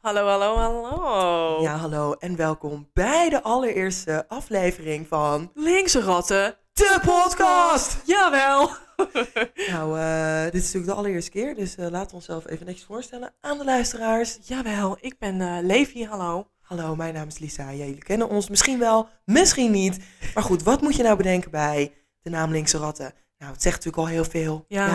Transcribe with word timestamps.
Hallo, 0.00 0.26
hallo, 0.26 0.56
hallo. 0.56 1.62
Ja, 1.62 1.76
hallo 1.76 2.12
en 2.12 2.36
welkom 2.36 2.88
bij 2.92 3.28
de 3.28 3.42
allereerste 3.42 4.28
aflevering 4.28 5.08
van 5.08 5.50
Linkse 5.54 6.00
ratten. 6.00 6.56
de 6.72 7.00
podcast. 7.04 8.02
Jawel. 8.06 8.70
Nou, 9.70 9.98
eh, 9.98 10.42
dit 10.42 10.54
is 10.54 10.62
natuurlijk 10.62 10.86
de 10.92 10.94
allereerste 10.94 11.30
keer, 11.30 11.54
dus 11.54 11.76
eh, 11.76 11.90
laten 11.90 12.08
we 12.08 12.14
onszelf 12.14 12.46
even 12.46 12.66
netjes 12.66 12.84
voorstellen 12.84 13.32
aan 13.40 13.58
de 13.58 13.64
luisteraars. 13.64 14.38
Jawel, 14.42 14.96
ik 15.00 15.18
ben 15.18 15.40
eh 15.40 15.56
Levi, 15.62 16.04
hallo. 16.06 16.46
Hallo, 16.60 16.96
mijn 16.96 17.14
naam 17.14 17.26
is 17.26 17.38
Lisa. 17.38 17.70
Ja, 17.70 17.84
jullie 17.84 18.02
kennen 18.02 18.28
ons 18.28 18.48
misschien 18.48 18.78
wel, 18.78 19.08
misschien 19.24 19.70
niet. 19.70 19.98
Maar 20.34 20.42
goed, 20.42 20.62
wat 20.62 20.80
moet 20.80 20.96
je 20.96 21.02
nou 21.02 21.16
bedenken 21.16 21.50
bij 21.50 21.94
de 22.20 22.30
naam 22.30 22.50
Linkse 22.50 22.78
Ratten? 22.78 23.12
Nou, 23.38 23.52
het 23.52 23.62
zegt 23.62 23.76
natuurlijk 23.76 24.02
al 24.02 24.12
heel 24.12 24.24
veel. 24.24 24.64
Ja, 24.68 24.86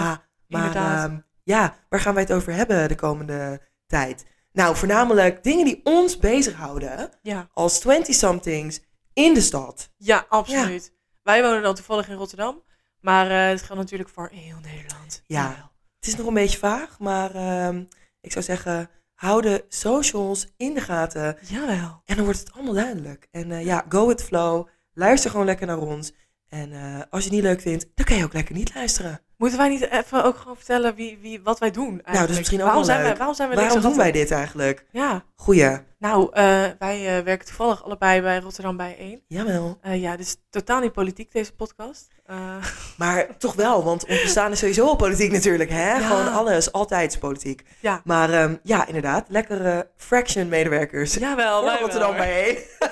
maar 0.47 0.65
inderdaad. 0.67 1.09
ehm, 1.09 1.17
ja, 1.43 1.75
waar 1.89 1.99
gaan 1.99 2.13
wij 2.13 2.23
het 2.23 2.33
over 2.33 2.53
hebben 2.53 2.87
de 2.87 2.95
komende 2.95 3.61
tijd? 3.87 4.25
Nou, 4.55 4.75
voornamelijk 4.75 5.43
dingen 5.43 5.65
die 5.65 5.81
ons 5.83 6.17
bezighouden 6.17 7.09
Ja, 7.21 7.49
als 7.53 7.83
20-somethings 7.87 8.79
in 9.13 9.33
de 9.33 9.41
stad. 9.41 9.89
ja 9.97 10.25
absoluut. 10.29 10.93
Wij 11.23 11.41
wonen 11.41 11.61
dan 11.61 11.75
toevallig 11.75 12.09
in 12.09 12.15
Rotterdam. 12.15 12.63
Maar 12.99 13.31
eh, 13.31 13.47
het 13.49 13.61
geldt 13.61 13.81
natuurlijk 13.81 14.09
voor 14.09 14.29
heel 14.33 14.57
Nederland. 14.61 15.21
Ja. 15.25 15.71
Het 15.99 16.07
is 16.07 16.15
nog 16.15 16.27
een 16.27 16.33
beetje 16.33 16.57
vaag, 16.57 16.99
maar 16.99 17.35
ehm, 17.35 17.83
ik 18.21 18.31
zou 18.31 18.45
zeggen, 18.45 18.89
hou 19.13 19.41
de 19.41 19.65
socials 19.69 20.47
in 20.57 20.73
de 20.73 20.81
gaten. 20.81 21.37
Jawel. 21.41 22.01
En 22.05 22.15
dan 22.15 22.25
wordt 22.25 22.39
het 22.39 22.53
allemaal 22.53 22.73
duidelijk. 22.73 23.27
En 23.31 23.51
eh, 23.51 23.65
ja, 23.65 23.85
go 23.89 24.07
with 24.07 24.23
flow. 24.23 24.67
Luister 24.93 25.29
gewoon 25.31 25.45
lekker 25.45 25.67
naar 25.67 25.77
ons. 25.77 26.13
En 26.49 26.71
eh, 26.71 27.01
als 27.09 27.23
je 27.23 27.29
het 27.29 27.31
niet 27.37 27.43
leuk 27.43 27.61
vindt, 27.61 27.85
dan 27.95 28.05
kan 28.05 28.17
je 28.17 28.23
ook 28.23 28.33
lekker 28.33 28.55
niet 28.55 28.75
luisteren. 28.75 29.21
Moeten 29.37 29.57
wij 29.57 29.69
niet 29.69 29.89
even 29.89 30.23
ook 30.23 30.37
gewoon 30.37 30.55
vertellen 30.55 30.95
wie, 30.95 31.17
wie, 31.21 31.41
wat 31.43 31.59
wij 31.59 31.71
doen? 31.71 31.83
Eigenlijk? 31.85 32.13
Nou, 32.13 32.19
dat 32.21 32.29
is 32.29 32.37
misschien 32.37 32.59
ook 32.59 32.65
waarom 32.65 32.85
wel 32.85 32.93
zijn 32.93 32.99
leuk. 32.99 33.07
Wij, 33.09 33.17
waarom 33.17 33.35
zijn 33.35 33.49
wij 33.49 33.57
Waarom 33.57 33.81
doen 33.81 33.97
wij 33.97 34.11
dit 34.11 34.31
eigenlijk? 34.31 34.85
Ja, 34.91 35.23
Goeie. 35.35 35.77
nou, 35.99 36.29
eh, 36.31 36.63
wij 36.79 37.17
eh, 37.17 37.23
werken 37.23 37.45
toevallig 37.45 37.83
allebei 37.83 38.21
bij 38.21 38.39
Rotterdam 38.39 38.77
bij 38.77 38.95
1. 38.99 39.21
Jawel. 39.27 39.77
Eh 39.81 40.01
ja, 40.01 40.17
is 40.17 40.35
totaal 40.49 40.79
niet 40.79 40.91
politiek, 40.91 41.31
deze 41.31 41.53
podcast. 41.53 42.07
Maar 42.97 43.37
toch 43.37 43.53
wel, 43.53 43.83
want 43.83 44.05
ons 44.07 44.21
bestaan 44.21 44.51
is 44.51 44.59
sowieso 44.59 44.85
al 44.87 44.95
politiek 44.95 45.31
natuurlijk. 45.31 45.69
Hè? 45.69 45.91
Ja. 45.97 46.07
Gewoon 46.07 46.33
alles, 46.33 46.71
altijd 46.71 47.11
is 47.11 47.17
politiek. 47.17 47.63
ja, 47.79 48.01
Maar 48.03 48.29
ehm, 48.33 48.55
ja, 48.63 48.87
inderdaad, 48.87 49.25
lekkere 49.29 49.87
fraction-medewerkers. 49.97 51.13
jawel. 51.13 51.57
Voor 51.59 51.69
wij 51.69 51.79
Rotterdam 51.79 52.09
wel. 52.15 52.19
bijeen. 52.19 52.57
Hey, 52.79 52.89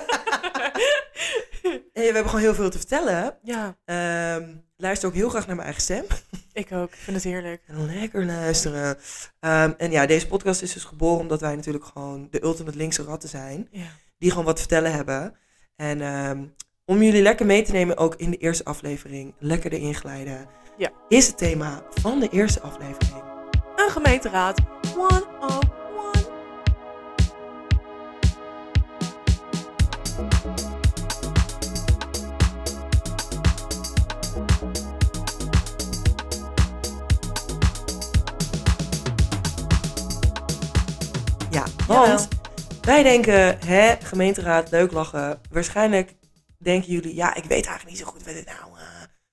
we 1.94 2.00
hebben 2.02 2.24
gewoon 2.24 2.40
heel 2.40 2.54
veel 2.54 2.70
te 2.70 2.78
vertellen. 2.78 3.38
ja, 3.42 3.76
Ehm, 3.84 4.48
luister 4.76 5.08
ook 5.08 5.14
heel 5.14 5.28
graag 5.28 5.46
naar 5.46 5.56
mijn 5.56 5.66
eigen 5.68 5.82
stem. 5.84 6.04
ik 6.52 6.72
ook. 6.72 6.88
Ik 6.92 6.98
vind 6.98 7.16
het 7.16 7.24
heerlijk. 7.24 7.62
En 7.66 7.86
lekker 8.00 8.24
luisteren. 8.26 8.96
Ehm, 9.40 9.72
en 9.78 9.90
ja, 9.90 10.06
deze 10.06 10.26
podcast 10.26 10.62
is 10.62 10.72
dus 10.72 10.84
geboren 10.84 11.20
omdat 11.20 11.40
wij 11.40 11.56
natuurlijk 11.56 11.84
gewoon 11.84 12.28
de 12.30 12.42
ultimate 12.42 12.76
linkse 12.76 13.02
ratten 13.02 13.28
zijn. 13.28 13.68
Ja. 13.70 13.86
Die 14.18 14.30
gewoon 14.30 14.44
wat 14.44 14.54
te 14.54 14.60
vertellen 14.60 14.92
hebben. 14.92 15.34
En 15.76 16.00
ehm, 16.00 16.44
om 16.84 17.02
jullie 17.02 17.22
lekker 17.22 17.46
mee 17.46 17.62
te 17.62 17.72
nemen, 17.72 17.96
ook 17.96 18.14
in 18.14 18.30
de 18.30 18.36
eerste 18.36 18.64
aflevering, 18.64 19.34
lekker 19.38 19.72
erin 19.72 19.94
glijden, 19.94 20.46
Ja. 20.76 20.90
is 21.08 21.26
het 21.26 21.38
thema 21.38 21.82
van 21.90 22.20
de 22.20 22.28
eerste 22.28 22.60
aflevering. 22.60 23.22
Een 23.76 23.90
gemeenteraad 23.90 24.58
101. 24.94 25.83
Want 41.94 42.06
Jawel. 42.06 42.26
wij 42.80 43.02
denken, 43.02 43.58
hè, 43.66 43.94
gemeenteraad, 44.02 44.70
leuk 44.70 44.92
lachen. 44.92 45.40
Waarschijnlijk 45.50 46.14
denken 46.58 46.92
jullie, 46.92 47.14
ja, 47.14 47.34
ik 47.34 47.44
weet 47.44 47.66
eigenlijk 47.66 47.86
niet 47.88 47.98
zo 47.98 48.04
goed 48.04 48.24
wat 48.24 48.34
het 48.34 48.44
nou, 48.46 48.58
eh, 48.78 48.82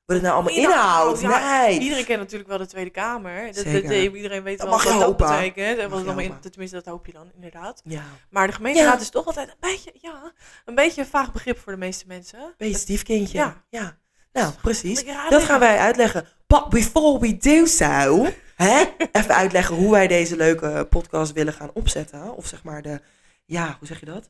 wat 0.06 0.16
het 0.16 0.22
nou 0.22 0.34
allemaal 0.34 0.54
Inhoud, 0.56 1.20
inhoudt. 1.22 1.44
ja. 1.44 1.62
nee. 1.66 1.80
Iedereen 1.80 2.06
kent 2.06 2.20
natuurlijk 2.20 2.50
wel 2.50 2.58
de 2.58 2.68
Tweede 2.68 2.90
Kamer. 2.90 3.46
Dat, 3.46 3.56
dat, 3.56 3.64
Zeker. 3.64 3.92
eh, 3.92 4.14
iedereen 4.14 4.44
weet 4.44 4.58
Dat 4.58 4.68
wel 4.68 4.76
mag 4.76 4.84
wat 4.86 4.94
dat 4.94 5.02
hopen. 5.04 5.28
betekent. 5.28 5.78
En 5.80 5.90
mag 5.90 6.04
wat 6.04 6.16
je 6.16 6.24
in, 6.24 6.30
hopen. 6.32 6.52
tenminste, 6.52 6.76
dat 6.78 6.86
hoop 6.86 7.06
je 7.06 7.12
dan 7.14 7.32
inderdaad. 7.36 7.82
Ja, 7.84 8.04
Maar 8.30 8.48
de 8.48 8.54
gemeenteraad 8.54 8.96
Ja. 8.96 9.02
is 9.02 9.10
toch 9.10 9.26
altijd 9.26 9.48
een 9.50 9.56
beetje, 9.60 9.92
ja, 10.02 10.32
een 10.66 10.76
beetje 10.76 11.02
een 11.02 11.08
vaag 11.08 11.32
begrip 11.32 11.60
voor 11.60 11.72
de 11.72 11.78
meeste 11.78 12.04
mensen. 12.08 12.54
beetje 12.58 12.78
stiefkindje. 12.78 13.38
Ja. 13.38 13.64
ja. 13.70 13.98
Nou, 14.34 14.54
precies. 14.62 15.06
Dat 15.30 15.44
gaan 15.44 15.60
wij 15.60 15.78
uitleggen. 15.78 16.28
But 16.48 16.70
before 16.70 17.20
we 17.20 17.38
do 17.38 17.66
so, 17.66 18.28
hè, 18.64 18.84
even 19.12 19.36
uitleggen 19.36 19.76
hoe 19.76 19.92
wij 19.92 20.08
deze 20.08 20.36
leuke 20.36 20.88
podcast 20.90 21.32
willen 21.32 21.54
gaan 21.54 21.72
opzetten. 21.74 22.36
Of 22.36 22.46
zeg 22.48 22.64
maar 22.64 22.82
de, 22.82 23.02
ja, 23.46 23.76
hoe 23.80 23.88
zeg 23.88 24.00
je 24.00 24.06
dat? 24.06 24.30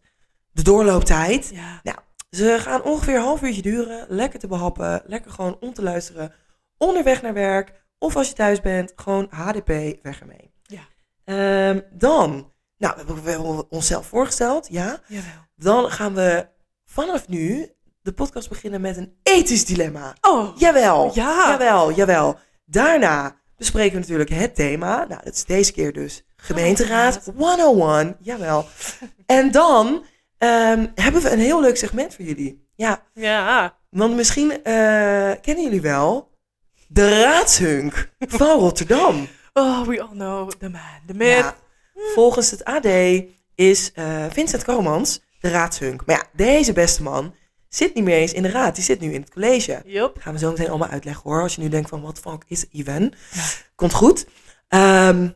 De 0.52 0.62
doorlooptijd. 0.64 1.52
Ja, 1.84 2.04
Ze 2.30 2.58
gaan 2.60 2.84
ongeveer 2.84 3.16
een 3.16 3.22
half 3.22 3.42
uurtje 3.42 3.62
duren. 3.62 4.06
Lekker 4.10 4.40
te 4.40 4.48
behappen. 4.48 5.02
Lekker 5.06 5.32
gewoon 5.32 5.58
om 5.60 5.74
te 5.74 5.84
luisteren. 5.84 6.34
Onderweg 6.78 7.22
naar 7.22 7.34
werk. 7.34 7.72
Of 7.98 8.16
als 8.16 8.28
je 8.28 8.34
thuis 8.34 8.62
bent, 8.62 8.94
gewoon 8.96 9.28
HDP, 9.30 9.68
weg 10.04 10.20
ermee. 10.20 10.52
Ja. 10.62 10.82
Ehm, 11.24 11.80
dan, 11.92 12.52
nou, 12.78 12.94
we 12.94 12.98
hebben, 12.98 13.24
we 13.24 13.30
hebben 13.30 13.72
onszelf 13.72 14.06
voorgesteld, 14.06 14.68
ja. 14.70 15.00
jawel. 15.08 15.46
Dan 15.56 15.92
gaan 15.92 16.14
we 16.14 16.48
vanaf 16.86 17.28
nu 17.28 17.72
de 18.02 18.14
podcast 18.14 18.50
beginnen 18.50 18.82
met 18.82 18.98
een 18.98 19.16
ethisch 19.24 19.66
dilemma. 19.66 20.16
Oh, 20.22 20.58
Jawel. 20.58 21.12
ja. 21.14 21.48
Jawel, 21.50 21.92
jawel. 21.92 22.40
Daarna 22.66 23.41
bespreken 23.62 23.94
we 23.94 24.00
natuurlijk 24.00 24.30
het 24.30 24.56
thema. 24.56 25.06
Nou, 25.10 25.22
dat 25.24 25.34
is 25.34 25.46
deze 25.46 25.72
keer 25.72 25.94
dus 25.94 26.24
gemeenteraad 26.36 27.32
101. 27.36 28.16
Jawel. 28.20 28.66
En 29.26 29.52
dan 29.52 30.06
ehm, 30.38 30.88
hebben 30.96 31.22
we 31.22 31.32
een 31.32 31.40
heel 31.40 31.62
leuk 31.62 31.78
segment 31.78 32.16
voor 32.16 32.26
jullie. 32.26 32.68
Ja, 32.76 33.04
Ja, 33.14 33.78
want 33.90 34.16
misschien 34.16 34.52
eh, 34.52 35.32
kennen 35.42 35.64
jullie 35.64 35.82
wel 35.82 36.30
de 36.88 37.22
raadshunk 37.22 38.12
van 38.20 38.60
Rotterdam. 38.60 39.28
oh, 39.54 39.88
we 39.88 40.02
all 40.02 40.10
know 40.14 40.52
the 40.52 40.70
man, 40.70 41.02
the 41.08 41.14
myth. 41.14 41.38
Ja, 41.38 41.56
volgens 42.16 42.52
het 42.52 42.64
AD 42.64 42.86
is 43.56 43.92
eh, 43.94 44.26
Vincent 44.30 44.64
Komans 44.64 45.22
de 45.40 45.50
raadshunk. 45.50 46.06
Maar 46.06 46.16
ja, 46.16 46.24
deze 46.34 46.74
beste 46.74 47.04
man 47.04 47.36
zit 47.76 47.94
niet 47.94 48.04
meer 48.04 48.18
eens 48.18 48.34
in 48.34 48.42
de 48.42 48.50
raad. 48.50 48.76
Die 48.76 48.84
zit 48.84 49.00
nu 49.00 49.14
in 49.14 49.22
het 49.22 49.32
college. 49.32 49.82
Yup. 49.86 50.18
gaan 50.20 50.34
we 50.34 50.40
zo 50.40 50.50
meteen 50.50 50.70
allemaal 50.70 50.90
uitleggen 50.90 51.24
hoor. 51.24 51.42
Als 51.42 51.56
je 51.56 51.62
nu 51.62 51.70
denkt 51.70 51.90
van 51.90 52.02
wat 52.02 52.20
fuck 52.20 52.44
is 52.48 52.66
even. 52.72 53.14
Ja. 53.34 53.42
Komt 53.76 53.94
goed. 53.94 54.26
Ehm, 54.68 55.30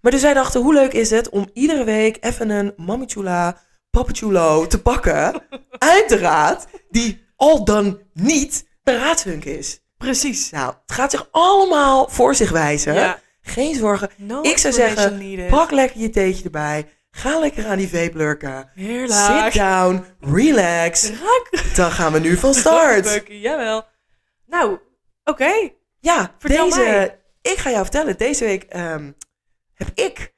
maar 0.00 0.12
dus 0.12 0.22
wij 0.22 0.34
dachten, 0.34 0.60
hoe 0.60 0.74
leuk 0.74 0.92
is 0.92 1.10
het 1.10 1.28
om 1.28 1.50
iedere 1.52 1.84
week 1.84 2.16
even 2.20 2.50
een 2.50 2.72
mamichula, 2.76 3.60
papachulo 3.90 4.66
te 4.66 4.82
pakken 4.82 5.42
uit 5.94 6.08
de 6.08 6.18
raad. 6.18 6.66
Die 6.90 7.26
al 7.36 7.64
dan 7.64 8.00
niet 8.12 8.66
de 8.82 8.98
raadshunk 8.98 9.44
is. 9.44 9.80
Precies. 9.96 10.50
Nou, 10.50 10.74
het 10.82 10.92
gaat 10.92 11.10
zich 11.10 11.28
allemaal 11.30 12.08
voor 12.08 12.34
zich 12.34 12.50
wijzen. 12.50 12.94
Ja. 12.94 13.18
Geen 13.40 13.74
zorgen. 13.74 14.10
No 14.16 14.42
Ik 14.42 14.58
zou 14.58 14.74
zeggen, 14.74 15.18
needed. 15.18 15.48
Pak 15.48 15.70
lekker 15.70 16.00
je 16.00 16.10
theetje 16.10 16.44
erbij. 16.44 16.88
Ga 17.16 17.38
lekker 17.38 17.66
aan 17.66 17.78
die 17.78 17.88
vape 17.88 18.16
lurken. 18.16 18.70
Heerlijk. 18.74 19.12
Sit 19.52 19.52
down. 19.54 20.04
Relax. 20.20 21.10
Raak. 21.10 21.74
Dan 21.76 21.90
gaan 21.90 22.12
we 22.12 22.18
nu 22.18 22.36
van 22.36 22.54
start. 22.64 23.22
Jawel. 23.28 23.84
Nou, 24.46 24.78
oké. 25.24 25.70
Ja, 26.00 26.34
Vertel 26.38 26.64
deze, 26.68 26.80
mij. 26.80 27.18
ik 27.42 27.56
ga 27.58 27.70
jou 27.70 27.82
vertellen. 27.82 28.16
Deze 28.16 28.44
week 28.44 28.62
ehm, 28.62 29.12
heb 29.74 29.88
ik 29.94 30.32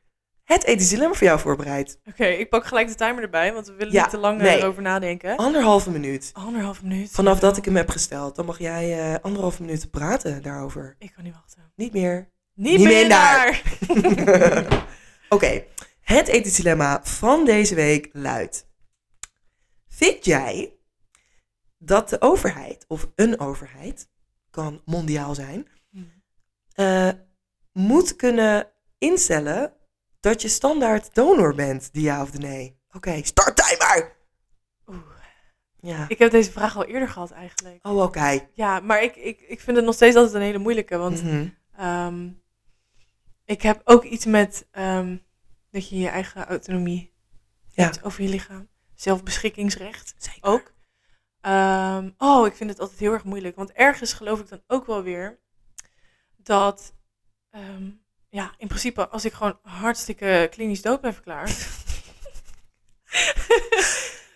het 0.45 0.65
ethisch 0.65 0.89
dilemma 0.89 1.15
voor 1.15 1.27
jou 1.27 1.39
voorbereid. 1.41 2.01
Oké, 2.05 2.25
ik 2.27 2.49
pak 2.49 2.67
gelijk 2.67 2.89
de 2.89 2.95
timer 2.95 3.23
erbij, 3.23 3.53
want 3.53 3.67
we 3.67 3.73
willen 3.73 3.93
Ja, 3.93 4.01
niet 4.03 4.11
te 4.11 4.19
lang 4.19 4.41
nee. 4.41 4.57
erover 4.59 4.83
nadenken. 4.83 5.37
Anderhalve 5.37 5.91
minuut. 5.91 6.31
Anderhalf 6.33 6.83
minuut. 6.83 7.11
Vanaf 7.11 7.39
dat 7.39 7.57
ik 7.57 7.65
hem 7.65 7.77
heb 7.77 7.91
gesteld, 7.91 8.37
dan 8.37 8.45
mag 8.47 8.59
jij 8.59 8.99
eh 9.13 9.15
anderhalve 9.23 9.63
minuut 9.63 9.91
praten 9.91 10.43
daarover. 10.43 10.95
Ik 10.99 11.13
kan 11.15 11.25
niet 11.25 11.35
wachten. 11.35 11.73
Niet 11.77 11.93
meer. 11.93 12.29
Niet, 12.55 12.79
Niet 12.79 12.87
meer 12.89 13.09
daar. 13.09 13.63
Oké, 15.29 15.63
het 16.17 16.29
ethisch 16.29 16.57
dilemma 16.57 17.01
van 17.05 17.45
deze 17.45 17.75
week 17.75 18.09
luidt. 18.13 18.67
Vind 19.89 20.25
jij 20.25 20.73
dat 21.79 22.09
de 22.09 22.21
overheid, 22.21 22.85
of 22.89 23.09
een 23.15 23.41
overheid, 23.41 24.11
kan 24.51 24.83
mondiaal 24.85 25.35
zijn, 25.35 25.69
Hmm. 25.91 26.23
eh, 26.73 27.09
moet 27.73 28.17
kunnen 28.17 28.71
instellen 28.99 29.73
dat 30.21 30.43
je 30.43 30.49
standaard 30.49 31.15
donor 31.15 31.55
bent, 31.55 31.93
die 31.93 32.03
ja 32.03 32.23
of 32.23 32.31
de 32.31 32.39
nee? 32.39 32.81
Oké, 32.93 33.21
start 33.25 33.57
timer! 33.57 34.17
Oeh. 34.87 34.99
Ja. 35.81 36.05
Ik 36.09 36.19
heb 36.19 36.31
deze 36.31 36.53
vraag 36.53 36.77
al 36.77 36.85
eerder 36.85 37.09
gehad 37.09 37.31
eigenlijk. 37.31 37.87
Oh, 37.87 38.03
oké. 38.03 38.49
Ja, 38.53 38.81
maar 38.81 39.03
ik, 39.03 39.17
ik, 39.17 39.41
ik 39.41 39.61
vind 39.61 39.77
het 39.77 39.87
nog 39.87 39.95
steeds 39.95 40.17
altijd 40.17 40.35
een 40.35 40.41
hele 40.41 40.59
moeilijke. 40.59 40.97
Want 40.97 41.23
Mhm. 41.23 41.49
ehm, 41.77 42.31
ik 43.45 43.63
heb 43.63 43.81
ook 43.85 44.05
iets 44.05 44.25
met 44.25 44.67
ehm, 44.71 45.17
dat 45.79 45.89
je 45.89 45.99
je 45.99 46.09
eigen 46.09 46.47
autonomie 46.47 47.15
Ja. 47.69 47.85
hebt 47.85 48.03
over 48.05 48.23
je 48.23 48.29
lichaam. 48.29 48.69
Zelfbeschikkingsrecht 48.95 50.15
Zeker. 50.19 50.43
ook. 50.43 50.73
Ehm, 51.41 52.11
oh, 52.19 52.47
ik 52.47 52.55
vind 52.55 52.71
het 52.71 52.81
altijd 52.81 52.99
heel 52.99 53.13
erg 53.13 53.25
moeilijk. 53.25 53.57
Want 53.57 53.73
ergens 53.73 54.13
geloof 54.13 54.41
ik 54.41 54.49
dan 54.49 54.63
ook 54.67 54.87
wel 54.87 55.03
weer 55.03 55.39
dat, 56.37 56.95
ehm, 57.51 57.91
ja, 58.29 58.55
in 58.57 58.67
principe 58.69 59.09
als 59.09 59.25
ik 59.25 59.33
gewoon 59.33 59.59
hartstikke 59.63 60.49
klinisch 60.51 60.83
dood 60.83 61.01
ben 61.01 61.15
verklaard, 61.15 61.51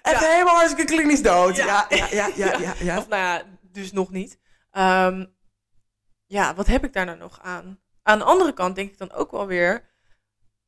Even 0.02 0.30
helemaal 0.32 0.54
hartstikke 0.56 0.94
klinisch 0.94 1.22
dood. 1.22 1.56
Ja. 1.56 1.86
Ja, 1.88 2.06
ja, 2.10 2.30
ja, 2.34 2.58
ja, 2.58 2.74
ja. 2.88 2.98
Of 2.98 3.08
nou 3.08 3.22
ja, 3.22 3.42
dus 3.62 3.92
nog 3.92 4.10
niet. 4.10 4.38
Ehm, 4.70 5.26
ja, 6.26 6.54
wat 6.54 6.66
heb 6.66 6.84
ik 6.84 6.92
daar 6.92 7.04
nou 7.06 7.18
nog 7.18 7.40
aan? 7.40 7.80
Aan 8.02 8.18
de 8.18 8.24
andere 8.24 8.52
kant 8.52 8.74
denk 8.74 8.90
ik 8.90 8.98
dan 8.98 9.12
ook 9.12 9.30
wel 9.30 9.46
weer... 9.46 9.90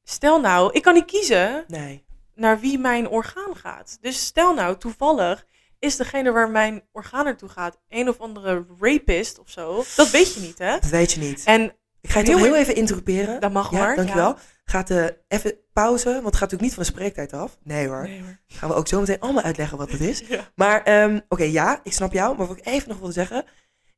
Stel 0.04 0.40
nou, 0.40 0.72
ik 0.72 0.82
kan 0.82 0.94
niet 0.94 1.04
kiezen 1.04 1.64
Nee. 1.68 2.04
naar 2.34 2.60
wie 2.60 2.78
mijn 2.78 3.08
orgaan 3.08 3.56
gaat. 3.56 3.98
Dus 4.00 4.24
stel 4.26 4.54
nou, 4.54 4.76
toevallig 4.78 5.46
is 5.78 5.96
degene 5.96 6.32
waar 6.32 6.50
mijn 6.50 6.82
orgaan 6.92 7.24
naartoe 7.24 7.48
gaat... 7.48 7.78
een 7.88 8.08
of 8.08 8.18
andere 8.20 8.66
rapist 8.80 9.38
of 9.38 9.50
zo. 9.50 9.84
Dat 9.96 10.10
weet 10.10 10.34
je 10.34 10.40
niet, 10.40 10.58
hè? 10.58 10.70
Dat 10.72 10.90
weet 10.90 11.12
je 11.12 11.20
niet. 11.20 11.42
En 11.44 11.72
Ik 12.00 12.10
ga 12.10 12.18
je 12.20 12.26
Heel 12.26 12.38
heel 12.38 12.54
even 12.56 12.74
interrumperen. 12.74 13.40
dat 13.40 13.52
mag 13.52 13.70
ja, 13.70 13.78
maar. 13.78 13.96
dankjewel. 13.96 14.36
Gaat 14.64 14.90
eh, 14.90 15.04
even 15.28 15.54
pauze, 15.72 16.04
want 16.12 16.24
het 16.24 16.34
gaat 16.36 16.40
natuurlijk 16.50 16.62
niet 16.62 16.74
van 16.74 16.82
de 16.82 16.88
spreektijd 16.88 17.32
af. 17.32 17.58
Nee 17.62 17.88
hoor. 17.88 18.02
Nee, 18.02 18.20
hoor. 18.22 18.38
Gaan 18.46 18.68
we 18.68 18.74
ook 18.74 18.88
zo 18.88 19.00
meteen 19.00 19.20
allemaal 19.20 19.42
uitleggen 19.42 19.78
wat 19.78 19.90
het 19.90 20.00
is. 20.00 20.22
Ja. 20.28 20.50
Maar 20.54 20.82
ehm, 20.82 21.20
oké, 21.28 21.44
ja, 21.44 21.80
ik 21.82 21.92
snap 21.92 22.12
jou. 22.12 22.36
Maar 22.36 22.46
wat 22.46 22.56
ik 22.58 22.66
even 22.66 22.88
nog 22.88 22.98
wilde 22.98 23.12
zeggen, 23.12 23.44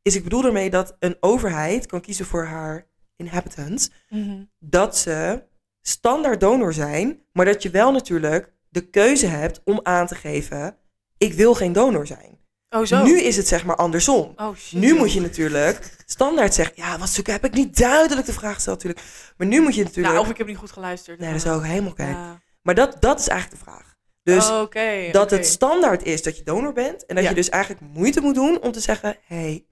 is 0.02 0.16
ik 0.16 0.22
bedoel 0.22 0.44
ermee 0.44 0.70
dat 0.70 0.96
een 0.98 1.16
overheid 1.20 1.86
kan 1.86 2.00
kiezen 2.00 2.26
voor 2.26 2.44
haar 2.44 2.86
inhabitants. 3.16 3.90
Mhm. 4.08 4.44
Dat 4.58 4.96
ze 4.96 5.42
standaard 5.88 6.40
donor 6.40 6.72
zijn, 6.72 7.22
maar 7.32 7.44
dat 7.44 7.62
je 7.62 7.70
wel 7.70 7.92
natuurlijk 7.92 8.52
de 8.68 8.90
keuze 8.90 9.26
hebt 9.26 9.60
om 9.64 9.80
aan 9.82 10.06
te 10.06 10.14
geven, 10.14 10.76
ik 11.18 11.32
wil 11.32 11.54
geen 11.54 11.72
donor 11.72 12.06
zijn. 12.06 12.34
Oh, 12.70 12.84
zo. 12.84 13.02
Nu 13.02 13.20
is 13.20 13.36
het 13.36 13.48
zeg 13.48 13.64
maar 13.64 13.76
andersom. 13.76 14.32
Oh, 14.36 14.54
shit. 14.56 14.80
Nu 14.80 14.94
moet 14.94 15.12
je 15.12 15.20
natuurlijk 15.20 15.96
standaard 16.06 16.54
zeggen, 16.54 16.74
ja, 16.76 16.98
wat 16.98 17.08
zoeken 17.08 17.32
heb 17.32 17.44
ik 17.44 17.52
niet 17.52 17.76
duidelijk 17.78 18.26
de 18.26 18.32
vraag 18.32 18.54
gesteld 18.54 18.76
natuurlijk. 18.84 19.06
Maar 19.36 19.46
nu 19.46 19.60
moet 19.60 19.74
je 19.74 19.82
natuurlijk, 19.82 20.14
Nou, 20.14 20.24
of 20.26 20.30
ik 20.30 20.38
heb 20.38 20.46
niet 20.46 20.56
goed 20.56 20.70
geluisterd. 20.72 21.18
nee, 21.18 21.32
dat 21.32 21.44
is 21.44 21.46
ook 21.50 21.64
helemaal 21.64 21.92
kijk. 21.92 22.10
Ja. 22.16 22.40
Maar 22.62 22.74
dat, 22.74 22.96
dat 23.00 23.18
is 23.20 23.28
eigenlijk 23.28 23.60
de 23.64 23.70
vraag. 23.70 23.94
Dus 24.22 24.48
Oh, 24.50 24.60
Oké. 24.60 25.08
dat 25.12 25.30
het 25.30 25.46
standaard 25.46 26.02
is 26.02 26.22
dat 26.22 26.36
je 26.36 26.42
donor 26.42 26.72
bent. 26.72 27.06
En 27.06 27.14
dat 27.14 27.24
Ja. 27.24 27.30
je 27.30 27.36
dus 27.36 27.48
eigenlijk 27.48 27.82
moeite 27.94 28.20
moet 28.20 28.34
doen 28.34 28.62
om 28.62 28.72
te 28.72 28.80
zeggen: 28.80 29.16
hey, 29.26 29.66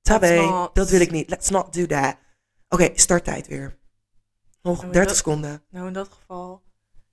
tabé, 0.00 0.34
not- 0.34 0.74
dat 0.74 0.90
wil 0.90 1.00
ik 1.00 1.10
niet. 1.10 1.30
Let's 1.30 1.48
not 1.50 1.72
do 1.72 1.86
that. 1.86 2.16
Oké, 2.68 2.90
starttijd 2.94 3.46
weer. 3.46 3.78
Nog 4.62 4.76
Oh, 4.76 4.82
30 4.90 5.04
dat- 5.06 5.16
seconden. 5.16 5.62
Nou, 5.70 5.86
in 5.86 5.92
dat 5.92 6.08
geval... 6.20 6.62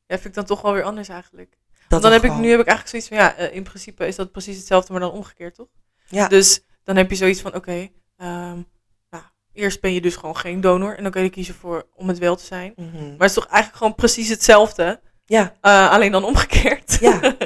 Ja, 0.08 0.16
vind 0.16 0.26
ik 0.26 0.34
dan 0.34 0.46
toch 0.46 0.62
wel 0.62 0.74
weer 0.74 0.84
anders 0.84 1.10
eigenlijk. 1.10 1.58
Dat 1.88 2.02
dan 2.02 2.12
heb 2.12 2.24
ik, 2.24 2.34
nu 2.34 2.50
heb 2.50 2.60
ik 2.60 2.68
eigenlijk 2.68 2.88
zoiets 2.88 3.08
van, 3.08 3.18
ja, 3.18 3.36
eh, 3.36 3.56
in 3.56 3.64
principe 3.64 4.08
is 4.08 4.16
dat 4.16 4.32
precies 4.32 4.58
hetzelfde, 4.58 4.92
maar 4.92 5.02
dan 5.02 5.12
omgekeerd, 5.12 5.56
toch? 5.56 5.68
Ja. 6.08 6.28
Dus 6.28 6.62
dan 6.84 6.96
heb 6.96 7.10
je 7.10 7.16
zoiets 7.16 7.42
van, 7.42 7.56
oké, 7.56 7.90
ehm, 8.18 8.62
nou, 9.10 9.24
eerst 9.54 9.82
ben 9.82 9.94
je 9.94 10.02
dus 10.02 10.16
gewoon 10.16 10.38
geen 10.38 10.62
donor 10.62 10.98
en 10.98 11.04
dan 11.04 11.12
kun 11.12 11.24
je 11.24 11.30
kiezen 11.30 11.56
voor 11.56 11.88
om 11.96 12.08
het 12.08 12.18
wel 12.18 12.36
te 12.36 12.46
zijn. 12.46 12.74
Mhm. 12.76 12.98
Maar 13.04 13.12
het 13.18 13.30
is 13.30 13.34
toch 13.34 13.46
eigenlijk 13.48 13.76
gewoon 13.78 13.96
precies 13.96 14.30
hetzelfde, 14.30 15.00
Ja, 15.26 15.56
eh, 15.62 15.90
alleen 15.92 16.12
dan 16.12 16.24
omgekeerd. 16.24 16.98
Ja. 17.00 17.20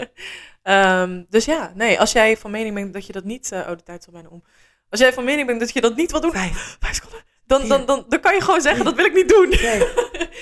Ehm, 0.63 1.23
dus 1.29 1.45
ja, 1.45 1.71
nee, 1.75 2.00
als 2.00 2.11
jij 2.11 2.38
van 2.38 2.51
mening 2.51 2.75
bent 2.75 2.94
dat 2.94 3.05
je 3.05 3.13
dat 3.13 3.23
niet, 3.23 3.51
eh, 3.51 3.59
oh, 3.59 3.67
de 3.69 3.83
tijd 3.83 4.00
is 4.00 4.05
al 4.05 4.13
bijna 4.13 4.29
om. 4.29 4.44
Als 4.89 5.00
jij 5.00 5.13
van 5.13 5.23
mening 5.23 5.47
bent 5.47 5.59
dat 5.59 5.73
je 5.73 5.81
dat 5.81 5.95
niet 5.95 6.11
wil 6.11 6.21
doen, 6.21 6.31
vijf, 6.31 6.77
vijf 6.79 6.94
seconden, 6.95 7.19
dan, 7.45 7.67
dan, 7.67 7.85
dan, 7.85 8.05
dan 8.07 8.19
kan 8.19 8.33
je 8.33 8.41
gewoon 8.41 8.61
zeggen, 8.61 8.85
dat 8.85 8.95
wil 8.95 9.05
ik 9.05 9.13
niet 9.13 9.29
doen. 9.29 9.49
twee, 9.49 9.87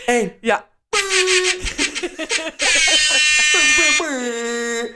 één. 0.05 0.33
Ja. 0.41 0.69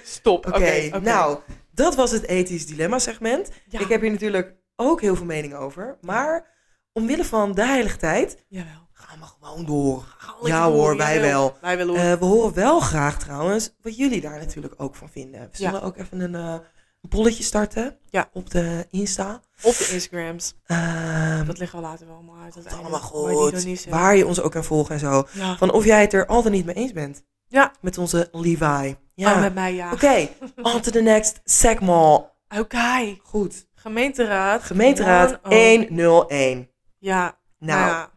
Stop. 0.03 0.45
Oké, 0.47 0.99
nou, 0.99 1.39
dat 1.71 1.95
was 1.95 2.11
het 2.11 2.27
ethisch 2.27 2.65
dilemma 2.65 2.99
segment. 2.99 3.51
Ja. 3.69 3.79
Ik 3.79 3.87
heb 3.87 4.01
hier 4.01 4.11
natuurlijk 4.11 4.55
ook 4.75 5.01
heel 5.01 5.15
veel 5.15 5.25
mening 5.25 5.53
over. 5.53 5.97
Maar 6.01 6.47
omwille 6.93 7.25
van 7.25 7.51
de 7.51 7.65
heilige 7.65 7.97
tijd 7.97 8.43
Jawel. 8.47 8.87
gaan 8.91 9.19
we 9.19 9.25
gewoon 9.25 9.65
door. 9.65 10.03
Ga 10.17 10.35
Ja 10.43 10.65
door, 10.65 10.73
hoor, 10.73 10.97
wij 10.97 11.21
wel. 11.21 11.57
Wij 11.61 11.77
wel 11.77 11.87
hoor. 11.87 11.97
Eh, 11.97 12.13
we 12.13 12.25
horen 12.25 12.53
wel 12.53 12.79
graag 12.79 13.19
trouwens 13.19 13.75
wat 13.81 13.97
jullie 13.97 14.21
daar 14.21 14.39
natuurlijk 14.39 14.73
ook 14.77 14.95
van 14.95 15.09
vinden. 15.09 15.41
We 15.41 15.57
zullen 15.57 15.81
ook 15.81 15.97
even 15.97 16.19
een, 16.19 16.35
eh, 16.35 16.51
een 16.51 16.61
polletje 17.07 17.43
starten 17.43 17.97
Ja. 18.09 18.29
op 18.33 18.49
de 18.49 18.87
Insta. 18.89 19.41
Op 19.61 19.77
de 19.77 19.89
Instagrams. 19.93 20.55
Ehm 20.65 21.45
Dat 21.45 21.57
liggen 21.57 21.79
we 21.79 21.85
later 21.85 22.05
wel 22.07 22.15
allemaal 22.15 22.37
uit. 22.43 22.73
allemaal 22.79 22.99
goed. 22.99 23.85
Waar 23.89 24.15
je 24.15 24.25
ons 24.27 24.41
ook 24.41 24.51
kan 24.51 24.63
volgen 24.63 24.93
en 24.93 24.99
zo. 24.99 25.27
Ja. 25.31 25.57
Van 25.57 25.71
of 25.71 25.85
jij 25.85 26.01
het 26.01 26.13
er 26.13 26.25
altijd 26.25 26.53
niet 26.53 26.65
mee 26.65 26.75
eens 26.75 26.91
bent. 26.93 27.23
Ja. 27.47 27.71
Met 27.81 27.97
onze 27.97 28.29
Levi. 28.31 28.95
Ja. 29.15 29.33
Oh, 29.33 29.39
met 29.39 29.53
mij 29.53 29.73
ja. 29.73 29.91
Oké, 29.91 30.27
on 30.73 30.81
to 30.81 30.91
the 30.91 31.01
next 31.01 31.41
segment. 31.43 32.23
Oké. 32.57 33.17
Goed. 33.23 33.67
Gemeenteraad. 33.75 34.63
Gemeenteraad 34.63 35.39
101. 35.43 35.87
101. 35.99 36.69
Ja. 36.99 37.37
Nou, 37.59 37.79
Nou, 37.79 37.89
ja. 37.91 38.11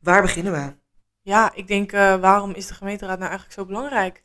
waar 0.00 0.22
beginnen 0.22 0.52
we? 0.52 0.72
Ja, 1.22 1.50
ik 1.54 1.66
denk, 1.66 1.92
eh, 1.92 2.16
waarom 2.16 2.50
is 2.54 2.66
de 2.66 2.74
gemeenteraad 2.74 3.18
nou 3.18 3.30
eigenlijk 3.30 3.60
zo 3.60 3.66
belangrijk? 3.66 4.24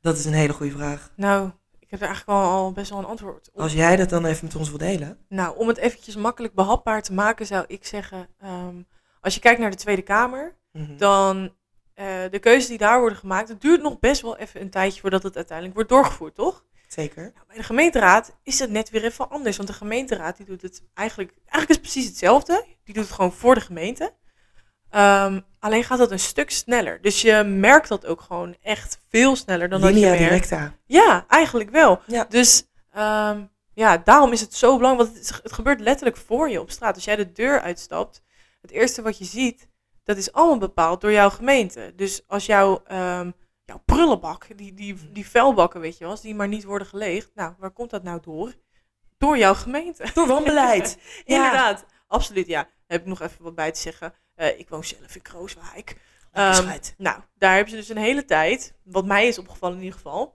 Dat 0.00 0.18
is 0.18 0.24
een 0.24 0.32
hele 0.32 0.52
goede 0.52 0.72
vraag. 0.72 1.12
Nou, 1.16 1.50
ik 1.88 1.94
heb 1.94 2.00
er 2.00 2.06
eigenlijk 2.06 2.38
al, 2.38 2.50
al 2.50 2.72
best 2.72 2.90
wel 2.90 2.98
een 2.98 3.04
antwoord 3.04 3.48
op. 3.52 3.60
Als 3.60 3.72
jij 3.72 3.96
dat 3.96 4.08
dan 4.08 4.24
even 4.24 4.44
met 4.44 4.56
ons 4.56 4.68
wil 4.68 4.78
delen. 4.78 5.18
Nou, 5.28 5.56
om 5.58 5.68
het 5.68 5.76
eventjes 5.76 6.16
makkelijk 6.16 6.54
behapbaar 6.54 7.02
te 7.02 7.12
maken, 7.12 7.46
zou 7.46 7.64
ik 7.68 7.86
zeggen, 7.86 8.28
ehm, 8.40 8.76
als 9.20 9.34
je 9.34 9.40
kijkt 9.40 9.60
naar 9.60 9.70
de 9.70 9.76
Tweede 9.76 10.02
Kamer, 10.02 10.56
Mhm. 10.72 10.96
dan 10.96 11.56
eh, 11.94 12.06
de 12.30 12.38
keuzes 12.38 12.66
die 12.68 12.78
daar 12.78 13.00
worden 13.00 13.18
gemaakt, 13.18 13.48
het 13.48 13.60
duurt 13.60 13.82
nog 13.82 13.98
best 13.98 14.22
wel 14.22 14.36
even 14.36 14.60
een 14.60 14.70
tijdje 14.70 15.00
voordat 15.00 15.22
het 15.22 15.36
uiteindelijk 15.36 15.76
wordt 15.76 15.90
doorgevoerd, 15.92 16.34
toch? 16.34 16.64
Zeker. 16.88 17.22
Nou, 17.22 17.46
bij 17.46 17.56
de 17.56 17.62
gemeenteraad 17.62 18.36
is 18.42 18.58
het 18.58 18.70
net 18.70 18.90
weer 18.90 19.04
even 19.04 19.30
anders, 19.30 19.56
want 19.56 19.68
de 19.68 19.74
gemeenteraad 19.74 20.36
die 20.36 20.46
doet 20.46 20.62
het 20.62 20.82
eigenlijk, 20.94 21.32
eigenlijk 21.44 21.68
is 21.68 21.76
het 21.76 21.80
precies 21.80 22.06
hetzelfde. 22.06 22.64
Die 22.84 22.94
doet 22.94 23.04
het 23.04 23.12
gewoon 23.14 23.32
voor 23.32 23.54
de 23.54 23.60
gemeente. 23.60 24.12
Ehm, 24.90 25.40
alleen 25.58 25.84
gaat 25.84 25.98
dat 25.98 26.10
een 26.10 26.18
stuk 26.18 26.50
sneller. 26.50 27.00
Dus 27.02 27.22
je 27.22 27.42
merkt 27.42 27.88
dat 27.88 28.06
ook 28.06 28.20
gewoon 28.20 28.56
echt 28.62 29.00
veel 29.08 29.36
sneller 29.36 29.68
dan 29.68 29.80
dat 29.80 29.94
je 29.94 30.00
merkt. 30.00 30.18
directa. 30.18 30.74
Ja, 30.86 31.24
eigenlijk 31.28 31.70
wel. 31.70 32.00
Ja. 32.06 32.26
Dus 32.28 32.64
ehm, 32.92 33.44
ja, 33.74 33.96
daarom 33.96 34.32
is 34.32 34.40
het 34.40 34.54
zo 34.54 34.76
belangrijk, 34.76 35.10
want 35.10 35.28
het, 35.42 35.52
gebeurt 35.52 35.80
letterlijk 35.80 36.16
voor 36.16 36.50
je 36.50 36.60
op 36.60 36.70
straat. 36.70 36.94
Als 36.94 37.04
jij 37.04 37.16
de 37.16 37.32
deur 37.32 37.60
uitstapt, 37.60 38.22
het 38.60 38.70
eerste 38.70 39.02
wat 39.02 39.18
je 39.18 39.24
ziet, 39.24 39.68
dat 40.04 40.16
is 40.16 40.32
allemaal 40.32 40.58
bepaald 40.58 41.00
door 41.00 41.12
jouw 41.12 41.30
gemeente. 41.30 41.92
Dus 41.96 42.22
als 42.26 42.46
jouw, 42.46 42.82
ehm, 42.86 43.30
jouw 43.64 43.82
prullenbak, 43.84 44.46
die, 44.56 44.74
die, 44.74 45.12
die 45.12 45.28
vuilbakken, 45.28 45.80
weet 45.80 45.98
je 45.98 46.04
wel, 46.04 46.10
als 46.10 46.20
die 46.20 46.34
maar 46.34 46.48
niet 46.48 46.64
worden 46.64 46.88
geleegd, 46.88 47.30
nou, 47.34 47.54
waar 47.58 47.70
komt 47.70 47.90
dat 47.90 48.02
nou 48.02 48.20
door? 48.22 48.54
Door 49.18 49.38
jouw 49.38 49.54
gemeente. 49.54 50.04
Door 50.14 50.26
wanbeleid. 50.26 50.98
Ja. 51.24 51.36
Inderdaad, 51.36 51.84
absoluut, 52.06 52.46
ja. 52.46 52.62
Daar 52.62 52.72
heb 52.86 53.00
ik 53.00 53.06
nog 53.06 53.20
even 53.20 53.44
wat 53.44 53.54
bij 53.54 53.72
te 53.72 53.80
zeggen. 53.80 54.14
Eh, 54.38 54.58
ik 54.58 54.68
woon 54.68 54.84
zelf 54.84 55.14
in 55.14 55.22
Krooswijk. 55.22 55.96
Ehm, 56.32 56.78
nou, 56.96 57.20
daar 57.38 57.54
hebben 57.54 57.70
ze 57.70 57.76
dus 57.76 57.88
een 57.88 57.96
hele 57.96 58.24
tijd, 58.24 58.74
wat 58.82 59.06
mij 59.06 59.26
is 59.26 59.38
opgevallen 59.38 59.76
in 59.76 59.82
ieder 59.82 59.98
geval. 59.98 60.34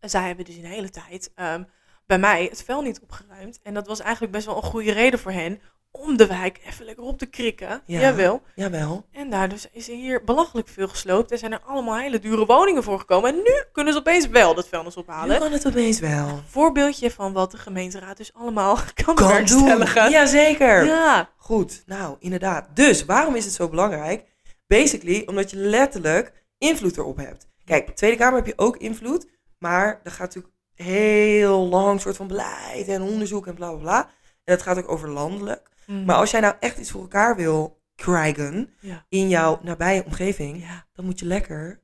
Zij 0.00 0.26
hebben 0.26 0.44
dus 0.44 0.56
een 0.56 0.64
hele 0.64 0.90
tijd 0.90 1.32
ehm, 1.34 1.64
bij 2.06 2.18
mij 2.18 2.44
het 2.44 2.62
vuil 2.62 2.82
niet 2.82 3.00
opgeruimd. 3.00 3.60
En 3.62 3.74
dat 3.74 3.86
was 3.86 4.00
eigenlijk 4.00 4.32
best 4.32 4.46
wel 4.46 4.56
een 4.56 4.62
goede 4.62 4.92
reden 4.92 5.18
voor 5.18 5.32
hen 5.32 5.60
om 5.92 6.16
de 6.16 6.26
wijk 6.26 6.60
even 6.66 6.84
lekker 6.84 7.04
op 7.04 7.18
te 7.18 7.26
krikken. 7.26 7.82
Ja. 7.86 8.00
Jawel. 8.00 8.42
Jawel. 8.54 9.04
En 9.12 9.30
daardoor 9.30 9.58
is 9.72 9.88
er 9.88 9.94
hier 9.94 10.24
belachelijk 10.24 10.68
veel 10.68 10.88
gesloopt. 10.88 11.30
En 11.30 11.38
zijn 11.38 11.52
er 11.52 11.60
allemaal 11.66 11.98
hele 11.98 12.18
dure 12.18 12.46
woningen 12.46 12.82
voor 12.82 12.98
gekomen. 12.98 13.30
En 13.30 13.36
nu 13.36 13.62
kunnen 13.72 13.92
ze 13.92 13.98
opeens 13.98 14.28
wel 14.28 14.54
dat 14.54 14.68
vuilnis 14.68 14.94
Nu 14.96 15.02
ophalen. 15.02 15.38
kan 15.38 15.52
het 15.52 15.66
opeens 15.66 15.98
wel. 16.00 16.40
Voorbeeldje 16.48 17.10
van 17.10 17.32
wat 17.32 17.50
de 17.50 17.56
gemeenteraad 17.58 18.16
dus 18.16 18.34
allemaal 18.34 18.78
kan, 19.04 19.14
Kan 19.14 19.44
doen. 19.44 19.86
Jazeker. 20.10 20.84
Ja. 20.84 21.30
Goed, 21.36 21.82
nou 21.86 22.16
inderdaad. 22.18 22.68
Dus 22.76 23.04
waarom 23.04 23.34
is 23.34 23.44
het 23.44 23.54
zo 23.54 23.68
belangrijk? 23.68 24.24
Basically, 24.66 25.22
omdat 25.26 25.50
je 25.50 25.56
letterlijk 25.56 26.32
invloed 26.58 26.96
erop 26.96 27.16
hebt. 27.16 27.48
Kijk, 27.64 27.90
Tweede 27.96 28.16
Kamer 28.16 28.36
heb 28.36 28.46
je 28.46 28.52
ook 28.56 28.76
invloed, 28.76 29.26
maar 29.58 30.00
er 30.02 30.10
gaat 30.10 30.34
natuurlijk 30.34 30.54
heel 30.74 31.68
lang 31.68 32.00
soort 32.00 32.16
van 32.16 32.26
beleid 32.26 32.88
en 32.88 33.02
onderzoek 33.02 33.46
en 33.46 33.54
bla 33.54 33.70
bla 33.70 33.78
bla. 33.80 34.00
En 34.44 34.54
dat 34.54 34.62
gaat 34.62 34.78
ook 34.78 34.90
over 34.90 35.08
landelijk. 35.08 35.70
Mm. 35.86 36.04
Maar 36.04 36.16
als 36.16 36.30
jij 36.30 36.40
nou 36.40 36.54
echt 36.60 36.78
iets 36.78 36.90
voor 36.90 37.00
elkaar 37.00 37.36
wil 37.36 37.80
krijgen 37.94 38.74
Ja. 38.80 39.06
in 39.08 39.28
jouw 39.28 39.60
nabije 39.62 40.04
omgeving, 40.04 40.60
Ja. 40.62 40.86
dan 40.92 41.04
moet 41.04 41.18
je 41.18 41.26
lekker 41.26 41.80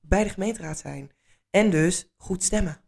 bij 0.00 0.22
de 0.24 0.28
gemeenteraad 0.30 0.78
zijn. 0.78 1.10
En 1.50 1.70
dus 1.70 2.08
goed 2.16 2.42
stemmen. 2.44 2.80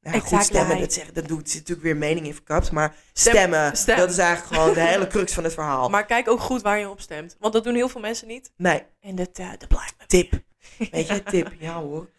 Nou, 0.00 0.18
goed 0.18 0.24
Exactly. 0.32 0.56
stemmen, 0.58 0.80
dat, 0.80 0.92
zeggen, 0.92 1.14
dat 1.14 1.28
doet 1.28 1.48
zit 1.50 1.58
natuurlijk 1.58 1.86
weer 1.86 1.96
mening 1.96 2.26
in 2.26 2.34
verkapt, 2.34 2.70
maar 2.72 2.94
Stem- 3.12 3.32
stemmen, 3.34 3.76
stem. 3.76 3.96
dat 3.96 4.10
is 4.10 4.18
eigenlijk 4.18 4.54
gewoon 4.54 4.74
de 4.74 4.80
hele 4.80 5.06
crux 5.06 5.32
van 5.32 5.44
het 5.44 5.54
verhaal. 5.54 5.88
Maar 5.96 6.06
kijk 6.06 6.28
ook 6.28 6.40
goed 6.40 6.62
waar 6.62 6.78
je 6.78 6.88
op 6.90 7.00
stemt. 7.00 7.36
Want 7.40 7.52
dat 7.52 7.64
doen 7.64 7.74
heel 7.74 7.88
veel 7.88 8.00
mensen 8.00 8.28
niet. 8.28 8.52
Nee, 8.56 8.82
En 9.00 9.14
dat, 9.14 9.34
dat 9.36 9.68
blijkt 9.68 9.94
me. 9.98 10.06
tip. 10.06 10.32
Weet 10.90 11.06
je, 11.08 11.22
tip. 11.22 11.52
Ja 11.58 11.80
hoor. 11.80 12.10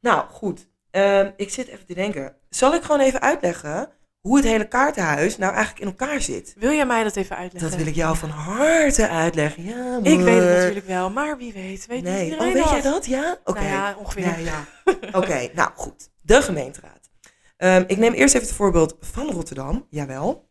Nou, 0.00 0.28
goed. 0.30 0.68
Ehm, 0.90 1.30
ik 1.36 1.50
zit 1.50 1.66
even 1.68 1.86
te 1.86 1.94
denken. 1.94 2.36
Zal 2.48 2.74
ik 2.74 2.82
gewoon 2.82 3.00
even 3.00 3.20
uitleggen 3.20 3.88
hoe 4.26 4.36
het 4.36 4.46
hele 4.46 4.68
kaartenhuis 4.68 5.36
nou 5.36 5.54
eigenlijk 5.54 5.80
in 5.84 5.86
elkaar 5.86 6.20
zit? 6.20 6.54
Wil 6.58 6.72
jij 6.72 6.86
mij 6.86 7.02
dat 7.02 7.16
even 7.16 7.36
uitleggen? 7.36 7.70
Dat 7.70 7.78
wil 7.78 7.88
ik 7.88 7.94
jou 7.94 8.16
van 8.16 8.28
harte 8.28 9.08
uitleggen. 9.08 9.64
Ja, 9.64 9.96
Ik 10.02 10.20
weet 10.20 10.40
het 10.40 10.48
natuurlijk 10.50 10.86
wel, 10.86 11.10
maar 11.10 11.38
wie 11.38 11.52
weet. 11.52 11.86
Weet 11.86 12.02
Nee, 12.02 12.24
iedereen 12.24 12.46
oh, 12.48 12.54
weet 12.54 12.70
jij 12.70 12.82
dat? 12.82 12.92
dat? 12.92 13.06
Ja? 13.06 13.38
Oké. 13.44 13.60
Nou 13.60 13.72
ja, 13.72 13.96
ongeveer. 13.98 14.22
Ja, 14.22 14.36
ja. 14.36 14.64
Oké, 15.12 15.48
nou 15.54 15.70
goed. 15.74 16.10
De 16.22 16.42
gemeenteraad. 16.42 17.10
Ehm, 17.56 17.84
ik 17.86 17.96
neem 17.96 18.12
eerst 18.12 18.34
even 18.34 18.46
het 18.46 18.56
voorbeeld 18.56 18.96
van 19.00 19.30
Rotterdam. 19.30 19.86
Jawel. 19.90 20.48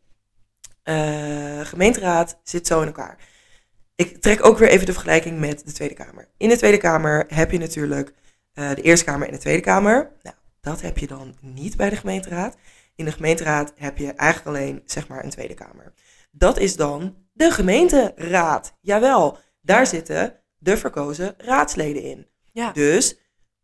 Eh 0.83 1.59
gemeenteraad 1.63 2.39
zit 2.43 2.67
zo 2.67 2.81
in 2.81 2.87
elkaar. 2.87 3.17
Ik 3.95 4.21
trek 4.21 4.45
ook 4.45 4.57
weer 4.57 4.69
even 4.69 4.85
de 4.85 4.93
vergelijking 4.93 5.39
met 5.39 5.65
de 5.65 5.71
Tweede 5.71 5.93
Kamer. 5.93 6.27
In 6.37 6.49
de 6.49 6.57
Tweede 6.57 6.77
Kamer 6.77 7.25
heb 7.27 7.51
je 7.51 7.57
natuurlijk 7.57 8.13
eh, 8.53 8.69
de 8.69 8.81
Eerste 8.81 9.05
Kamer 9.05 9.27
en 9.27 9.33
de 9.33 9.39
Tweede 9.39 9.61
Kamer. 9.61 10.11
Nou, 10.23 10.35
dat 10.61 10.81
heb 10.81 10.97
je 10.97 11.07
dan 11.07 11.35
niet 11.41 11.77
bij 11.77 11.89
de 11.89 11.95
gemeenteraad. 11.95 12.55
In 12.95 13.05
de 13.05 13.11
gemeenteraad 13.11 13.73
heb 13.75 13.97
je 13.97 14.13
eigenlijk 14.13 14.57
alleen 14.57 14.81
zeg 14.85 15.07
maar 15.07 15.23
een 15.23 15.29
Tweede 15.29 15.53
Kamer. 15.53 15.93
Dat 16.31 16.59
is 16.59 16.75
dan 16.75 17.15
de 17.33 17.51
gemeenteraad. 17.51 18.77
Jawel, 18.81 19.37
daar 19.61 19.87
zitten 19.87 20.39
de 20.57 20.77
verkozen 20.77 21.33
raadsleden 21.37 22.01
in. 22.03 22.27
Ja. 22.51 22.71
Dus 22.71 23.17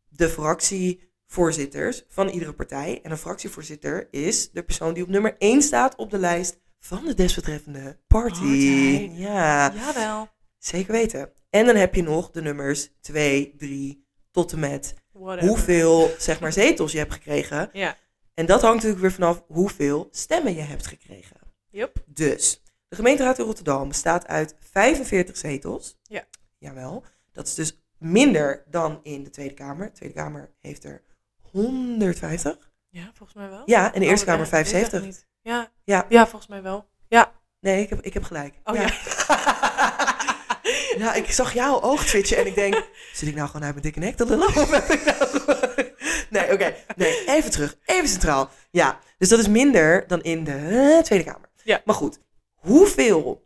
de 0.10 0.30
fractievoorzitters 0.30 2.04
van 2.10 2.28
iedere 2.28 2.54
partij. 2.54 3.00
En 3.04 3.12
een 3.12 3.18
fractievoorzitter 3.18 4.08
is 4.12 4.52
de 4.52 4.64
persoon 4.64 4.94
die 4.94 5.04
op 5.04 5.10
nummer 5.10 5.36
1 5.38 5.62
staat 5.62 5.96
op 5.96 6.10
de 6.10 6.18
lijst 6.18 6.60
van 6.80 7.06
de 7.06 7.14
desbetreffende 7.14 8.00
party. 8.08 9.10
Ja, 9.14 9.74
Jawel. 9.74 10.28
zeker 10.58 10.92
weten. 10.92 11.32
En 11.50 11.66
dan 11.66 11.76
heb 11.76 11.96
je 11.96 12.04
nog 12.04 12.32
de 12.32 12.42
nummers 12.42 12.90
2, 13.02 13.54
3 13.58 14.08
tot 14.32 14.52
en 14.52 14.60
met 14.60 14.94
Whatever. 15.12 15.48
hoeveel 15.50 16.12
zeg 16.18 16.40
maar, 16.40 16.54
zetels 16.54 16.92
je 16.92 16.98
hebt 16.98 17.14
gekregen. 17.14 17.70
Ja. 17.74 17.98
En 18.34 18.46
dat 18.46 18.62
hangt 18.62 18.76
natuurlijk 18.76 19.02
weer 19.02 19.12
vanaf 19.12 19.44
hoeveel 19.48 20.08
stemmen 20.12 20.54
je 20.54 20.62
hebt 20.62 20.88
gekregen. 20.88 21.38
Yup. 21.70 22.04
Dus, 22.06 22.64
de 22.88 22.96
gemeenteraad 22.96 23.40
in 23.40 23.46
Rotterdam 23.46 23.88
bestaat 23.88 24.28
uit 24.28 24.56
45 24.60 25.38
zetels. 25.38 25.98
Ja. 26.04 26.24
Jawel. 26.58 27.04
Dat 27.32 27.48
is 27.48 27.56
dus 27.56 27.84
minder 27.98 28.64
dan 28.68 29.00
in 29.04 29.24
de 29.24 29.30
Tweede 29.30 29.54
Kamer. 29.54 29.86
De 29.86 29.92
Tweede 29.92 30.16
Kamer 30.16 30.54
heeft 30.60 30.84
er 30.84 31.02
150. 31.52 32.72
Ja, 32.90 33.12
volgens 33.14 33.38
mij 33.38 33.50
wel. 33.50 33.62
Ja, 33.66 33.94
en 33.94 34.00
de 34.00 34.06
Eerste 34.06 34.26
Kamer 34.26 34.42
nee, 34.42 34.52
weet 34.52 34.62
ik 34.62 34.68
75. 34.68 35.04
niet. 35.04 35.28
Ja. 35.42 35.72
Ja. 35.84 36.06
ja, 36.10 36.28
volgens 36.28 36.48
mij 36.48 36.62
wel. 36.62 36.90
Ja. 37.08 37.32
Nee, 37.60 37.82
ik 37.82 37.90
heb, 37.90 38.02
ik 38.02 38.14
heb 38.14 38.24
gelijk. 38.24 38.56
Oh 38.64 38.76
ja. 38.76 38.82
Ja, 38.82 38.90
ik 41.10 41.32
zag 41.32 41.54
jouw 41.54 41.82
oog 41.82 42.06
twitchen 42.06 42.38
en 42.38 42.46
ik 42.48 42.56
denk, 42.56 42.74
zit 43.14 43.28
ik 43.30 43.36
nou 43.36 43.48
gewoon 43.48 43.64
uit 43.64 43.72
mijn 43.72 43.84
dikke 43.86 44.00
nek 44.00 44.16
te 44.16 44.26
lullen? 44.26 44.48
Of 44.48 44.72
heb 44.72 44.90
ik 44.90 45.06
nou 45.06 45.90
Nee, 46.30 46.54
oké. 46.54 46.76
Nee, 46.96 47.24
even 47.28 47.52
terug. 47.52 47.78
Even 47.86 48.08
centraal. 48.10 48.50
Ja, 48.72 49.00
dus 49.18 49.30
dat 49.30 49.40
is 49.40 49.48
minder 49.48 50.08
dan 50.08 50.22
in 50.22 50.44
de 50.44 51.00
Tweede 51.04 51.26
Kamer. 51.26 51.50
Ja. 51.64 51.82
Maar 51.86 51.96
goed, 51.96 52.20
hoeveel 52.56 53.44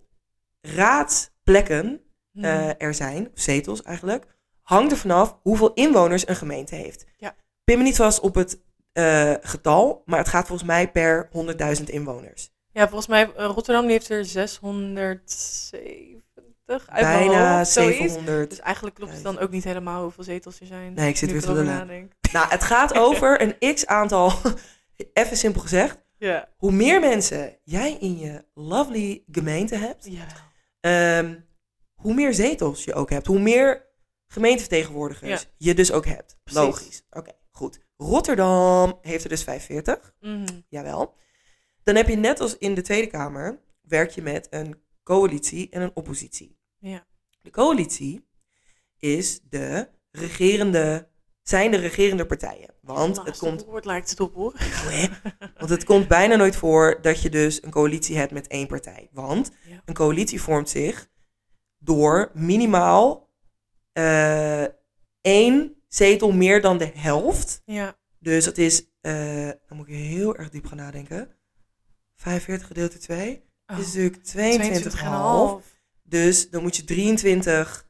raadsplekken 0.61 1.99
Mhm. 2.31 2.45
eh, 2.45 2.69
er 2.81 2.93
zijn, 2.93 3.31
zetels 3.33 3.81
eigenlijk, 3.81 4.25
hangt 4.61 4.91
er 4.91 4.97
vanaf 4.97 5.37
hoeveel 5.41 5.73
inwoners 5.73 6.27
een 6.27 6.35
gemeente 6.35 6.75
heeft. 6.75 7.05
Ja. 7.17 7.35
Pin 7.63 7.77
me 7.77 7.83
niet 7.83 7.95
vast 7.95 8.19
op 8.19 8.35
het 8.35 8.59
eh, 8.93 9.33
getal, 9.41 10.01
maar 10.05 10.19
het 10.19 10.27
gaat 10.27 10.47
volgens 10.47 10.67
mij 10.67 10.91
per 10.91 11.29
100.000 11.31 11.89
inwoners. 11.89 12.49
Ja, 12.71 12.87
volgens 12.87 13.07
mij, 13.07 13.33
eh, 13.35 13.45
Rotterdam 13.45 13.81
die 13.83 13.91
heeft 13.91 14.09
er 14.09 14.25
670 14.25 16.23
uit 16.67 16.85
Bijna 16.89 17.57
hoofd, 17.57 17.71
zoiets. 17.71 17.97
700. 17.97 18.49
Dus 18.49 18.59
eigenlijk 18.59 18.95
klopt 18.95 19.13
het 19.13 19.23
dan 19.23 19.39
ook 19.39 19.51
niet 19.51 19.63
helemaal 19.63 20.01
hoeveel 20.03 20.23
zetels 20.23 20.59
er 20.59 20.65
zijn. 20.65 20.93
Nee, 20.93 21.09
ik 21.09 21.17
zit 21.17 21.31
weer 21.31 21.41
te 21.41 21.47
erover 21.47 21.63
lullen. 21.63 21.79
nadenk. 21.79 22.11
Nou, 22.31 22.47
het 22.49 22.63
gaat 22.63 22.93
over 23.07 23.41
een 23.41 23.73
x-aantal, 23.75 24.31
even 25.13 25.37
simpel 25.37 25.61
gezegd, 25.61 25.97
Ja. 26.17 26.49
hoe 26.57 26.71
meer 26.71 26.99
mensen 26.99 27.57
jij 27.63 27.97
in 27.99 28.17
je 28.17 28.45
lovely 28.53 29.23
gemeente 29.31 29.75
hebt, 29.75 30.07
Ja. 30.09 30.25
ehm, 30.79 31.35
hoe 31.95 32.13
meer 32.13 32.33
zetels 32.33 32.83
je 32.83 32.93
ook 32.93 33.09
hebt. 33.09 33.27
Hoe 33.27 33.39
meer 33.39 33.85
gemeentevertegenwoordigers 34.27 35.47
je 35.57 35.73
dus 35.73 35.91
ook 35.91 36.05
hebt. 36.05 36.37
Precies. 36.43 36.61
Logisch. 36.61 37.05
Oké, 37.09 37.31
goed. 37.51 37.79
Rotterdam 37.97 38.97
heeft 39.01 39.23
er 39.23 39.29
dus 39.29 39.43
45. 39.43 40.13
Mhm. 40.19 40.45
Jawel. 40.69 41.13
Dan 41.83 41.95
heb 41.95 42.07
je 42.07 42.15
net 42.15 42.39
als 42.39 42.57
in 42.57 42.73
de 42.73 42.81
Tweede 42.81 43.07
Kamer, 43.07 43.59
werk 43.81 44.09
je 44.09 44.21
met 44.21 44.47
een 44.49 44.83
coalitie 45.05 45.69
en 45.69 45.81
een 45.81 45.91
oppositie. 45.93 46.57
Ja. 46.77 47.05
De 47.41 47.49
coalitie 47.49 48.27
is 48.97 49.39
de 49.49 49.89
regerende, 50.11 51.07
zijn 51.41 51.71
de 51.71 51.77
regerende 51.77 52.25
partijen. 52.25 52.73
Want 52.81 53.23
het 53.23 53.37
komt 53.37 53.63
woord 53.65 53.85
lijkt 53.85 54.09
het 54.09 54.19
op 54.19 54.33
hoor. 54.33 54.53
Hè? 54.59 55.07
Want 55.57 55.69
het 55.69 55.83
komt 55.83 56.07
bijna 56.07 56.35
nooit 56.35 56.55
voor 56.55 56.99
dat 57.01 57.21
je 57.21 57.29
dus 57.29 57.63
een 57.63 57.71
coalitie 57.71 58.17
hebt 58.17 58.31
met 58.31 58.47
één 58.47 58.67
partij. 58.67 59.09
Want 59.11 59.51
Ja. 59.67 59.81
een 59.85 59.93
coalitie 59.93 60.41
vormt 60.41 60.69
zich 60.69 61.09
door 61.77 62.31
minimaal 62.33 63.29
eh, 63.91 64.63
één 65.21 65.75
zetel 65.87 66.31
meer 66.31 66.61
dan 66.61 66.77
de 66.77 66.91
helft. 66.95 67.61
Ja. 67.65 67.97
Dus 68.19 68.45
dat 68.45 68.57
is, 68.57 68.85
eh, 69.01 69.49
dan 69.67 69.77
moet 69.77 69.87
ik 69.87 69.93
heel 69.95 70.35
erg 70.35 70.49
diep 70.49 70.65
gaan 70.65 70.77
nadenken. 70.77 71.29
45 72.15 72.67
gedeeld 72.67 72.91
door 72.91 73.01
2 73.01 73.43
Oh, 73.67 73.79
is 73.79 73.93
natuurlijk 73.93 74.17
22,5. 74.23 75.61
22,5. 75.63 75.79
Dus 76.03 76.49
dan 76.49 76.61
moet 76.61 76.75
je 76.75 76.83
23 76.83 77.89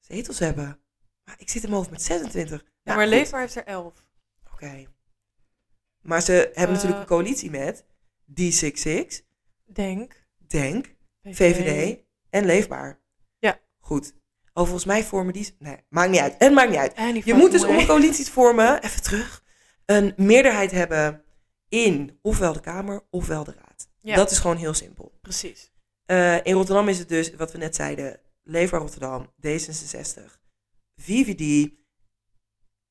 zetels 0.00 0.38
hebben. 0.38 0.80
Maar 1.24 1.34
ik 1.38 1.48
zit 1.50 1.62
in 1.62 1.68
mijn 1.68 1.74
hoofd 1.80 1.90
met 1.90 2.02
26. 2.02 2.60
Ja, 2.60 2.66
Nou, 2.84 2.98
maar. 2.98 3.06
Leefbaar 3.06 3.40
heeft 3.40 3.54
er 3.54 3.64
11. 3.66 4.06
Oké. 4.52 4.84
Maar 6.00 6.20
ze 6.22 6.32
hebben 6.32 6.62
Eh. 6.66 6.72
natuurlijk 6.72 7.00
een 7.00 7.06
coalitie 7.06 7.50
met 7.50 7.84
D66, 8.40 9.22
Denk. 9.64 10.24
Denk, 10.48 10.94
VVD 11.22 11.98
en 12.30 12.44
Leefbaar. 12.44 13.00
Ja. 13.38 13.60
Goed. 13.78 14.12
Oh, 14.54 14.62
volgens 14.64 14.84
mij 14.84 15.04
vormen 15.04 15.32
die... 15.32 15.54
Nee, 15.58 15.76
maakt 15.88 16.10
niet 16.10 16.20
uit. 16.20 16.34
Het 16.38 16.52
maakt 16.52 16.70
niet 16.70 16.78
uit. 16.78 16.92
En 16.94 17.20
Je 17.24 17.34
moet 17.34 17.50
dus 17.52 17.64
om 17.64 17.78
een 17.78 17.86
coalitie 17.86 18.24
te 18.24 18.30
vormen, 18.32 18.82
even 18.82 19.02
terug, 19.02 19.44
een 19.86 20.12
meerderheid 20.16 20.70
hebben 20.70 21.24
in 21.72 22.18
ofwel 22.22 22.52
de 22.52 22.60
Kamer 22.60 23.02
ofwel 23.10 23.44
de 23.44 23.52
Raad. 23.52 23.88
Ja. 24.00 24.16
Dat 24.16 24.30
is 24.30 24.38
gewoon 24.38 24.56
heel 24.56 24.74
simpel. 24.74 25.18
Precies. 25.20 25.70
Eh, 26.04 26.44
in 26.44 26.54
Rotterdam 26.54 26.88
is 26.88 26.98
het 26.98 27.08
dus, 27.08 27.34
wat 27.34 27.52
we 27.52 27.58
net 27.58 27.74
zeiden, 27.74 28.20
Leefbaar 28.42 28.80
Rotterdam, 28.80 29.32
D66, 29.46 30.38
VVD 30.96 31.70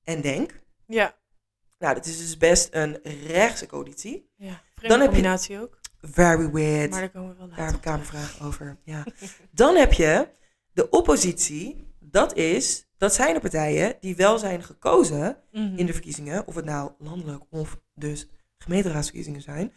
en 0.03 0.21
Denk. 0.21 0.61
Ja. 0.85 1.17
Nou, 1.77 1.93
dat 1.95 2.05
is 2.05 2.17
dus 2.17 2.37
best 2.37 2.67
een 2.71 2.99
rechtse 3.27 3.65
coalitie. 3.65 4.29
ja. 4.37 4.61
Dan 4.81 4.89
heb 4.91 4.99
je- 4.99 5.05
combinatie 5.05 5.59
ook. 5.61 5.79
Very 6.01 6.51
weird. 6.51 6.91
Maar 6.91 6.99
daar 6.99 7.09
komen 7.09 7.29
we 7.29 7.35
wel 7.37 7.47
Daar 7.47 7.57
later 7.57 7.65
heb 7.65 7.75
ik 7.75 7.81
kamervraag 7.81 8.41
over. 8.41 8.77
Ja. 8.83 9.05
Dan 9.51 9.75
heb 9.75 9.93
je 9.93 10.27
de 10.73 10.89
oppositie. 10.89 11.89
Dat, 11.99 12.35
is, 12.35 12.87
dat 12.97 13.13
zijn 13.13 13.33
de 13.33 13.39
partijen 13.39 13.97
die 13.99 14.15
wel 14.15 14.37
zijn 14.39 14.63
gekozen 14.63 15.37
Mhm. 15.51 15.77
in 15.77 15.85
de 15.85 15.93
verkiezingen. 15.93 16.47
Of 16.47 16.55
het 16.55 16.65
nou 16.65 16.91
landelijk 16.99 17.43
of 17.49 17.79
dus 17.93 18.27
gemeenteraadsverkiezingen 18.61 19.41
zijn. 19.41 19.73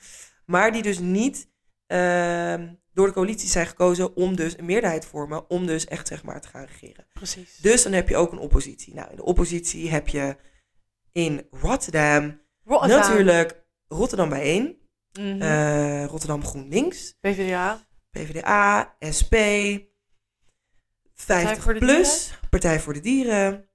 Maar 0.46 0.72
die 0.72 0.82
dus 0.82 0.98
niet 0.98 1.48
ehm, 1.86 2.72
door 2.92 3.06
de 3.06 3.12
coalitie 3.12 3.48
zijn 3.48 3.66
gekozen 3.66 4.16
om 4.16 4.36
dus 4.36 4.58
een 4.58 4.64
meerderheid 4.64 5.02
te 5.02 5.08
vormen. 5.08 5.50
Om 5.50 5.66
dus 5.66 5.84
echt 5.84 6.08
zeg 6.08 6.22
maar 6.22 6.40
te 6.40 6.48
gaan 6.48 6.64
regeren. 6.64 7.06
Precies. 7.12 7.56
Dus 7.56 7.82
dan 7.82 7.92
heb 7.92 8.08
je 8.08 8.16
ook 8.16 8.32
een 8.32 8.38
oppositie. 8.38 8.94
Nou, 8.94 9.10
in 9.10 9.16
de 9.16 9.24
oppositie 9.24 9.90
heb 9.90 10.08
je 10.08 10.36
in 11.12 11.46
Rotterdam 11.50 12.40
Rotterdam. 12.64 12.98
natuurlijk 12.98 13.64
Rotterdam 13.88 14.28
bijeen. 14.28 14.78
Mhm. 15.12 15.42
eh, 15.42 16.04
Rotterdam 16.04 16.44
GroenLinks. 16.44 17.14
PvdA. 17.20 17.86
PvdA, 18.10 18.96
SP, 19.18 19.34
50 21.14 21.62
voor 21.62 21.74
de 21.74 21.78
plus, 21.80 22.38
Partij 22.50 22.80
voor 22.80 22.92
de 22.92 23.00
Dieren, 23.00 23.68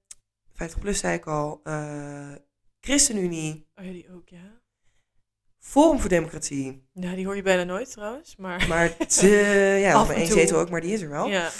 50 0.52 0.78
plus 0.80 0.98
zei 0.98 1.14
ik 1.16 1.26
al, 1.26 1.60
eh, 1.64 2.32
ChristenUnie, 2.80 3.68
Oh 3.74 3.84
ja, 3.84 3.92
die 3.92 4.12
ook, 4.14 4.28
ja. 4.28 4.59
Forum 5.60 6.00
voor 6.00 6.08
Democratie. 6.08 6.88
Ja, 6.92 7.14
die 7.14 7.24
hoor 7.26 7.36
je 7.36 7.42
bijna 7.42 7.64
nooit 7.64 7.90
trouwens. 7.92 8.36
Maar 8.36 8.68
Maar 8.68 8.84
ja, 9.80 9.94
maar 10.04 10.08
en 10.10 10.14
één 10.14 10.28
toe. 10.28 10.38
zetel 10.38 10.58
ook, 10.58 10.70
maar 10.70 10.80
die 10.80 10.92
is 10.92 11.00
er 11.02 11.08
wel. 11.08 11.26
ja. 11.28 11.50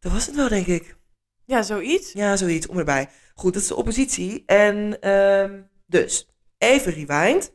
Dat 0.00 0.12
was 0.12 0.26
het 0.26 0.34
wel, 0.34 0.48
denk 0.48 0.66
ik. 0.66 0.96
ja, 1.44 1.62
zoiets. 1.62 2.12
Ja, 2.12 2.36
zoiets, 2.36 2.66
om 2.66 2.78
erbij. 2.78 3.08
Goed, 3.34 3.52
dat 3.52 3.62
is 3.62 3.68
de 3.68 3.74
oppositie. 3.74 4.42
En 4.46 5.00
ehm, 5.00 5.62
dus, 5.86 6.28
even 6.58 6.92
rewind. 6.92 7.52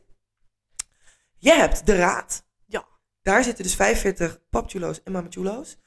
Je 1.38 1.52
hebt 1.52 1.86
de 1.86 1.96
raad. 1.96 2.44
Ja. 2.66 2.86
Daar 3.22 3.44
zitten 3.44 3.64
dus 3.64 3.74
45 3.74 4.40
papchulo's 4.50 5.02
en 5.02 5.12
mamachulo's. 5.12 5.78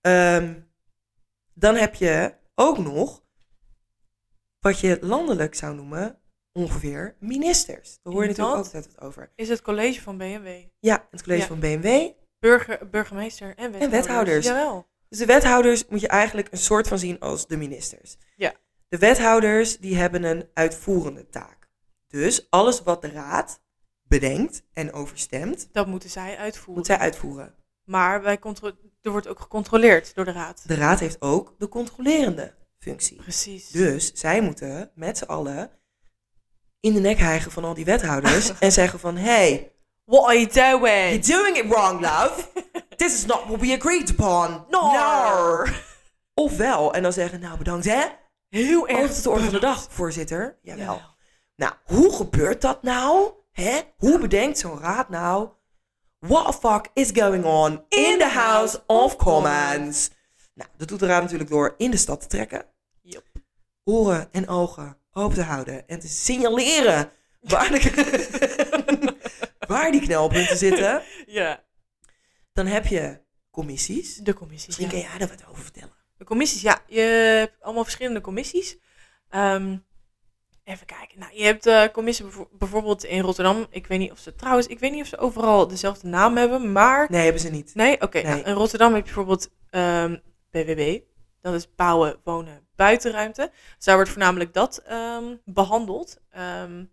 Ehm 0.00 0.54
dan 1.54 1.74
heb 1.74 1.94
je 1.94 2.34
ook 2.54 2.78
nog 2.78 3.24
wat 4.60 4.80
je 4.80 4.98
landelijk 5.00 5.54
zou 5.54 5.74
noemen 5.74 6.18
ongeveer 6.58 7.16
ministers. 7.20 7.98
Daar 8.02 8.12
hoor 8.12 8.22
je 8.22 8.28
natuurlijk 8.28 8.56
altijd 8.56 8.86
wat 8.86 9.00
over. 9.04 9.30
Is 9.34 9.48
het 9.48 9.62
college 9.62 10.00
van 10.02 10.16
BMW. 10.18 10.48
Ja, 10.78 11.06
het 11.10 11.22
college 11.22 11.40
Ja. 11.42 11.46
van 11.46 11.58
BMW. 11.58 12.10
Burger, 12.38 12.88
burgemeester 12.90 13.48
en 13.56 13.72
wethouders. 13.72 13.90
wethouders. 13.90 14.46
Jawel. 14.46 14.86
Dus 15.08 15.18
de 15.18 15.26
wethouders 15.26 15.86
moet 15.88 16.00
je 16.00 16.08
eigenlijk 16.08 16.48
een 16.50 16.58
soort 16.58 16.88
van 16.88 16.98
zien 16.98 17.18
als 17.20 17.46
de 17.46 17.56
ministers. 17.56 18.16
Ja. 18.36 18.54
De 18.88 18.98
wethouders 18.98 19.78
die 19.78 19.96
hebben 19.96 20.22
een 20.24 20.48
uitvoerende 20.54 21.28
taak. 21.28 21.68
Dus 22.08 22.50
alles 22.50 22.82
wat 22.82 23.02
de 23.02 23.10
raad 23.10 23.60
bedenkt 24.02 24.62
en 24.72 24.92
overstemt, 24.92 25.68
Dat 25.72 25.86
moeten 25.86 26.10
zij 26.10 26.36
uitvoeren. 26.36 26.74
moet 26.74 26.86
zij 26.86 26.98
uitvoeren. 26.98 27.54
Maar 27.84 28.22
wij 28.22 28.38
er 29.02 29.10
wordt 29.10 29.28
ook 29.28 29.40
gecontroleerd 29.40 30.14
door 30.14 30.24
de 30.24 30.32
raad. 30.32 30.62
De 30.66 30.74
raad 30.74 31.00
heeft 31.00 31.20
ook 31.20 31.54
de 31.58 31.68
controlerende 31.68 32.54
functie. 32.78 33.16
Precies. 33.16 33.68
Dus 33.68 34.12
zij 34.12 34.40
moeten 34.40 34.90
met 34.94 35.18
z'n 35.18 35.24
allen 35.24 35.70
in 36.80 36.94
de 36.94 37.00
nek 37.00 37.18
hijgen 37.18 37.50
van 37.50 37.64
al 37.64 37.74
die 37.74 37.84
wethouders 37.84 38.52
en 38.58 38.72
zeggen 38.72 38.98
van, 39.00 39.16
hey, 39.16 39.72
What 40.04 40.24
are 40.24 40.38
you 40.40 40.48
you're 40.52 40.78
doing? 40.78 41.24
doing 41.24 41.56
it 41.56 41.68
wrong, 41.68 42.00
love. 42.00 42.46
This 42.96 43.14
is 43.14 43.26
not 43.26 43.46
what 43.46 43.60
we 43.60 43.72
agreed 43.72 44.10
upon. 44.10 44.64
No. 44.70 44.92
No. 44.92 45.64
Ofwel, 46.34 46.94
en 46.94 47.02
dan 47.02 47.12
zeggen, 47.12 47.40
nou 47.40 47.58
bedankt 47.58 47.84
hè, 47.84 48.04
Heel 48.48 48.88
erg 48.88 49.14
tot 49.14 49.22
de 49.22 49.30
orde 49.30 49.44
van 49.44 49.52
de 49.52 49.60
dag, 49.60 49.86
voorzitter. 49.90 50.58
Jawel. 50.62 51.00
Nou, 51.56 51.72
hoe 51.84 52.16
gebeurt 52.16 52.60
dat 52.60 52.82
nou? 52.82 53.30
Hè? 53.52 53.80
Hoe 53.96 54.18
bedenkt 54.18 54.58
zo'n 54.58 54.80
raad 54.80 55.08
nou? 55.08 55.48
What 56.18 56.46
the 56.46 56.52
fuck 56.52 56.90
is 56.94 57.10
going 57.14 57.44
on 57.44 57.84
in 57.88 58.18
the 58.18 58.30
House 58.32 58.82
of 58.86 59.16
Commons? 59.16 60.10
Nou, 60.54 60.70
dat 60.76 60.88
doet 60.88 60.98
de 61.00 61.06
raad 61.06 61.22
natuurlijk 61.22 61.50
door 61.50 61.74
in 61.76 61.90
de 61.90 61.96
stad 61.96 62.20
te 62.20 62.26
trekken. 62.26 62.64
Yep. 63.02 63.24
Oren 63.84 64.28
en 64.32 64.48
ogen 64.48 64.97
open 65.12 65.34
te 65.34 65.42
houden 65.42 65.88
en 65.88 65.98
te 66.00 66.08
signaleren 66.08 67.10
waar, 67.40 67.70
de, 67.70 69.16
waar 69.68 69.90
die 69.90 70.00
knelpunten 70.00 70.56
zitten. 70.56 71.02
Ja, 71.26 71.64
Dan 72.52 72.66
heb 72.66 72.86
je 72.86 73.20
commissies. 73.50 74.16
de 74.16 74.34
commissies. 74.34 74.66
Misschien 74.66 74.86
ja. 74.86 74.92
kun 75.02 75.10
jij 75.10 75.18
daar 75.18 75.36
wat 75.38 75.46
over 75.50 75.62
vertellen. 75.62 75.94
De 76.16 76.24
commissies, 76.24 76.60
ja. 76.62 76.82
Je 76.86 77.00
hebt 77.00 77.62
allemaal 77.62 77.82
verschillende 77.84 78.20
commissies. 78.20 78.76
Ehm, 79.28 79.76
even 80.64 80.86
kijken. 80.86 81.18
Nou, 81.18 81.32
je 81.34 81.44
hebt 81.44 81.62
de 81.64 81.90
commissie 81.92 82.24
bijvo- 82.24 82.48
bijvoorbeeld 82.52 83.04
in 83.04 83.20
Rotterdam. 83.20 83.66
Ik 83.70 83.86
weet 83.86 83.98
niet 83.98 84.10
of 84.10 84.18
ze 84.18 84.34
trouwens, 84.34 84.66
ik 84.66 84.78
weet 84.78 84.92
niet 84.92 85.02
of 85.02 85.08
ze 85.08 85.18
overal 85.18 85.68
dezelfde 85.68 86.08
naam 86.08 86.36
hebben, 86.36 86.72
maar... 86.72 87.06
Nee, 87.10 87.22
hebben 87.22 87.40
ze 87.42 87.50
niet. 87.50 87.74
Nee? 87.74 88.00
Oké. 88.00 88.20
Nee. 88.22 88.32
nou, 88.32 88.42
in 88.46 88.52
Rotterdam 88.54 88.88
heb 88.94 88.98
je 89.06 89.14
bijvoorbeeld 89.14 89.48
ehm 89.70 90.16
BWB. 90.50 91.00
Dat 91.40 91.54
is 91.54 91.74
bouwen, 91.74 92.20
wonen, 92.24 92.67
buitenruimte. 92.78 93.50
Dus 93.76 93.84
daar 93.84 93.94
wordt 93.94 94.10
voornamelijk 94.10 94.54
dat 94.54 94.78
ehm, 94.78 95.36
behandeld. 95.44 96.20
Ehm, 96.30 96.84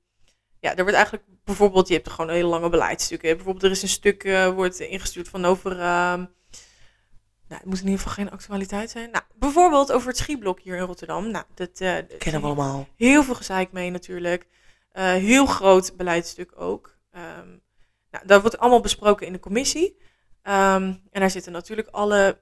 ja, 0.59 0.69
er 0.75 0.81
wordt 0.81 0.95
eigenlijk 0.95 1.25
bijvoorbeeld, 1.43 1.87
je 1.87 1.93
hebt 1.93 2.09
gewoon 2.09 2.29
hele 2.29 2.47
lange 2.47 2.69
beleidstukken. 2.69 3.35
Bijvoorbeeld 3.35 3.63
er 3.63 3.71
is 3.71 3.81
een 3.81 3.87
stuk, 3.87 4.23
eh, 4.23 4.49
wordt 4.49 4.79
ingestuurd 4.79 5.29
van 5.29 5.45
over... 5.45 5.71
ehm, 5.71 6.25
nou, 7.47 7.61
het 7.61 7.65
moet 7.65 7.79
in 7.79 7.83
ieder 7.85 7.99
geval 7.99 8.13
geen 8.13 8.31
actualiteit 8.31 8.89
zijn. 8.89 9.11
Nou, 9.11 9.23
bijvoorbeeld 9.35 9.91
over 9.91 10.07
het 10.07 10.17
schieblok 10.17 10.59
hier 10.59 10.75
in 10.75 10.83
Rotterdam. 10.83 11.31
Nou, 11.31 11.45
dat 11.53 11.79
eh, 11.79 11.97
Kennen 12.17 12.41
we 12.41 12.47
allemaal. 12.47 12.87
Heel 12.95 13.23
veel 13.23 13.35
gezeik 13.35 13.71
mee 13.71 13.89
natuurlijk. 13.89 14.47
Eh, 14.91 15.03
heel 15.03 15.45
groot 15.45 15.97
beleidstuk 15.97 16.51
ook. 16.55 16.93
Nou, 18.11 18.27
dat 18.27 18.41
wordt 18.41 18.57
allemaal 18.57 18.81
besproken 18.81 19.27
in 19.27 19.33
de 19.33 19.39
commissie. 19.39 19.97
En 20.41 21.01
daar 21.11 21.31
zitten 21.31 21.51
natuurlijk 21.51 21.87
alle 21.87 22.39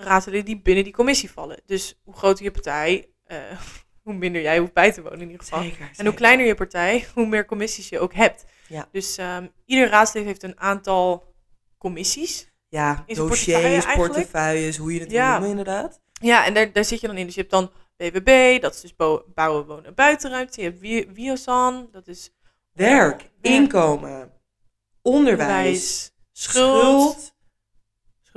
raadsleden 0.00 0.44
die 0.44 0.60
binnen 0.60 0.84
die 0.84 0.92
commissie 0.92 1.30
vallen. 1.30 1.60
Dus 1.66 1.98
hoe 2.04 2.14
groter 2.16 2.44
je 2.44 2.50
partij, 2.50 3.08
eh, 3.24 3.38
hoe 4.04 4.14
minder 4.14 4.42
jij 4.42 4.58
hoeft 4.58 4.72
bij 4.72 4.92
te 4.92 5.02
wonen 5.02 5.20
in 5.20 5.30
ieder 5.30 5.44
geval. 5.44 5.62
Zeker. 5.62 5.90
En 5.96 6.06
hoe 6.06 6.14
kleiner 6.14 6.46
je 6.46 6.54
partij, 6.54 7.06
hoe 7.14 7.26
meer 7.26 7.44
commissies 7.46 7.88
je 7.88 7.98
ook 8.00 8.14
hebt. 8.14 8.44
Ja. 8.68 8.88
Dus 8.92 9.16
ehm, 9.16 9.46
ieder 9.64 9.88
raadslid 9.88 10.24
heeft 10.24 10.42
een 10.42 10.60
aantal 10.60 11.34
commissies. 11.78 12.48
Ja, 12.68 13.04
dossiers, 13.06 13.94
portefeuilles, 13.94 14.76
hoe 14.76 14.94
je 14.94 15.00
het 15.00 15.10
Ja. 15.10 15.30
noemen 15.32 15.48
inderdaad. 15.50 16.00
Ja, 16.20 16.44
en 16.46 16.54
daar, 16.54 16.72
daar 16.72 16.84
zit 16.84 17.00
je 17.00 17.06
dan 17.06 17.16
in. 17.16 17.24
Dus 17.26 17.34
je 17.34 17.40
hebt 17.40 17.52
dan 17.52 17.70
BBB, 17.96 18.60
dat 18.60 18.74
is 18.74 18.80
dus 18.80 18.96
bo- 18.96 19.24
bouwen, 19.34 19.66
wonen, 19.66 19.94
buitenruimte. 19.94 20.60
Je 20.60 20.66
hebt 20.68 20.80
Wi- 20.80 21.08
Wiosan, 21.12 21.88
dat 21.92 22.06
is 22.08 22.30
Werk, 22.72 23.30
inkomen, 23.40 24.32
onderwijs, 25.02 26.12
schuld, 26.32 26.80
schuld, 26.80 27.34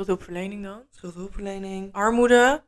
schuldhulpverlening 0.05 0.63
dan. 0.63 0.83
schuldhulpverlening, 0.91 1.93
Armoede 1.93 2.63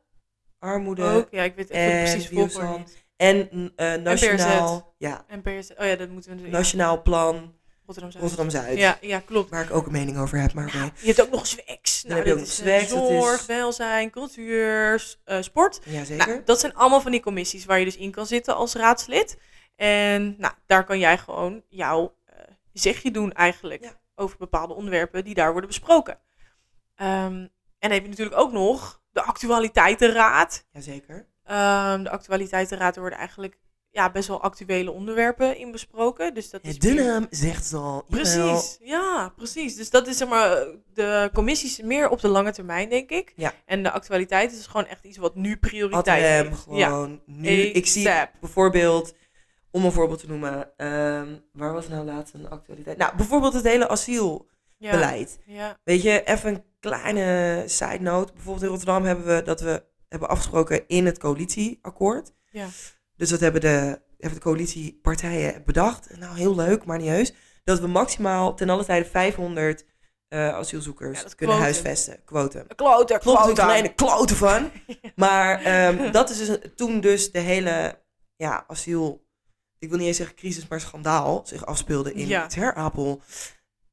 armoede 0.58 1.02
ook. 1.02 1.28
Ja, 1.30 1.42
ik 1.42 1.54
weet 1.54 1.70
even 1.70 1.92
en 1.92 2.02
precies 2.02 2.28
volgorde 2.28 2.78
niet. 2.78 3.04
en 3.16 3.72
eh, 3.76 3.94
nationaal, 3.94 4.94
ja, 4.98 5.24
En 5.28 5.42
PRZ. 5.42 5.70
Oh 5.70 5.86
ja, 5.86 5.96
dat 5.96 6.08
moeten 6.08 6.30
we 6.30 6.36
natuurlijk. 6.36 6.50
nationaal 6.52 7.02
plan 7.02 7.54
Rotterdam 7.86 8.10
Zuid. 8.12 8.24
Rotterdam-Zuid. 8.24 8.78
Ja, 8.78 8.98
ja, 9.00 9.18
klopt. 9.20 9.50
Waar 9.50 9.64
ik 9.64 9.70
ook 9.72 9.86
een 9.86 9.92
mening 9.92 10.18
over 10.18 10.38
heb, 10.40 10.52
maar 10.54 10.92
je 11.00 11.06
hebt 11.06 11.22
ook 11.22 11.30
nog. 11.30 11.48
Dan 11.48 11.64
Nou, 11.66 12.14
heb 12.14 12.24
je 12.24 12.30
dat 12.30 12.38
ook 12.38 12.46
is, 12.46 12.58
nog 12.58 12.68
eh, 12.68 12.88
dat 12.90 13.10
is- 13.10 13.22
Zorg, 13.22 13.46
welzijn, 13.46 14.10
cultuur, 14.10 15.16
eh, 15.24 15.42
sport. 15.42 15.80
Ja, 15.84 16.04
zeker. 16.04 16.26
Nou, 16.26 16.40
dat 16.44 16.60
zijn 16.60 16.74
allemaal 16.74 17.00
van 17.00 17.10
die 17.10 17.20
commissies 17.22 17.64
waar 17.64 17.78
je 17.78 17.84
dus 17.84 17.96
in 17.96 18.10
kan 18.10 18.26
zitten 18.26 18.56
als 18.56 18.74
raadslid. 18.74 19.38
En 19.76 20.34
nou, 20.38 20.54
daar 20.66 20.84
kan 20.84 20.98
jij 20.98 21.18
gewoon 21.18 21.62
jouw 21.68 22.14
zegje 22.72 23.10
doen 23.10 23.32
eigenlijk 23.32 23.82
Ja. 23.82 24.00
over 24.14 24.36
bepaalde 24.38 24.74
onderwerpen 24.74 25.24
die 25.24 25.34
daar 25.34 25.50
worden 25.50 25.68
besproken. 25.68 26.18
Ehm, 26.96 27.34
en 27.34 27.50
dan 27.78 27.90
heb 27.90 28.02
je 28.02 28.08
natuurlijk 28.08 28.38
ook 28.38 28.52
nog 28.52 29.02
de 29.12 29.22
actualiteitenraad. 29.22 30.66
Jazeker. 30.72 31.26
Ehm, 31.44 32.02
de 32.02 32.10
actualiteitenraad 32.10 32.96
worden 32.96 33.18
eigenlijk 33.18 33.58
ja, 33.90 34.10
best 34.10 34.28
wel 34.28 34.42
actuele 34.42 34.90
onderwerpen 34.90 35.58
in 35.58 35.72
besproken. 35.72 36.34
Dus 36.34 36.50
dat 36.50 36.64
is 36.64 36.78
De 36.78 36.94
meer- 36.94 37.04
naam 37.04 37.26
zegt 37.30 37.64
het 37.64 37.72
al. 37.74 37.82
Jawel. 37.82 38.04
Precies, 38.08 38.76
ja, 38.80 39.32
precies. 39.36 39.76
Dus 39.76 39.90
dat 39.90 40.06
is 40.06 40.16
zeg 40.16 40.28
maar 40.28 40.66
de 40.94 41.30
commissies 41.32 41.80
meer 41.80 42.08
op 42.08 42.20
de 42.20 42.28
lange 42.28 42.52
termijn, 42.52 42.88
denk 42.88 43.10
ik. 43.10 43.32
Ja. 43.36 43.52
En 43.66 43.82
de 43.82 43.90
actualiteit 43.90 44.52
is 44.52 44.66
gewoon 44.66 44.86
echt 44.86 45.04
iets 45.04 45.16
wat 45.16 45.34
nu 45.34 45.56
prioriteit. 45.56 46.46
Ja, 46.46 46.54
gewoon. 46.54 47.20
Nu, 47.26 47.50
ik 47.50 47.86
zie 47.86 48.10
bijvoorbeeld, 48.40 49.14
om 49.70 49.84
een 49.84 49.92
voorbeeld 49.92 50.18
te 50.20 50.26
noemen, 50.26 50.76
ehm, 50.76 51.36
waar 51.52 51.72
was 51.72 51.88
nou 51.88 52.04
laatst 52.04 52.34
een 52.34 52.48
actualiteit? 52.50 52.96
Nou, 52.98 53.16
bijvoorbeeld 53.16 53.52
het 53.52 53.64
hele 53.64 53.88
asielbeleid. 53.88 55.38
ja, 55.46 55.54
ja, 55.54 55.78
Weet 55.84 56.02
je, 56.02 56.22
even 56.24 56.54
een 56.54 56.64
kleine 56.88 57.62
side 57.66 58.00
note. 58.00 58.32
Bijvoorbeeld 58.32 58.62
in 58.64 58.68
Rotterdam 58.70 59.04
hebben 59.04 59.26
we 59.26 59.42
dat 59.42 59.60
we 59.60 59.84
hebben 60.08 60.28
afgesproken 60.28 60.88
in 60.88 61.06
het 61.06 61.18
coalitieakkoord. 61.18 62.32
ja. 62.50 62.66
Dus 63.16 63.28
dat 63.28 63.40
hebben 63.40 63.60
de, 63.60 64.00
hebben 64.18 64.38
de 64.38 64.44
coalitiepartijen 64.44 65.62
bedacht. 65.64 66.16
Nou, 66.18 66.36
heel 66.36 66.54
leuk, 66.54 66.84
maar 66.84 66.98
niet 66.98 67.08
heus. 67.08 67.32
Dat 67.64 67.80
we 67.80 67.86
maximaal 67.86 68.54
ten 68.54 68.70
alle 68.70 68.84
tijde 68.84 69.04
500 69.08 69.84
eh, 70.28 70.48
asielzoekers 70.48 71.20
Ja, 71.22 71.28
kunnen 71.36 71.56
huisvesten. 71.56 72.24
Quotum. 72.24 72.66
Klote, 72.76 73.18
Klopt 73.18 73.58
ene 73.58 73.94
klote 73.94 74.34
van. 74.36 74.70
Maar 75.16 75.62
ehm, 75.62 76.12
dat 76.12 76.30
is 76.30 76.38
dus 76.38 76.48
een- 76.48 76.74
toen 76.74 77.00
dus 77.00 77.32
de 77.32 77.38
hele 77.38 77.98
ja, 78.36 78.64
asiel, 78.68 79.26
ik 79.78 79.88
wil 79.88 79.98
niet 79.98 80.06
eens 80.06 80.16
zeggen 80.16 80.36
crisis, 80.36 80.68
maar 80.68 80.80
schandaal 80.80 81.42
zich 81.46 81.66
afspeelde 81.66 82.12
in 82.14 82.26
Ja. 82.26 82.46
Ter 82.46 82.74
Apel. 82.74 83.20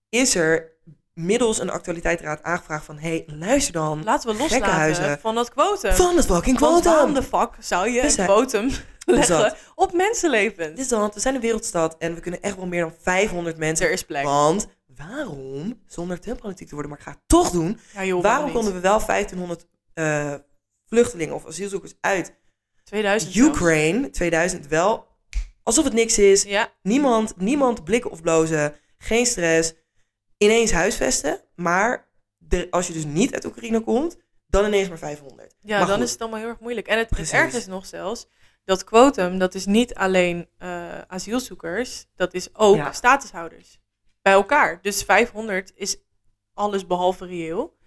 Is 0.10 0.36
er 0.36 0.71
middels 1.14 1.60
een 1.60 1.70
actualiteitsraad 1.70 2.44
aangevraagd 2.44 2.86
van, 2.86 2.98
hé, 2.98 3.10
hey, 3.10 3.24
luister 3.38 3.74
dan. 3.74 4.04
Laten 4.04 4.30
we 4.30 4.36
loslaten 4.38 4.66
Gekkenhuizen. 4.66 5.20
van 5.20 5.36
dat 5.36 5.50
quotum. 5.50 5.94
Van 5.94 6.16
het 6.16 6.26
fucking 6.26 6.60
Want 6.60 6.84
waarom 6.84 7.12
quotum. 7.14 7.30
de 7.32 7.38
fuck 7.38 7.50
zou 7.60 7.90
je 7.90 8.02
een 8.20 8.26
quotum 8.26 8.70
leggen 9.06 9.38
dat. 9.38 9.56
op 9.76 9.94
mensenlevens? 9.94 10.68
Dit 10.70 10.78
is 10.78 10.88
dan, 10.88 11.12
we 11.14 11.20
zijn 11.20 11.36
een 11.36 11.42
wereldstad 11.42 11.96
en 11.98 12.14
we 12.16 12.20
kunnen 12.20 12.42
echt 12.42 12.56
wel 12.56 12.66
meer 12.68 12.82
dan 12.82 12.94
500 13.02 13.58
mensen. 13.58 13.86
Er 13.86 13.92
is 13.92 14.04
plek. 14.04 14.24
Want 14.24 14.68
waarom, 14.96 15.80
zonder 15.88 16.20
tempolitiek 16.20 16.68
te 16.68 16.74
worden, 16.74 16.92
maar 16.92 17.00
ik 17.00 17.06
ga 17.06 17.12
het 17.12 17.22
toch 17.28 17.50
doen. 17.50 17.80
Ja, 17.94 18.04
joh, 18.06 18.22
waarom 18.24 18.52
konden 18.52 18.74
we 18.74 18.80
wel 18.80 19.06
1500 19.06 19.66
eh, 19.94 20.34
vluchtelingen 20.88 21.36
of 21.36 21.46
asielzoekers 21.48 21.94
uit 22.02 22.40
2000 22.84 23.34
zelfs. 23.34 23.50
Ukraine 23.50 24.10
2000 24.10 24.68
wel 24.68 25.08
alsof 25.64 25.84
het 25.84 25.94
niks 25.94 26.18
is. 26.18 26.44
Ja, 26.44 26.72
Niemand, 26.82 27.34
niemand 27.38 27.84
blikken 27.84 28.12
of 28.12 28.22
blozen, 28.22 28.76
geen 28.98 29.26
stress. 29.26 29.74
Ineens 30.44 30.72
huisvesten, 30.72 31.42
maar 31.56 32.08
de, 32.38 32.68
als 32.72 32.88
je 32.88 32.94
dus 32.94 33.06
niet 33.06 33.34
uit 33.34 33.46
Oekraïne 33.46 33.80
komt, 33.82 34.18
dan 34.48 34.66
ineens 34.66 34.90
maar 34.90 34.98
500. 34.98 35.56
ja 35.60 35.78
Maar 35.78 35.88
dan 35.88 35.96
goed. 35.96 36.06
is 36.06 36.12
het 36.12 36.22
allemaal 36.22 36.40
heel 36.40 36.48
erg 36.50 36.60
moeilijk. 36.60 36.88
En 36.88 36.98
het, 36.98 37.10
het 37.18 37.32
ergste 37.32 37.58
is 37.60 37.66
nog 37.68 37.86
zelfs, 37.86 38.28
dat 38.66 38.84
quotum, 38.84 39.38
dat 39.38 39.56
is 39.56 39.66
niet 39.66 39.94
alleen 39.96 40.48
eh, 40.58 41.02
asielzoekers, 41.02 42.06
dat 42.16 42.34
is 42.34 42.56
ook 42.56 42.76
Ja. 42.76 42.92
statushouders. 42.92 43.80
Bij 44.22 44.34
elkaar. 44.34 44.80
Dus 44.82 45.04
500 45.04 45.72
is 45.76 45.98
alles 46.54 46.88
behalve 46.88 47.26
reëel. 47.26 47.78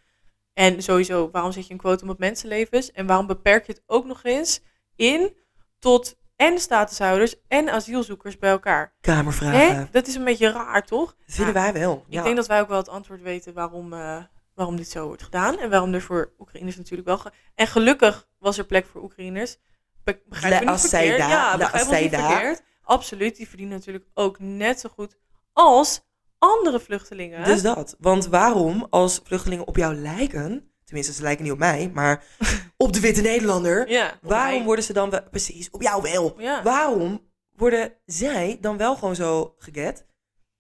En 0.52 0.82
sowieso, 0.82 1.30
waarom 1.30 1.52
zet 1.52 1.66
je 1.66 1.72
een 1.72 1.78
quotum 1.78 2.10
op 2.10 2.18
mensenlevens? 2.18 2.92
En 2.92 3.06
waarom 3.06 3.26
beperk 3.26 3.66
je 3.66 3.72
het 3.72 3.82
ook 3.86 4.04
nog 4.04 4.24
eens 4.24 4.60
in 4.96 5.36
tot 5.78 6.16
en 6.36 6.58
statushouders 6.58 7.34
en 7.48 7.68
asielzoekers 7.68 8.38
bij 8.38 8.50
elkaar? 8.50 8.94
Kamervragen. 9.00 9.76
Hè? 9.76 9.84
Dat 9.90 10.06
is 10.06 10.14
een 10.14 10.24
beetje 10.24 10.50
raar, 10.50 10.82
toch? 10.86 11.06
Dat 11.26 11.34
vinden 11.34 11.54
Ja. 11.54 11.60
wij 11.72 11.80
wel. 11.80 12.04
Ik 12.08 12.22
denk 12.22 12.36
dat 12.36 12.46
wij 12.46 12.60
ook 12.60 12.68
wel 12.68 12.78
het 12.78 12.88
antwoord 12.88 13.22
weten 13.22 13.54
waarom, 13.54 13.92
eh, 13.92 14.22
waarom 14.54 14.76
dit 14.76 14.88
zo 14.88 15.06
wordt 15.06 15.22
gedaan. 15.22 15.58
En 15.58 15.70
waarom 15.70 15.94
er 15.94 16.02
voor 16.02 16.32
Oekraïners 16.38 16.76
natuurlijk 16.76 17.08
wel... 17.08 17.18
ge- 17.18 17.32
En 17.54 17.66
gelukkig 17.66 18.28
was 18.38 18.58
er 18.58 18.64
plek 18.64 18.86
voor 18.86 19.02
Oekraïners. 19.02 19.56
Be 20.04 20.20
begrijp 20.28 20.64
me 20.64 20.70
niet 20.70 20.80
verkeerd. 20.80 21.02
Asseida, 21.02 21.28
Ja, 21.28 21.50
La 21.50 21.56
begrijp 21.56 21.86
me 21.86 21.94
niet 22.00 22.12
Asseida. 22.14 22.30
verkeerd. 22.30 22.62
Absoluut, 22.82 23.36
die 23.36 23.48
verdienen 23.48 23.76
natuurlijk 23.76 24.04
ook 24.14 24.38
net 24.38 24.80
zo 24.80 24.88
goed 24.88 25.16
als 25.52 26.00
andere 26.38 26.80
vluchtelingen. 26.80 27.44
Dus 27.44 27.62
dat. 27.62 27.96
Want 27.98 28.26
waarom, 28.26 28.86
als 28.90 29.20
vluchtelingen 29.24 29.66
op 29.66 29.76
jou 29.76 29.94
lijken, 29.94 30.72
tenminste 30.94 31.12
ze 31.12 31.22
lijken 31.22 31.44
niet 31.44 31.52
op 31.52 31.58
mij, 31.58 31.90
maar 31.94 32.24
op 32.76 32.92
de 32.92 33.00
witte 33.00 33.20
Nederlander, 33.20 33.88
ja, 33.90 34.18
waarom 34.22 34.56
mij. 34.56 34.64
worden 34.64 34.84
ze 34.84 34.92
dan 34.92 35.10
wel, 35.10 35.20
precies, 35.30 35.70
op 35.70 35.82
jou 35.82 36.02
wel, 36.02 36.34
Ja. 36.38 36.62
waarom 36.62 37.20
worden 37.56 37.92
zij 38.06 38.58
dan 38.60 38.76
wel 38.76 38.94
gewoon 38.96 39.14
zo 39.14 39.54
geget? 39.58 40.06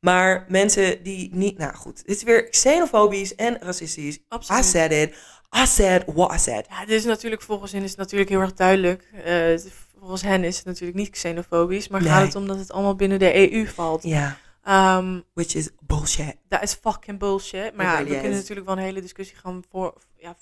Maar 0.00 0.44
mensen 0.48 1.02
die 1.02 1.34
niet, 1.34 1.58
nou 1.58 1.74
goed, 1.74 2.06
dit 2.06 2.16
is 2.16 2.22
weer 2.22 2.48
xenofobisch 2.48 3.34
en 3.34 3.56
racistisch. 3.60 4.16
I 4.16 4.24
Absoluut. 4.28 4.64
said 4.64 4.92
it. 4.92 5.14
I 5.62 5.66
said 5.66 6.02
what 6.06 6.34
I 6.34 6.38
said. 6.38 6.66
Ja, 6.68 6.80
dit 6.86 6.98
is 6.98 7.04
natuurlijk 7.04 7.42
volgens 7.42 7.72
hen 7.72 7.82
is 7.82 7.88
het 7.90 7.98
natuurlijk 7.98 8.30
heel 8.30 8.40
erg 8.40 8.54
duidelijk. 8.54 9.10
Eh, 9.24 9.58
volgens 9.98 10.22
hen 10.22 10.44
is 10.44 10.56
het 10.56 10.64
natuurlijk 10.66 10.98
niet 10.98 11.10
xenofobisch, 11.10 11.88
maar 11.88 12.00
Nee. 12.02 12.10
gaat 12.10 12.22
het 12.26 12.34
om 12.34 12.46
dat 12.46 12.58
het 12.58 12.72
allemaal 12.72 12.94
binnen 12.96 13.18
de 13.18 13.52
EU 13.52 13.66
valt. 13.66 14.02
Ja, 14.02 14.36
Ehm, 14.64 15.20
which 15.34 15.54
is 15.54 15.70
bullshit. 15.80 16.36
Dat 16.48 16.62
is 16.62 16.72
fucking 16.74 17.18
bullshit. 17.18 17.74
Maar 17.74 17.86
ja, 17.86 17.92
really 17.92 18.10
we 18.10 18.20
kunnen 18.20 18.38
natuurlijk 18.38 18.66
wel 18.66 18.76
een 18.76 18.82
hele 18.82 19.00
discussie 19.00 19.36
gaan 19.36 19.64
voor, 19.70 19.94
ja, 20.16 20.36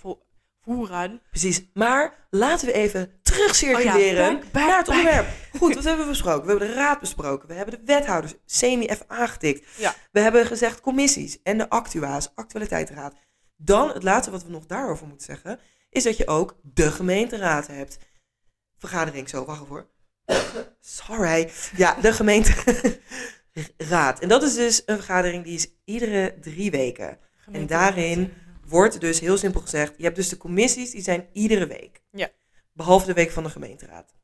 voeren. 0.62 1.22
Precies. 1.30 1.62
Maar 1.74 2.26
laten 2.30 2.66
we 2.66 2.72
even 2.72 3.12
terugcirculeren 3.22 4.26
Oh 4.26 4.32
ja, 4.32 4.38
back, 4.38 4.52
back, 4.52 4.66
naar 4.66 4.76
het 4.76 4.86
back. 4.86 4.96
onderwerp. 4.96 5.28
Goed, 5.58 5.74
wat 5.74 5.84
hebben 5.84 6.04
we 6.04 6.10
besproken? 6.10 6.42
We 6.44 6.50
hebben 6.50 6.68
de 6.68 6.74
raad 6.74 7.00
besproken. 7.00 7.48
We 7.48 7.54
hebben 7.54 7.74
de 7.78 7.92
wethouders 7.92 8.34
semi 8.46 8.86
even 8.86 9.04
aangetikt. 9.08 9.76
Ja. 9.76 9.94
We 10.12 10.20
hebben 10.20 10.46
gezegd 10.46 10.80
commissies 10.80 11.42
en 11.42 11.58
de 11.58 11.68
actua's, 11.68 12.32
actualiteitsraad. 12.34 13.14
Dan 13.56 13.88
het 13.88 14.02
laatste 14.02 14.30
wat 14.30 14.44
we 14.44 14.50
nog 14.50 14.66
daarover 14.66 15.06
moeten 15.06 15.26
zeggen, 15.26 15.60
is 15.90 16.02
dat 16.02 16.16
je 16.16 16.26
ook 16.26 16.56
de 16.62 16.90
gemeenteraad 16.90 17.66
hebt. 17.66 17.98
Vergadering, 18.78 19.28
zo, 19.28 19.44
wacht 19.44 19.62
even 19.62 19.74
hoor. 19.74 19.86
Sorry. 20.80 21.50
Ja, 21.76 21.94
de 22.00 22.12
gemeenteraad. 23.52 24.20
En 24.20 24.28
dat 24.28 24.42
is 24.42 24.54
dus 24.54 24.82
een 24.86 24.96
vergadering 24.96 25.44
die 25.44 25.54
is 25.54 25.68
iedere 25.84 26.36
drie 26.40 26.70
weken. 26.70 27.18
En 27.52 27.66
daarin 27.66 28.32
wordt 28.66 29.00
dus 29.00 29.20
heel 29.20 29.36
simpel 29.36 29.60
gezegd, 29.60 29.94
je 29.96 30.02
hebt 30.02 30.16
dus 30.16 30.28
de 30.28 30.36
commissies, 30.36 30.90
die 30.90 31.02
zijn 31.02 31.28
iedere 31.32 31.66
week. 31.66 32.02
Ja. 32.10 32.30
Behalve 32.72 33.06
de 33.06 33.12
week 33.12 33.30
van 33.30 33.42
de 33.42 33.50
gemeenteraad. 33.50 34.14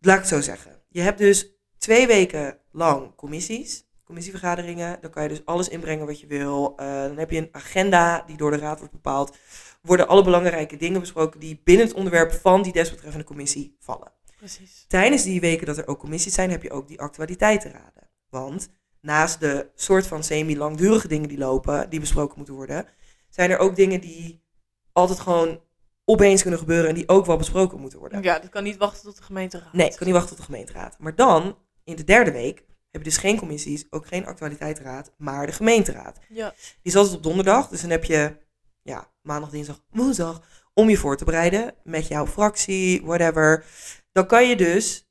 Laat 0.00 0.14
ik 0.14 0.20
het 0.20 0.30
zo 0.30 0.40
zeggen. 0.40 0.82
Je 0.88 1.00
hebt 1.00 1.18
dus 1.18 1.48
twee 1.78 2.06
weken 2.06 2.58
lang 2.72 3.14
commissies, 3.14 3.86
commissievergaderingen. 4.04 4.98
Dan 5.00 5.10
kan 5.10 5.22
je 5.22 5.28
dus 5.28 5.44
alles 5.44 5.68
inbrengen 5.68 6.06
wat 6.06 6.20
je 6.20 6.26
wil. 6.26 6.72
Eh, 6.76 6.86
dan 6.86 7.16
heb 7.16 7.30
je 7.30 7.38
een 7.38 7.48
agenda 7.52 8.22
die 8.26 8.36
door 8.36 8.50
de 8.50 8.56
raad 8.56 8.78
wordt 8.78 8.92
bepaald. 8.92 9.36
Worden 9.82 10.08
alle 10.08 10.24
belangrijke 10.24 10.76
dingen 10.76 11.00
besproken 11.00 11.40
die 11.40 11.60
binnen 11.64 11.86
het 11.86 11.96
onderwerp 11.96 12.32
van 12.32 12.62
die 12.62 12.72
desbetreffende 12.72 13.24
commissie 13.24 13.76
vallen. 13.78 14.12
Precies. 14.44 14.84
Tijdens 14.88 15.22
die 15.22 15.40
weken 15.40 15.66
dat 15.66 15.78
er 15.78 15.86
ook 15.86 15.98
commissies 15.98 16.34
zijn, 16.34 16.50
heb 16.50 16.62
je 16.62 16.70
ook 16.70 16.88
die 16.88 17.00
actualiteitenraden. 17.00 18.10
Want 18.28 18.68
naast 19.00 19.40
de 19.40 19.70
soort 19.74 20.06
van 20.06 20.24
semi-langdurige 20.24 21.08
dingen 21.08 21.28
die 21.28 21.38
lopen, 21.38 21.90
die 21.90 22.00
besproken 22.00 22.36
moeten 22.36 22.54
worden, 22.54 22.86
zijn 23.28 23.50
er 23.50 23.58
ook 23.58 23.76
dingen 23.76 24.00
die 24.00 24.42
altijd 24.92 25.20
gewoon 25.20 25.60
opeens 26.04 26.40
kunnen 26.42 26.60
gebeuren 26.60 26.88
en 26.88 26.94
die 26.94 27.08
ook 27.08 27.26
wel 27.26 27.36
besproken 27.36 27.80
moeten 27.80 27.98
worden. 27.98 28.22
Ja, 28.22 28.38
dat 28.38 28.50
kan 28.50 28.62
niet 28.62 28.76
wachten 28.76 29.02
tot 29.02 29.16
de 29.16 29.22
gemeenteraad. 29.22 29.72
Nee, 29.72 29.88
ik 29.88 29.96
kan 29.96 30.06
niet 30.06 30.16
wachten 30.16 30.36
tot 30.36 30.46
de 30.46 30.52
gemeenteraad. 30.52 30.98
Maar 30.98 31.14
dan, 31.14 31.58
in 31.84 31.96
de 31.96 32.04
derde 32.04 32.32
week, 32.32 32.64
heb 32.90 33.02
je 33.02 33.08
dus 33.08 33.16
geen 33.16 33.38
commissies, 33.38 33.86
ook 33.90 34.06
geen 34.06 34.26
actualiteitenraad, 34.26 35.12
maar 35.16 35.46
de 35.46 35.52
gemeenteraad. 35.52 36.18
Ja, 36.28 36.54
Die 36.56 36.76
is 36.82 36.96
altijd 36.96 37.16
op 37.16 37.22
donderdag, 37.22 37.68
dus 37.68 37.80
dan 37.80 37.90
heb 37.90 38.04
je 38.04 38.36
ja, 38.82 39.10
maandag, 39.22 39.50
dinsdag, 39.50 39.80
woensdag 39.90 40.42
om 40.74 40.90
je 40.90 40.96
voor 40.96 41.16
te 41.16 41.24
bereiden 41.24 41.74
met 41.82 42.08
jouw 42.08 42.26
fractie, 42.26 43.02
whatever. 43.04 43.64
Dan 44.14 44.26
kan 44.26 44.48
je 44.48 44.56
dus, 44.56 45.08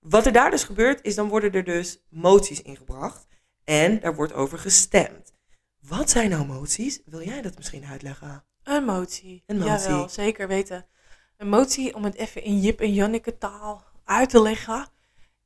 wat 0.00 0.26
er 0.26 0.32
daar 0.32 0.50
dus 0.50 0.64
gebeurt, 0.64 1.02
is 1.04 1.14
dan 1.14 1.28
worden 1.28 1.52
er 1.52 1.64
dus 1.64 2.04
moties 2.08 2.62
ingebracht 2.62 3.26
en 3.64 4.00
daar 4.00 4.14
wordt 4.14 4.32
over 4.32 4.58
gestemd. 4.58 5.32
Wat 5.80 6.10
zijn 6.10 6.30
nou 6.30 6.46
moties? 6.46 7.00
Wil 7.04 7.22
jij 7.22 7.42
dat 7.42 7.56
misschien 7.56 7.84
uitleggen? 7.84 8.44
een 8.62 8.84
motie. 8.84 9.42
Een 9.46 9.58
motie. 9.58 9.72
Jawel, 9.88 10.08
zeker 10.08 10.48
weten. 10.48 10.86
Een 11.36 11.48
motie, 11.48 11.94
om 11.94 12.04
het 12.04 12.14
even 12.14 12.42
in 12.42 12.60
Jip 12.60 12.80
en 12.80 12.92
Janneke 12.94 13.38
taal 13.38 13.84
uit 14.04 14.30
te 14.30 14.42
leggen, 14.42 14.88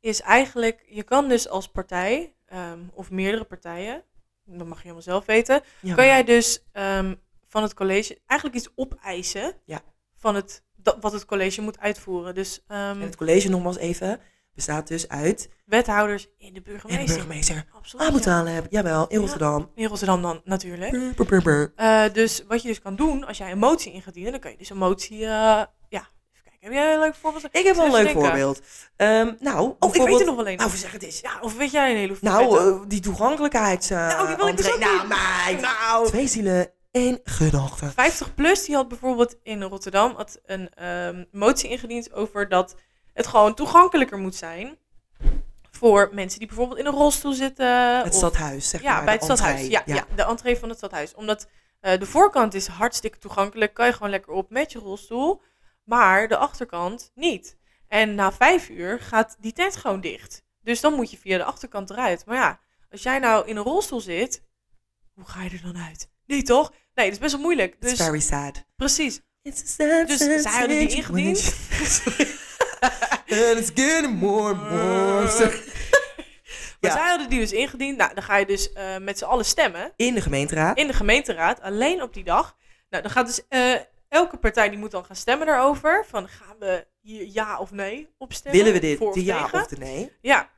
is 0.01 0.21
eigenlijk, 0.21 0.85
je 0.89 1.03
kan 1.03 1.29
dus 1.29 1.49
als 1.49 1.69
partij, 1.69 2.35
ehm, 2.47 2.81
of 2.93 3.11
meerdere 3.11 3.45
partijen, 3.45 4.05
dat 4.45 4.67
mag 4.67 4.77
je 4.77 4.83
helemaal 4.83 5.03
zelf 5.03 5.25
weten, 5.25 5.63
Ja, 5.81 5.95
kan 5.95 6.07
jij 6.07 6.25
dus 6.25 6.65
ehm, 6.73 7.15
van 7.49 7.63
het 7.63 7.75
college 7.75 8.19
eigenlijk 8.27 8.61
iets 8.61 8.73
opeisen 8.75 9.55
Ja. 9.65 9.83
van 10.17 10.35
het, 10.35 10.63
dat, 10.83 10.97
wat 11.01 11.13
het 11.13 11.25
college 11.25 11.61
moet 11.61 11.79
uitvoeren. 11.79 12.35
Dus 12.35 12.65
ehm, 12.69 12.81
En 12.81 13.01
het 13.01 13.17
college, 13.17 13.49
nogmaals 13.49 13.77
even, 13.79 14.21
bestaat 14.55 14.89
dus 14.89 15.09
uit 15.09 15.49
wethouders 15.65 16.23
in 16.25 16.31
de 16.39 16.45
en 16.47 16.53
de 16.55 16.61
burgemeester. 16.61 17.15
burgemeester. 17.17 17.65
Absoluut. 17.77 18.27
Abu 18.29 18.67
jawel, 18.71 19.07
in 19.07 19.15
Ja. 19.17 19.21
Rotterdam. 19.21 19.71
In 19.75 19.87
Rotterdam 19.89 20.23
dan 20.23 20.41
natuurlijk. 20.45 20.91
Brr, 20.91 21.15
brr, 21.15 21.25
brr, 21.25 21.43
brr. 21.43 21.73
Eh, 21.77 22.05
dus 22.13 22.43
wat 22.49 22.63
je 22.63 22.69
dus 22.69 22.81
kan 22.81 22.97
doen, 22.97 23.27
als 23.27 23.39
jij 23.39 23.51
een 23.51 23.59
motie 23.59 23.93
in 23.93 24.03
gaat 24.03 24.15
dienen, 24.15 24.33
dan 24.33 24.41
kan 24.41 24.51
je 24.51 24.57
dus 24.57 24.71
een 24.71 24.77
motie, 24.77 25.17
eh, 25.23 25.29
ja, 25.29 25.67
even 25.89 26.43
kijken. 26.45 26.59
Heb 26.61 26.73
jij 26.73 26.93
een 26.95 26.99
leuk 27.01 27.15
voorbeeld? 27.15 27.45
Ik 27.53 27.65
heb 27.65 27.77
wel 27.77 27.85
een 27.85 27.93
leuk 27.93 28.05
denken. 28.05 28.23
voorbeeld. 28.23 28.61
Ehm, 28.97 29.33
nou, 29.41 29.75
Oh, 29.79 29.95
ik 29.95 30.03
weet 30.03 30.21
er 30.21 30.27
nog 30.27 30.37
wel 30.37 30.49
een. 30.49 30.57
Nou, 30.57 30.71
zeg 30.71 30.93
het 30.93 31.03
eens. 31.03 31.21
Ja, 31.21 31.39
of 31.41 31.57
weet 31.57 31.71
jij 31.71 31.91
een 31.91 31.97
hele 31.97 32.17
Nou, 32.21 32.59
eh, 32.59 32.81
die 32.89 33.01
toegankelijkheids... 33.01 33.91
eh, 33.91 34.09
Nou, 34.09 34.27
die 34.27 34.37
wil 34.37 34.47
ik 34.49 34.57
dus 34.57 34.73
ook 34.73 34.79
Nou. 34.79 35.61
Nou. 35.61 36.07
Twee 36.07 36.27
zielen, 36.27 36.71
één 36.93 37.21
gedachte. 37.25 37.91
50 37.91 38.35
plus, 38.35 38.65
die 38.65 38.75
had 38.75 38.89
bijvoorbeeld 38.89 39.37
in 39.43 39.63
Rotterdam 39.63 40.15
had 40.17 40.41
een 40.45 40.75
ehm, 40.75 41.25
motie 41.31 41.71
ingediend 41.71 42.13
over 42.13 42.49
dat 42.49 42.77
het 43.13 43.27
gewoon 43.27 43.55
toegankelijker 43.55 44.19
moet 44.19 44.35
zijn 44.35 44.79
voor 45.71 46.09
mensen 46.13 46.39
die 46.39 46.49
bijvoorbeeld 46.49 46.79
in 46.79 46.87
een 46.87 46.93
rolstoel 46.93 47.33
zitten. 47.33 47.97
Het 47.97 48.07
of- 48.07 48.15
stadhuis, 48.15 48.69
zeg 48.69 48.83
ja, 48.83 48.95
maar. 48.95 49.05
bij 49.05 49.15
het 49.15 49.23
stadhuis. 49.23 49.67
Ja, 49.67 49.83
ja. 49.85 50.07
de 50.15 50.23
entree 50.23 50.57
van 50.59 50.69
het 50.69 50.79
stadhuis. 50.79 51.15
Omdat 51.15 51.49
eh, 51.81 51.99
de 51.99 52.07
voorkant 52.07 52.55
is 52.55 52.67
hartstikke 52.67 53.19
toegankelijk, 53.19 53.75
kan 53.75 53.87
je 53.87 53.93
gewoon 53.93 54.11
lekker 54.11 54.33
op 54.33 54.51
met 54.51 54.73
je 54.73 54.79
rolstoel, 54.79 55.43
maar 55.85 56.29
de 56.29 56.37
achterkant 56.37 57.11
niet. 57.15 57.57
En 57.89 58.15
na 58.15 58.33
vijf 58.33 58.69
uur 58.69 59.01
gaat 59.01 59.37
die 59.41 59.53
tent 59.53 59.77
gewoon 59.77 60.01
dicht. 60.01 60.45
Dus 60.61 60.81
dan 60.81 60.95
moet 60.95 61.11
je 61.11 61.19
via 61.19 61.37
de 61.39 61.45
achterkant 61.45 61.91
eruit. 61.91 62.27
Maar 62.27 62.37
ja, 62.37 62.61
als 62.91 63.03
jij 63.03 63.19
nou 63.19 63.47
in 63.49 63.57
een 63.57 63.63
rolstoel 63.63 64.01
zit, 64.01 64.43
hoe 65.15 65.25
ga 65.25 65.43
je 65.43 65.51
er 65.51 65.63
dan 65.63 65.83
uit? 65.83 66.11
Nee, 66.27 66.43
toch? 66.43 66.73
Nee, 66.95 67.05
dat 67.07 67.15
is 67.15 67.19
best 67.19 67.33
wel 67.33 67.41
moeilijk. 67.43 67.77
It's 67.81 67.91
Dus 67.91 68.07
very 68.07 68.21
sad. 68.21 68.65
precies. 68.77 69.21
It's 69.43 69.75
sad 69.75 70.09
Dus 70.09 70.19
zij 70.19 70.41
hadden 70.53 70.79
die 70.79 70.89
ingediend. 70.97 71.39
it's- 71.39 72.03
And 73.29 73.59
it's 73.59 73.71
getting 73.75 74.19
more 74.21 74.55
and 74.55 74.71
more. 74.71 75.31
Maar 76.81 76.91
Ja. 76.91 76.97
zij 76.97 77.09
hadden 77.09 77.29
die 77.31 77.39
dus 77.41 77.53
ingediend. 77.53 77.97
Nou, 77.97 78.15
dan 78.15 78.23
ga 78.23 78.37
je 78.37 78.47
dus 78.47 78.73
eh, 78.73 78.97
met 78.99 79.19
z'n 79.19 79.25
allen 79.25 79.45
stemmen. 79.45 79.93
In 79.97 80.15
de 80.15 80.21
gemeenteraad. 80.21 80.79
in 80.79 80.87
de 80.87 80.93
gemeenteraad, 80.93 81.61
alleen 81.61 82.03
op 82.03 82.15
die 82.15 82.25
dag. 82.25 82.57
Nou, 82.91 83.03
dan 83.03 83.13
gaat 83.13 83.27
dus 83.27 83.41
eh, 83.49 83.75
elke 84.09 84.37
partij 84.37 84.69
die 84.69 84.79
moet 84.79 84.91
dan 84.91 85.05
gaan 85.05 85.17
stemmen 85.17 85.47
daarover. 85.47 86.05
Van 86.09 86.29
gaan 86.29 86.57
we 86.59 86.87
hier 87.01 87.27
ja 87.33 87.59
of 87.59 87.71
nee 87.71 88.09
op 88.19 88.33
stemmen? 88.33 88.61
Willen 88.63 88.81
we 88.81 88.87
dit, 88.87 88.99
Voor 88.99 89.09
of 89.09 89.15
de 89.15 89.25
ja 89.25 89.43
tegen? 89.43 89.61
of 89.61 89.67
de 89.67 89.77
nee? 89.79 90.13
Ja. 90.21 90.51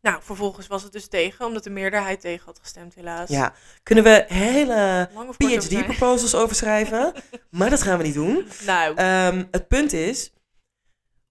Nou, 0.00 0.22
vervolgens 0.22 0.66
was 0.66 0.82
het 0.82 0.92
dus 0.92 1.08
tegen, 1.08 1.46
omdat 1.46 1.64
de 1.64 1.70
meerderheid 1.70 2.20
tegen 2.20 2.46
had 2.46 2.58
gestemd, 2.58 2.94
helaas. 2.94 3.28
Ja. 3.28 3.54
Kunnen 3.82 4.04
we 4.04 4.24
hele. 4.28 5.08
PhD-proposals 5.36 6.34
over 6.34 6.56
schrijven? 6.56 7.12
maar 7.50 7.70
dat 7.70 7.82
gaan 7.82 7.98
we 7.98 8.04
niet 8.04 8.14
doen. 8.14 8.46
Nou, 8.66 8.94
Ehm, 8.96 9.44
het 9.50 9.68
punt 9.68 9.92
is, 9.92 10.32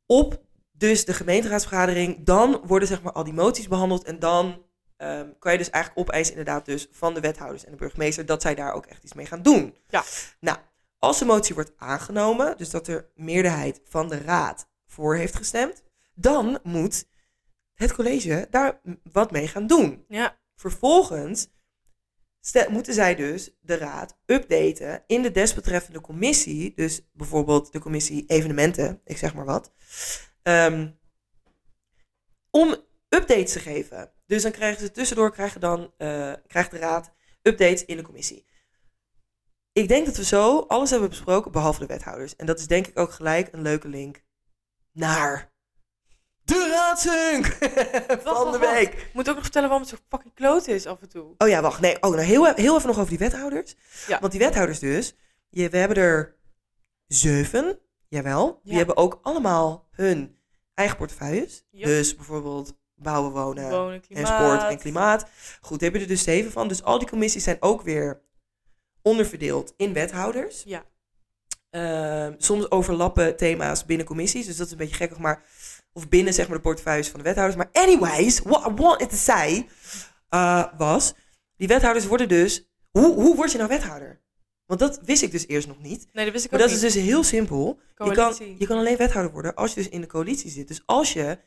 op 0.05 0.41
dus 0.71 1.05
de 1.05 1.13
gemeenteraadsvergadering, 1.13 2.25
dan 2.25 2.61
worden 2.65 2.87
zeg 2.87 3.01
maar 3.01 3.13
al 3.13 3.23
die 3.23 3.33
moties 3.33 3.67
behandeld 3.67 4.03
en 4.03 4.19
dan 4.19 4.65
ehm, 4.97 5.27
kan 5.39 5.51
je 5.51 5.57
dus 5.57 5.69
eigenlijk 5.69 6.07
opeisen 6.07 6.35
inderdaad 6.37 6.65
dus 6.65 6.87
van 6.91 7.13
de 7.13 7.19
wethouders 7.19 7.65
en 7.65 7.71
de 7.71 7.77
burgemeester 7.77 8.25
dat 8.25 8.41
zij 8.41 8.55
daar 8.55 8.73
ook 8.73 8.85
echt 8.85 9.03
iets 9.03 9.13
mee 9.13 9.25
gaan 9.25 9.41
doen. 9.41 9.75
Ja. 9.89 10.03
Nou, 10.39 10.57
als 10.99 11.19
de 11.19 11.25
motie 11.25 11.55
wordt 11.55 11.71
aangenomen, 11.77 12.57
dus 12.57 12.69
dat 12.69 12.87
er 12.87 13.09
meerderheid 13.15 13.81
van 13.83 14.09
de 14.09 14.17
raad 14.17 14.69
voor 14.85 15.15
heeft 15.15 15.35
gestemd, 15.35 15.83
dan 16.13 16.59
moet 16.63 17.05
het 17.77 17.93
college 17.93 18.47
daar 18.49 18.81
wat 19.11 19.31
mee 19.31 19.47
gaan 19.47 19.67
doen. 19.67 20.05
ja, 20.07 20.39
Vervolgens 20.55 21.47
moeten 22.69 22.93
zij 22.93 23.15
dus 23.15 23.57
de 23.61 23.77
raad 23.77 24.19
updaten 24.25 25.03
in 25.07 25.21
de 25.21 25.31
desbetreffende 25.31 26.01
commissie. 26.01 26.73
Dus 26.75 27.09
bijvoorbeeld 27.13 27.71
de 27.71 27.79
commissie 27.79 28.25
evenementen, 28.27 29.01
ik 29.05 29.17
zeg 29.17 29.33
maar 29.33 29.45
wat. 29.45 29.73
ehm, 30.43 30.91
om 32.51 32.75
updates 33.09 33.51
te 33.51 33.59
geven. 33.59 34.11
Dus 34.25 34.41
dan 34.43 34.51
krijgen 34.51 34.79
ze 34.81 34.91
tussendoor 34.91 35.31
krijgen 35.31 35.61
dan, 35.61 35.93
eh, 35.97 36.33
krijgt 36.47 36.71
de 36.71 36.77
raad 36.77 37.13
updates 37.41 37.85
in 37.85 37.97
de 37.97 38.03
commissie. 38.03 38.45
Ik 39.71 39.87
denk 39.87 40.05
dat 40.05 40.17
we 40.17 40.23
zo 40.23 40.59
alles 40.59 40.89
hebben 40.89 41.09
besproken, 41.09 41.51
behalve 41.51 41.79
de 41.79 41.85
wethouders. 41.85 42.35
En 42.35 42.45
dat 42.45 42.59
is 42.59 42.67
denk 42.67 42.87
ik 42.87 42.99
ook 42.99 43.11
gelijk 43.11 43.53
een 43.53 43.61
leuke 43.61 43.87
link 43.87 44.23
naar 44.91 45.53
de 46.47 46.69
raadsunk 46.71 47.45
van 48.27 48.51
de 48.51 48.57
week. 48.59 48.93
ik 48.93 49.09
moet 49.13 49.29
ook 49.29 49.33
nog 49.35 49.43
vertellen 49.43 49.69
waarom 49.69 49.87
het 49.87 49.97
zo 49.97 50.03
fucking 50.09 50.33
kloot 50.33 50.67
is 50.67 50.85
af 50.85 51.01
en 51.01 51.09
toe. 51.09 51.33
Oh 51.37 51.47
ja, 51.47 51.61
wacht. 51.61 51.81
Nee, 51.81 51.95
oh, 51.95 52.11
nou 52.11 52.21
heel, 52.21 52.45
heel 52.45 52.75
even 52.75 52.87
nog 52.87 52.97
over 52.97 53.09
die 53.09 53.17
wethouders. 53.17 53.75
Ja. 54.07 54.19
Want 54.19 54.31
die 54.31 54.41
wethouders 54.41 54.79
dus, 54.79 55.15
je, 55.49 55.69
we 55.69 55.77
hebben 55.77 55.97
er 55.97 56.35
zeven, 57.07 57.79
jawel. 58.07 58.59
Die 58.63 58.71
Ja. 58.71 58.77
hebben 58.77 58.97
ook 58.97 59.19
allemaal 59.21 59.87
hun 59.91 60.37
eigen 60.73 60.97
portefeuilles. 60.97 61.65
Dus 61.71 62.15
bijvoorbeeld 62.15 62.77
bouwen, 62.95 63.31
wonen 63.31 63.69
Wonen, 63.69 64.01
en 64.09 64.27
sport 64.27 64.63
en 64.63 64.77
klimaat. 64.77 65.25
Goed, 65.61 65.79
daar 65.79 65.89
heb 65.89 65.97
je 65.97 66.03
er 66.05 66.11
dus 66.13 66.23
zeven 66.23 66.51
van. 66.51 66.67
Dus 66.67 66.83
al 66.83 66.99
die 66.99 67.09
commissies 67.09 67.43
zijn 67.43 67.57
ook 67.59 67.81
weer 67.81 68.21
onderverdeeld 69.01 69.73
in 69.77 69.93
wethouders. 69.93 70.63
Ja. 70.65 70.85
Ehm, 71.69 72.33
soms 72.37 72.71
overlappen 72.71 73.37
thema's 73.37 73.85
binnen 73.85 74.05
commissies, 74.05 74.45
dus 74.45 74.57
dat 74.57 74.65
is 74.65 74.71
een 74.71 74.77
beetje 74.77 74.95
gekkig, 74.95 75.17
maar 75.17 75.43
of 75.97 76.09
binnen 76.09 76.33
zeg 76.33 76.47
maar 76.47 76.57
de 76.57 76.63
portefeuilles 76.63 77.09
van 77.09 77.19
de 77.19 77.25
wethouders. 77.25 77.57
Maar 77.57 77.83
anyways, 77.83 78.39
what 78.39 78.71
I 78.71 78.73
wanted 78.73 79.09
to 79.09 79.15
say 79.15 79.67
uh, 80.29 80.65
was, 80.77 81.13
die 81.55 81.67
wethouders 81.67 82.05
worden 82.05 82.27
dus, 82.27 82.69
hoe, 82.91 83.13
hoe 83.13 83.35
word 83.35 83.51
je 83.51 83.57
nou 83.57 83.69
wethouder? 83.69 84.21
Want 84.65 84.79
dat 84.79 84.99
wist 85.03 85.21
ik 85.21 85.31
dus 85.31 85.47
eerst 85.47 85.67
nog 85.67 85.81
niet. 85.81 86.07
Nee, 86.13 86.23
dat 86.23 86.33
wist 86.33 86.45
ik 86.45 86.51
Maar 86.51 86.59
ook 86.59 86.67
dat 86.67 86.75
is 86.75 86.93
dus 86.93 87.03
heel 87.03 87.23
simpel. 87.23 87.79
Je 87.97 88.11
kan, 88.11 88.35
je 88.57 88.67
kan 88.67 88.77
alleen 88.77 88.97
wethouder 88.97 89.31
worden 89.31 89.55
als 89.55 89.73
je 89.73 89.81
dus 89.81 89.89
in 89.89 90.01
de 90.01 90.07
coalitie 90.07 90.51
zit. 90.51 90.67
Dus 90.67 90.83
als 90.85 91.13
je 91.13 91.39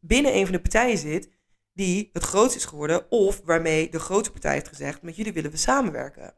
binnen 0.00 0.34
een 0.34 0.44
van 0.44 0.52
de 0.52 0.60
partijen 0.60 0.98
zit 0.98 1.28
die 1.72 2.10
het 2.12 2.22
grootst 2.22 2.56
is 2.56 2.64
geworden, 2.64 3.10
of 3.10 3.40
waarmee 3.44 3.90
de 3.90 4.00
grootste 4.00 4.30
partij 4.32 4.52
heeft 4.52 4.68
gezegd, 4.68 5.02
met 5.02 5.16
jullie 5.16 5.32
willen 5.32 5.50
we 5.50 5.56
samenwerken. 5.56 6.34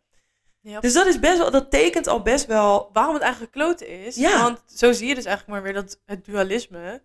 Dus 0.80 0.92
dat 0.92 1.06
is 1.06 1.18
best 1.18 1.38
wel, 1.38 1.50
dat 1.50 1.70
tekent 1.70 2.06
al 2.06 2.22
best 2.22 2.46
wel. 2.46 2.90
Waarom 2.92 3.14
het 3.14 3.22
eigenlijk 3.22 3.52
kloten 3.52 3.88
is. 3.88 4.16
Ja. 4.16 4.42
Want 4.42 4.62
zo 4.66 4.92
zie 4.92 5.08
je 5.08 5.14
dus 5.14 5.24
eigenlijk 5.24 5.54
maar 5.56 5.72
weer 5.72 5.82
dat 5.82 6.00
het 6.06 6.24
dualisme 6.24 7.02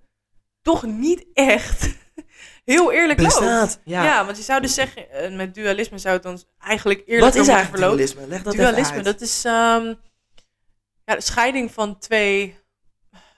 toch 0.66 0.84
niet 0.84 1.26
echt 1.34 1.90
heel 2.66 2.92
eerlijk. 2.92 3.22
Bestaat. 3.24 3.80
Ja. 3.84 4.04
Ja. 4.04 4.26
want 4.26 4.38
je 4.38 4.44
zou 4.44 4.62
dus 4.62 4.74
zeggen, 4.74 5.12
eh, 5.12 5.36
met 5.36 5.56
dualisme 5.56 5.98
zou 5.98 6.14
het 6.14 6.24
dan 6.24 6.44
eigenlijk 6.60 7.04
eerlijk 7.06 7.34
Wat 7.34 7.44
is 7.44 7.48
eigenlijk 7.48 7.78
verlopen. 7.78 7.98
dualisme? 7.98 8.28
Leg 8.28 8.44
dat 8.44 8.54
Dualisme, 8.56 9.02
dat 9.02 9.22
is 9.22 9.46
ehm, 9.46 9.94
ja, 11.06 11.16
de 11.16 11.22
scheiding 11.22 11.72
van 11.72 12.00
twee 12.00 12.58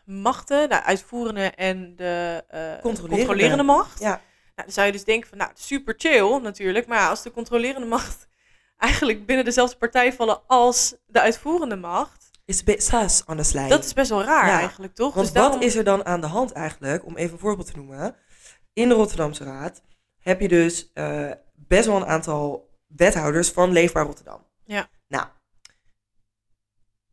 machten, 0.05 0.69
de 0.69 0.83
uitvoerende 0.83 1.45
en 1.45 1.95
de 1.95 2.43
eh, 2.47 2.59
Controlerende. 2.81 3.09
controlerende 3.25 3.63
macht. 3.63 3.99
Ja. 3.99 4.09
Nou, 4.09 4.21
dan 4.55 4.71
zou 4.71 4.85
je 4.85 4.91
dus 4.91 5.03
denken 5.03 5.29
van, 5.29 5.37
nou, 5.37 5.51
super 5.53 5.93
chill 5.97 6.39
natuurlijk, 6.41 6.87
maar 6.87 7.09
als 7.09 7.23
de 7.23 7.31
controlerende 7.31 7.87
macht 7.87 8.27
eigenlijk 8.77 9.25
binnen 9.25 9.45
dezelfde 9.45 9.77
partij 9.77 10.13
vallen 10.13 10.41
als 10.47 10.95
de 11.05 11.21
uitvoerende 11.21 11.75
macht, 11.75 12.16
It's 12.47 12.61
a 12.61 12.63
bit 12.63 12.83
sus, 12.83 13.23
honestly. 13.25 13.67
dat 13.67 13.83
is 13.85 13.93
best 13.93 14.09
wel 14.09 14.23
raar 14.23 14.47
Ja, 14.47 14.59
eigenlijk, 14.59 14.95
toch? 14.95 15.13
Want 15.13 15.25
dus 15.25 15.35
daarom- 15.35 15.53
wat 15.59 15.63
is 15.67 15.75
er 15.75 15.83
dan 15.83 16.05
aan 16.05 16.21
de 16.21 16.27
hand 16.27 16.51
eigenlijk? 16.51 17.05
Om 17.05 17.15
even 17.15 17.33
een 17.33 17.39
voorbeeld 17.39 17.67
te 17.71 17.75
noemen. 17.77 18.15
In 18.73 18.89
de 18.89 18.95
Rotterdamse 18.95 19.43
Raad 19.43 19.81
heb 20.19 20.39
je 20.41 20.47
dus 20.47 20.91
eh, 20.93 21.31
best 21.55 21.85
wel 21.85 21.95
een 21.95 22.05
aantal 22.05 22.69
wethouders 22.87 23.49
van 23.51 23.71
Leefbaar 23.71 24.05
Rotterdam. 24.05 24.45
Ja. 24.65 24.89
Nou, 25.07 25.27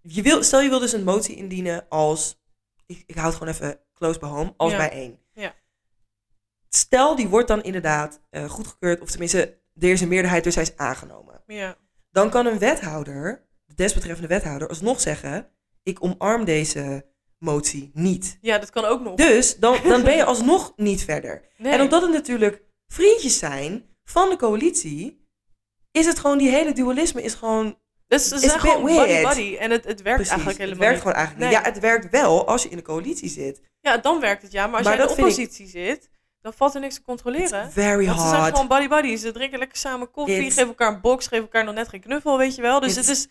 je 0.00 0.22
wil, 0.22 0.42
stel 0.42 0.60
je 0.60 0.68
wil 0.68 0.78
dus 0.78 0.92
een 0.92 1.04
motie 1.04 1.36
indienen 1.36 1.86
als, 1.88 2.40
ik, 2.86 3.02
ik 3.06 3.14
hou 3.14 3.26
het 3.26 3.36
gewoon 3.36 3.52
even 3.54 3.80
close 3.94 4.18
by 4.18 4.26
home, 4.26 4.54
als 4.56 4.70
Ja. 4.72 4.76
bij 4.78 4.90
één. 4.90 5.18
Ja. 5.32 5.54
Stel 6.68 7.16
die 7.16 7.28
wordt 7.28 7.48
dan 7.48 7.62
inderdaad 7.62 8.20
eh, 8.30 8.48
goedgekeurd, 8.50 9.00
of 9.00 9.10
tenminste, 9.10 9.58
er 9.78 9.88
is 9.90 10.00
een 10.00 10.08
meerderheid, 10.08 10.44
dus 10.44 10.54
hij 10.54 10.64
is 10.64 10.76
aangenomen. 10.76 11.42
Ja, 11.46 11.76
Dan 12.10 12.30
kan 12.30 12.46
een 12.46 12.58
wethouder, 12.58 13.46
de 13.76 13.82
desbetreffende 13.82 14.28
wethouder, 14.28 14.68
alsnog 14.68 15.00
zeggen: 15.00 15.48
Ik 15.82 16.04
omarm 16.04 16.44
deze 16.44 17.06
motie 17.38 17.90
niet. 17.94 18.38
ja, 18.40 18.58
dat 18.58 18.70
kan 18.70 18.84
ook 18.84 19.00
nog. 19.00 19.14
Dus 19.14 19.56
dan, 19.56 19.76
dan 19.84 20.02
ben 20.02 20.16
je 20.16 20.24
alsnog 20.34 20.72
niet 20.76 21.04
verder. 21.04 21.44
Nee. 21.56 21.72
En 21.72 21.80
omdat 21.80 22.02
het 22.02 22.12
natuurlijk 22.12 22.62
vriendjes 22.86 23.38
zijn 23.38 23.84
van 24.04 24.28
de 24.30 24.36
coalitie, 24.36 25.26
is 25.90 26.06
het 26.06 26.18
gewoon 26.18 26.38
die 26.38 26.48
hele 26.50 26.72
dualisme 26.72 27.22
is 27.22 27.34
gewoon. 27.34 27.78
dus 28.08 28.28
ze 28.28 28.34
is 28.34 28.40
zijn 28.40 28.60
gewoon 28.60 28.82
buddy 28.84 28.98
weird. 29.06 29.22
buddy 29.26 29.56
en 29.56 29.70
het, 29.70 29.84
het 29.84 30.02
werkt 30.02 30.22
Precies, 30.22 30.28
eigenlijk 30.44 30.58
het 30.58 30.68
helemaal 30.68 30.78
werkt 30.78 30.92
niet. 30.92 31.00
gewoon 31.02 31.14
eigenlijk 31.16 31.38
Nee. 31.50 31.56
niet. 31.58 31.66
Ja, 31.66 31.72
het 31.72 31.82
werkt 31.82 32.10
wel 32.10 32.46
als 32.46 32.62
je 32.62 32.68
in 32.68 32.76
de 32.76 32.82
coalitie 32.82 33.28
zit. 33.28 33.60
Ja, 33.80 33.96
dan 33.98 34.20
werkt 34.20 34.42
het 34.42 34.52
ja, 34.52 34.66
maar 34.66 34.76
als 34.76 34.84
Maar 34.86 34.92
jij 34.96 35.02
in 35.02 35.08
de 35.08 35.14
ik- 35.14 35.24
oppositie 35.24 35.66
zit, 35.68 36.08
dan 36.40 36.52
valt 36.52 36.74
er 36.74 36.80
niks 36.80 36.94
te 36.94 37.02
controleren. 37.02 37.64
It's 37.64 37.72
very 37.74 38.06
Want 38.06 38.20
ze 38.20 38.28
zijn 38.28 38.40
hard. 38.40 38.52
gewoon 38.52 38.68
buddy 38.68 38.88
buddies. 38.88 39.20
Ze 39.20 39.32
drinken 39.32 39.58
lekker 39.58 39.76
samen 39.78 40.10
koffie, 40.10 40.36
It's- 40.36 40.54
geven 40.54 40.66
elkaar 40.68 40.92
een 40.94 41.00
box, 41.00 41.26
geven 41.26 41.44
elkaar 41.44 41.64
nog 41.64 41.74
net 41.74 41.88
geen 41.88 42.00
knuffel, 42.00 42.38
weet 42.38 42.54
je 42.54 42.62
wel. 42.62 42.80
Dus 42.80 42.96
It's 42.96 43.06
het 43.08 43.16
is 43.16 43.28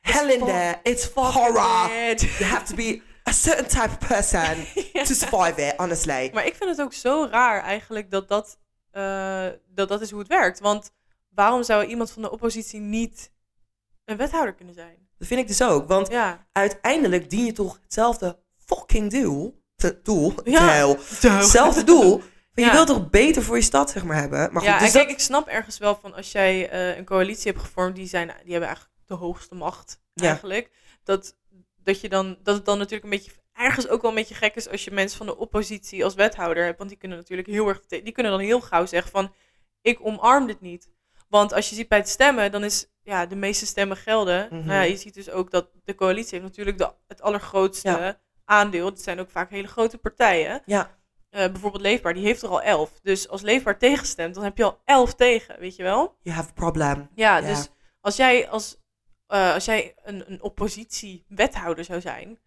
Hell 0.00 0.30
in 0.32 0.44
there. 0.44 0.78
It's 0.82 1.10
horror. 1.14 1.88
weird. 1.88 2.20
You 2.20 2.44
have 2.44 2.64
to 2.64 2.74
be 2.74 3.02
a 3.28 3.32
certain 3.32 3.66
type 3.68 3.88
of 3.90 3.98
person 4.08 4.66
to 5.06 5.14
survive 5.14 5.66
it, 5.66 5.74
honestly. 5.76 6.30
Maar 6.32 6.46
ik 6.46 6.54
vind 6.54 6.70
het 6.70 6.80
ook 6.80 6.92
zo 6.92 7.26
raar 7.30 7.62
eigenlijk 7.62 8.10
dat 8.10 8.28
dat, 8.28 8.58
eh, 8.90 9.46
dat 9.68 9.88
dat 9.88 10.00
is 10.00 10.10
hoe 10.10 10.18
het 10.18 10.28
werkt. 10.28 10.60
Want 10.60 10.90
waarom 11.34 11.62
zou 11.62 11.84
iemand 11.84 12.10
van 12.10 12.22
de 12.22 12.30
oppositie 12.30 12.80
niet 12.80 13.30
een 14.04 14.16
wethouder 14.16 14.54
kunnen 14.54 14.74
zijn? 14.74 15.08
Dat 15.18 15.28
vind 15.28 15.40
ik 15.40 15.46
dus 15.48 15.62
ook. 15.62 15.88
Want 15.88 16.08
Ja. 16.10 16.46
uiteindelijk 16.52 17.30
dien 17.30 17.44
je 17.44 17.52
toch 17.52 17.78
hetzelfde 17.82 18.38
fucking 18.66 19.10
doel. 19.10 19.58
te- 19.76 20.00
Doel. 20.02 20.34
Ja. 20.44 20.80
Doel. 20.80 20.96
Hetzelfde 21.20 21.84
doel. 21.84 22.22
Ja. 22.54 22.66
je 22.66 22.72
wilt 22.72 22.86
toch 22.86 23.10
beter 23.10 23.42
voor 23.42 23.56
je 23.56 23.62
stad, 23.62 23.90
zeg 23.90 24.04
maar, 24.04 24.16
hebben. 24.16 24.38
Maar 24.38 24.62
goed, 24.62 24.70
ja, 24.70 24.78
dus 24.78 24.86
en 24.86 24.92
kijk, 24.92 25.04
dat- 25.08 25.12
ik 25.16 25.22
snap 25.22 25.48
ergens 25.48 25.78
wel 25.78 25.98
van 26.02 26.14
als 26.14 26.32
jij 26.32 26.70
eh, 26.70 26.96
een 26.96 27.04
coalitie 27.04 27.52
hebt 27.52 27.64
gevormd, 27.64 27.96
die, 27.96 28.06
zijn, 28.06 28.26
die 28.26 28.50
hebben 28.50 28.68
eigenlijk 28.68 28.89
de 29.10 29.16
hoogste 29.16 29.54
macht 29.54 30.00
Ja. 30.14 30.26
eigenlijk. 30.28 30.70
Dat, 31.04 31.36
dat, 31.76 32.00
je 32.00 32.08
dan, 32.08 32.38
dat 32.42 32.54
het 32.56 32.64
dan 32.64 32.76
natuurlijk 32.78 33.04
een 33.04 33.10
beetje, 33.10 33.32
ergens 33.52 33.88
ook 33.88 34.00
wel 34.02 34.10
een 34.10 34.16
beetje 34.16 34.34
gek 34.34 34.54
is 34.54 34.68
als 34.68 34.84
je 34.84 34.90
mensen 34.90 35.18
van 35.18 35.26
de 35.26 35.36
oppositie 35.36 36.04
als 36.04 36.14
wethouder 36.14 36.64
hebt. 36.64 36.78
Want 36.78 36.90
die 36.90 36.98
kunnen 36.98 37.18
natuurlijk 37.18 37.48
heel 37.48 37.68
erg, 37.68 37.86
die 37.86 38.12
kunnen 38.12 38.32
dan 38.32 38.40
heel 38.40 38.60
gauw 38.60 38.86
zeggen 38.86 39.10
van, 39.10 39.32
ik 39.82 39.98
omarm 40.02 40.46
dit 40.46 40.60
niet. 40.60 40.88
Want 41.28 41.52
als 41.52 41.68
je 41.68 41.74
ziet 41.74 41.88
bij 41.88 41.98
het 41.98 42.08
stemmen, 42.08 42.52
dan 42.52 42.64
is 42.64 42.86
ja, 43.02 43.26
de 43.26 43.36
meeste 43.36 43.66
stemmen 43.66 43.96
gelden. 43.96 44.46
Mhm. 44.50 44.54
Nou 44.66 44.72
ja, 44.72 44.80
je 44.82 44.96
ziet 44.96 45.14
dus 45.14 45.30
ook 45.30 45.50
dat 45.50 45.70
de 45.84 45.94
coalitie 45.94 46.30
heeft 46.38 46.42
natuurlijk 46.50 46.78
de, 46.78 46.92
het 47.06 47.22
allergrootste 47.22 47.88
Ja. 47.88 48.20
aandeel. 48.44 48.86
Het 48.86 49.02
zijn 49.02 49.20
ook 49.20 49.30
vaak 49.30 49.50
hele 49.50 49.68
grote 49.68 49.98
partijen. 49.98 50.62
Ja. 50.66 50.98
Eh, 51.30 51.50
bijvoorbeeld 51.50 51.82
Leefbaar, 51.82 52.14
die 52.14 52.24
heeft 52.24 52.42
er 52.42 52.48
al 52.48 52.62
elf. 52.62 53.00
Dus 53.02 53.28
als 53.28 53.42
Leefbaar 53.42 53.78
tegenstemt, 53.78 54.34
dan 54.34 54.44
heb 54.44 54.56
je 54.56 54.64
al 54.64 54.80
elf 54.84 55.14
tegen, 55.14 55.58
weet 55.58 55.76
je 55.76 55.82
wel? 55.82 56.16
You 56.22 56.36
have 56.36 56.48
a 56.48 56.52
problem. 56.52 57.08
Ja, 57.14 57.36
Ja. 57.36 57.46
dus 57.46 57.68
als 58.00 58.16
jij, 58.16 58.48
als, 58.48 58.76
eh, 59.30 59.54
als 59.54 59.64
jij 59.64 59.94
een, 60.04 60.24
een 60.32 60.42
oppositie-wethouder 60.42 61.84
zou 61.84 62.00
zijn, 62.00 62.38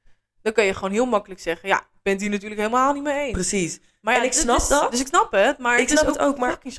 dan 0.41 0.53
kun 0.53 0.63
je 0.63 0.73
gewoon 0.73 0.91
heel 0.91 1.05
makkelijk 1.05 1.41
zeggen, 1.41 1.69
ja, 1.69 1.77
ik 1.79 1.99
ben 2.03 2.13
het 2.13 2.21
hier 2.21 2.31
natuurlijk 2.31 2.61
helemaal 2.61 2.93
niet 2.93 3.03
mee 3.03 3.19
eens. 3.23 3.31
Precies. 3.31 3.79
Maar 4.01 4.13
ja, 4.13 4.19
En 4.19 4.25
ik 4.25 4.33
snap 4.33 4.57
is- 4.57 4.67
dat. 4.67 4.91
Dus 4.91 4.99
ik 4.99 5.07
snap 5.07 5.31
het, 5.31 5.57
maar 5.57 5.73
Ik 5.79 5.89
het 5.89 5.99
snap 5.99 6.09
is 6.09 6.13
het 6.17 6.21
ook, 6.27 6.37
maar- 6.37 6.49
fucking. 6.51 6.77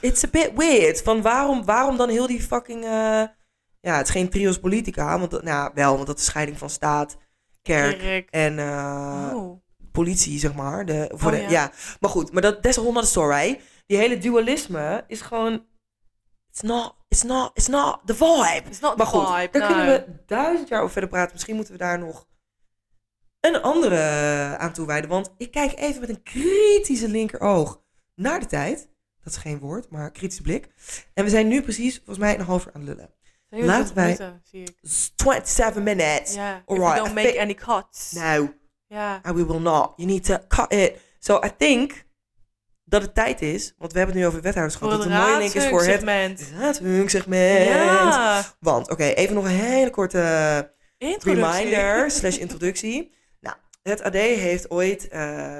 It's 0.00 0.24
a 0.24 0.28
bit 0.30 0.50
weird. 0.54 1.02
Van 1.02 1.22
waarom, 1.22 1.64
waarom 1.64 1.96
dan 1.96 2.08
heel 2.08 2.26
die 2.26 2.42
fucking... 2.42 2.84
eh, 2.84 3.22
ja, 3.80 3.96
het 3.96 4.06
is 4.06 4.12
geen 4.12 4.28
trios 4.30 4.58
politica. 4.58 5.18
Want, 5.18 5.30
dat- 5.30 5.42
nou, 5.42 5.70
wel, 5.74 5.94
want 5.94 6.06
dat 6.06 6.18
is 6.18 6.24
scheiding 6.24 6.58
van 6.58 6.70
staat, 6.70 7.16
kerk 7.62 8.28
en 8.30 8.58
eh, 8.58 9.30
Oh. 9.34 9.62
politie, 9.92 10.38
zeg 10.38 10.54
maar. 10.54 10.86
De, 10.86 11.10
voor 11.14 11.30
Oh, 11.32 11.36
de, 11.36 11.42
ja. 11.42 11.50
ja. 11.50 11.72
Maar 12.00 12.10
goed, 12.10 12.32
maar 12.32 12.42
dat 12.42 12.66
is 12.66 12.78
a 12.78 12.82
whole 12.82 13.04
story. 13.04 13.60
Die 13.86 13.96
hele 13.98 14.18
dualisme 14.18 15.04
is 15.06 15.20
gewoon... 15.20 15.66
It's 16.50 16.60
not, 16.62 16.94
it's 17.14 17.22
not, 17.22 17.50
it's 17.54 17.68
not 17.68 18.00
the 18.06 18.14
vibe. 18.14 18.66
It's 18.66 18.80
not 18.80 18.96
Maar 18.96 19.06
the 19.06 19.12
goed, 19.12 19.26
vibe, 19.36 19.58
daar 19.58 19.60
no. 19.60 19.66
kunnen 19.76 19.86
we 19.86 20.22
duizend 20.26 20.68
jaar 20.68 20.80
over 20.80 20.92
verder 20.92 21.10
praten. 21.10 21.32
Misschien 21.32 21.54
moeten 21.54 21.72
we 21.72 21.78
daar 21.78 21.98
nog 21.98 22.26
een 23.40 23.62
andere 23.62 24.00
aan 24.58 24.72
toewijden. 24.72 25.10
Want 25.10 25.30
ik 25.36 25.50
kijk 25.50 25.78
even 25.78 26.00
met 26.00 26.08
een 26.08 26.22
kritische 26.22 27.08
linkeroog 27.08 27.82
naar 28.14 28.40
de 28.40 28.46
tijd. 28.46 28.88
Dat 29.22 29.32
is 29.32 29.38
geen 29.38 29.58
woord, 29.58 29.90
maar 29.90 30.10
kritische 30.10 30.42
blik. 30.42 30.68
En 31.14 31.24
we 31.24 31.30
zijn 31.30 31.48
nu 31.48 31.62
precies, 31.62 31.96
volgens 31.96 32.18
mij, 32.18 32.38
een 32.38 32.44
half 32.44 32.66
uur 32.66 32.72
aan 32.74 32.80
het 32.80 32.88
lullen. 32.90 33.14
Laten 33.48 33.94
wij- 33.94 34.04
minuten, 34.04 34.40
zie 34.44 34.60
ik. 34.62 34.76
It's 34.80 35.12
27 35.16 35.82
minutes. 35.82 36.34
If 36.34 36.38
Alright, 36.66 36.66
you 36.66 36.94
don't 36.96 37.10
I 37.10 37.12
make 37.14 37.40
any 37.40 37.54
cuts. 37.54 38.12
No, 38.12 38.54
Ja. 38.86 39.20
and 39.22 39.36
we 39.36 39.46
will 39.46 39.60
not. 39.60 39.92
You 39.96 40.08
need 40.08 40.24
to 40.24 40.38
cut 40.48 40.72
it. 40.72 41.00
So 41.18 41.40
I 41.44 41.50
think 41.56 42.04
dat 42.84 43.02
het 43.02 43.14
tijd 43.14 43.42
is, 43.42 43.74
want 43.78 43.92
we 43.92 43.98
hebben 43.98 44.16
het 44.16 44.24
nu 44.24 44.30
over 44.30 44.42
wethouderschap. 44.42 44.90
Dat 44.90 44.98
het 45.04 45.08
een 45.12 45.16
mooie 45.18 45.38
link 45.38 45.52
is 45.54 45.66
voor 45.68 45.82
het 45.82 45.90
segment. 45.90 46.44
raadhunksegment. 46.58 47.68
Ja. 47.68 48.42
Want, 48.60 48.90
oké, 48.90 49.04
even 49.04 49.34
nog 49.34 49.44
een 49.44 49.50
hele 49.50 49.90
korte 49.90 50.72
Introductie. 50.98 51.34
reminder 51.54 52.10
slash 52.10 52.36
introductie. 52.36 53.14
Nou, 53.40 53.56
het 53.82 54.02
AD 54.02 54.14
heeft 54.14 54.70
ooit 54.70 55.08
eh, 55.08 55.58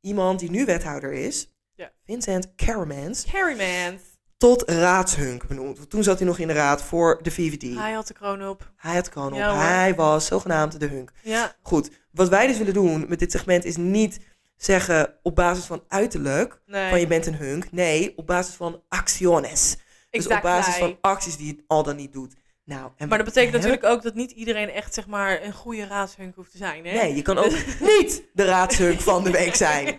iemand 0.00 0.38
die 0.40 0.50
nu 0.50 0.64
wethouder 0.64 1.12
is, 1.12 1.52
Ja. 1.74 1.90
Vincent 2.06 2.54
Caramans, 2.56 3.24
Carrymans. 3.30 4.02
tot 4.36 4.70
raadshunk 4.70 5.46
benoemd. 5.46 5.90
Toen 5.90 6.02
zat 6.02 6.18
hij 6.18 6.26
nog 6.26 6.38
in 6.38 6.46
de 6.46 6.52
raad 6.54 6.82
voor 6.82 7.18
de 7.22 7.30
VVD. 7.30 7.74
Hij 7.78 7.92
had 7.92 8.06
de 8.06 8.14
kroon 8.14 8.48
op. 8.48 8.72
Hij 8.76 8.94
had 8.94 9.08
kroon 9.08 9.32
op. 9.32 9.38
Ja, 9.38 9.56
hij 9.58 9.94
was 9.94 10.26
zogenaamd 10.26 10.80
de 10.80 10.86
hunk. 10.86 11.10
Ja. 11.22 11.54
Goed, 11.62 11.90
wat 12.10 12.28
wij 12.28 12.46
dus 12.46 12.58
willen 12.58 12.74
doen 12.74 13.04
met 13.08 13.18
dit 13.18 13.30
segment 13.32 13.64
is 13.64 13.76
niet 13.76 14.20
zeggen 14.58 15.14
op 15.22 15.34
basis 15.34 15.64
van 15.64 15.84
uiterlijk 15.88 16.60
Nee. 16.66 16.90
van 16.90 17.00
je 17.00 17.06
bent 17.06 17.26
een 17.26 17.34
hunk. 17.34 17.72
Nee, 17.72 18.12
op 18.16 18.26
basis 18.26 18.54
van 18.54 18.82
acciones. 18.88 19.76
Dus 20.10 20.26
op 20.26 20.40
basis 20.42 20.74
van 20.74 20.98
acties 21.00 21.36
die 21.36 21.46
je 21.46 21.64
al 21.66 21.82
dan 21.82 21.96
niet 21.96 22.12
doet. 22.12 22.34
Nou, 22.64 22.90
en 22.96 23.08
Maar 23.08 23.18
dat 23.18 23.26
betekent 23.26 23.54
natuurlijk 23.54 23.84
ook 23.84 24.02
dat 24.02 24.14
niet 24.14 24.30
iedereen 24.30 24.70
echt 24.70 24.94
zeg 24.94 25.06
maar 25.06 25.42
een 25.42 25.52
goede 25.52 25.86
raadshunk 25.86 26.34
hoeft 26.34 26.50
te 26.50 26.56
zijn. 26.56 26.86
Hè? 26.86 26.92
Nee, 26.92 27.14
je 27.14 27.22
kan 27.22 27.38
ook 27.38 27.52
niet 27.98 28.22
de 28.32 28.44
raadshunk 28.44 29.00
van 29.00 29.24
de 29.24 29.30
week 29.30 29.54
zijn. 29.54 29.98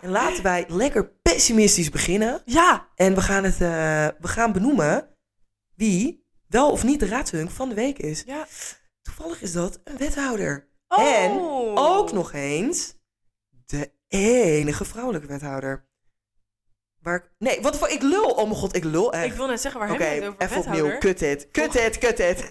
En 0.00 0.10
laten 0.10 0.42
wij 0.42 0.64
lekker 0.68 1.10
pessimistisch 1.22 1.90
beginnen. 1.90 2.42
Ja. 2.44 2.88
En 2.94 3.14
we 3.14 3.20
gaan, 3.20 3.44
het, 3.44 3.60
eh, 3.60 4.06
we 4.20 4.28
gaan 4.28 4.52
benoemen 4.52 5.08
wie 5.74 6.26
wel 6.48 6.70
of 6.70 6.84
niet 6.84 7.00
de 7.00 7.06
raadshunk 7.06 7.50
van 7.50 7.68
de 7.68 7.74
week 7.74 7.98
is. 7.98 8.22
Ja. 8.26 8.46
Toevallig 9.02 9.42
is 9.42 9.52
dat 9.52 9.80
een 9.84 9.96
wethouder. 9.96 10.68
Oh. 10.88 11.22
En 11.22 11.40
ook 11.74 12.12
nog 12.12 12.32
eens 12.32 12.93
enige 14.14 14.84
vrouwelijke 14.84 15.26
wethouder. 15.26 15.84
Waar 17.00 17.16
ik, 17.16 17.30
nee, 17.38 17.60
wat 17.60 17.78
voor, 17.78 17.88
ik 17.88 18.02
lul. 18.02 18.30
Oh 18.30 18.44
mijn 18.44 18.54
god, 18.56 18.76
ik 18.76 18.84
lul 18.84 19.12
echt. 19.12 19.24
Ik 19.24 19.32
wil 19.32 19.46
net 19.46 19.60
zeggen, 19.60 19.80
waar 19.80 19.90
Oké, 19.92 20.04
hebben 20.04 20.20
we 20.30 20.44
het 20.44 20.52
over? 20.52 20.58
even 20.58 20.72
opnieuw. 20.72 20.98
Kut 20.98 21.18
dit. 21.18 21.48
Kut 21.50 21.72
dit, 21.72 21.98
kut 21.98 22.16
dit. 22.16 22.48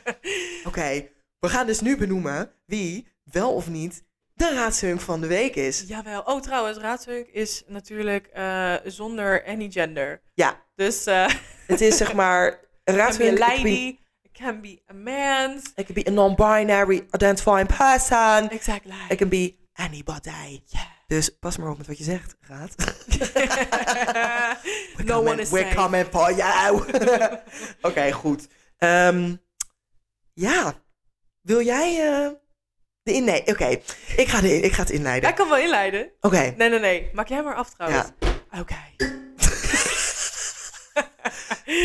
Oké, 0.68 1.08
we 1.38 1.48
gaan 1.48 1.66
dus 1.66 1.80
nu 1.80 1.96
benoemen 1.96 2.52
wie 2.66 3.08
wel 3.24 3.54
of 3.54 3.68
niet 3.68 4.04
de 4.34 4.54
raadshunk 4.54 5.00
van 5.00 5.20
de 5.20 5.26
week 5.26 5.54
is. 5.54 5.84
Jawel. 5.86 6.20
Oh, 6.20 6.40
trouwens, 6.40 6.78
raadshunk 6.78 7.26
is 7.26 7.62
natuurlijk 7.66 8.26
eh, 8.26 8.74
zonder 8.84 9.44
any 9.46 9.70
gender. 9.70 10.22
Ja, 10.34 10.64
Dus 10.74 11.06
eh 11.06 11.28
het 11.66 11.80
is 11.80 11.96
zeg 11.96 12.14
maar 12.14 12.46
it 12.52 12.58
can 12.84 12.94
be 12.94 13.00
raadshunk. 13.02 13.28
a 13.28 13.32
it 13.32 13.38
lady, 13.38 13.98
it 14.22 14.32
can 14.32 14.60
be 14.60 14.82
a 14.90 14.94
man. 14.94 15.56
It 15.74 15.86
can 15.86 15.94
be 15.94 16.06
a 16.06 16.10
non-binary 16.10 17.06
identifying 17.14 17.66
person. 17.76 18.50
Exactly. 18.50 18.94
It 19.08 19.16
can 19.18 19.28
be 19.28 19.56
anybody. 19.72 20.62
Yeah. 20.66 20.94
Dus 21.06 21.38
pas 21.38 21.56
maar 21.56 21.70
op 21.70 21.78
met 21.78 21.86
wat 21.86 21.98
je 21.98 22.04
zegt, 22.04 22.36
raad. 22.40 22.74
no 25.04 25.14
coming- 25.14 25.28
one 25.28 25.40
is 25.40 25.50
We're 25.50 25.74
coming 25.74 26.06
for 26.10 26.32
you. 26.34 26.82
Oké, 27.88 28.12
goed. 28.12 28.46
Ehm, 28.78 29.34
ja, 30.32 30.74
wil 31.42 31.62
jij 31.62 32.12
eh, 32.12 32.30
de. 33.02 33.12
Nee, 33.12 33.46
oké. 33.46 33.66
Ik, 34.16 34.28
ga 34.28 34.40
de, 34.40 34.60
ik 34.60 34.72
ga 34.72 34.80
het 34.82 34.90
inleiden. 34.90 35.28
Jij 35.28 35.38
kan 35.38 35.48
wel 35.48 35.58
inleiden. 35.58 36.10
Oké. 36.20 36.54
Nee, 36.56 36.68
nee, 36.68 36.78
nee. 36.78 37.10
Maak 37.12 37.28
jij 37.28 37.42
maar 37.42 37.54
af 37.54 37.70
trouwens. 37.70 38.08
Oké. 38.60 38.76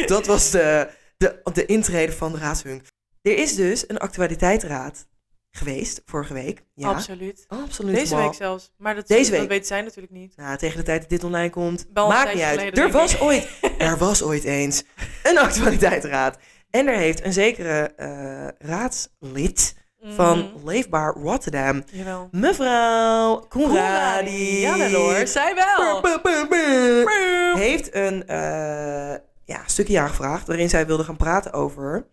Dat 0.05 0.25
was 0.25 0.51
de, 0.51 0.89
de, 1.17 1.41
de 1.53 1.65
intrede 1.65 2.11
van 2.11 2.31
de 2.31 2.37
raadshunk. 2.37 2.83
Er 3.21 3.37
is 3.37 3.55
dus 3.55 3.89
een 3.89 3.97
actualiteitsraad 3.99 5.07
geweest 5.51 6.01
vorige 6.05 6.33
week. 6.33 6.63
Ja, 6.73 6.89
Absoluut. 6.89 7.45
absoluut. 7.47 7.95
Deze 7.95 8.15
week 8.15 8.33
zelfs. 8.33 8.71
Maar 8.77 8.95
dat, 8.95 9.07
Deze 9.07 9.47
dat 9.47 9.67
zij 9.67 9.81
natuurlijk 9.81 10.13
niet. 10.13 10.35
Nou, 10.35 10.57
tegen 10.57 10.77
de 10.77 10.83
tijd 10.83 11.01
dat 11.01 11.09
dit 11.09 11.23
online 11.23 11.49
komt, 11.49 11.85
maakt 11.93 12.33
niet 12.33 12.43
uit. 12.43 12.77
Er 12.77 12.91
was, 12.91 13.19
ooit, 13.19 13.47
er 13.77 13.97
was 13.97 14.23
ooit 14.23 14.43
eens 14.43 14.83
een 15.23 15.37
actualiteitsraad. 15.37 16.37
En 16.69 16.87
er 16.87 16.97
heeft 16.97 17.25
een 17.25 17.33
zekere 17.33 17.93
eh, 17.95 18.67
raadslid 18.69 19.75
van 20.03 20.37
Mhm. 20.39 20.67
Leefbaar 20.67 21.13
Rotterdam, 21.13 21.83
Jawel. 21.91 22.27
mevrouw 22.31 23.39
Koenradi. 23.49 24.59
Ja, 24.59 24.77
wel 24.77 25.01
hoor. 25.01 25.27
Zij 25.27 25.55
wel. 25.55 26.01
Brr, 26.01 26.19
brr, 26.21 26.47
brr, 26.47 27.03
brr. 27.03 27.57
Heeft 27.57 27.95
een 27.95 28.27
eh, 28.27 29.15
ja, 29.45 29.61
stukje 29.65 29.99
aangevraagd 29.99 30.47
waarin 30.47 30.69
zij 30.69 30.85
wilde 30.85 31.03
gaan 31.03 31.17
praten 31.17 31.53
over 31.53 32.07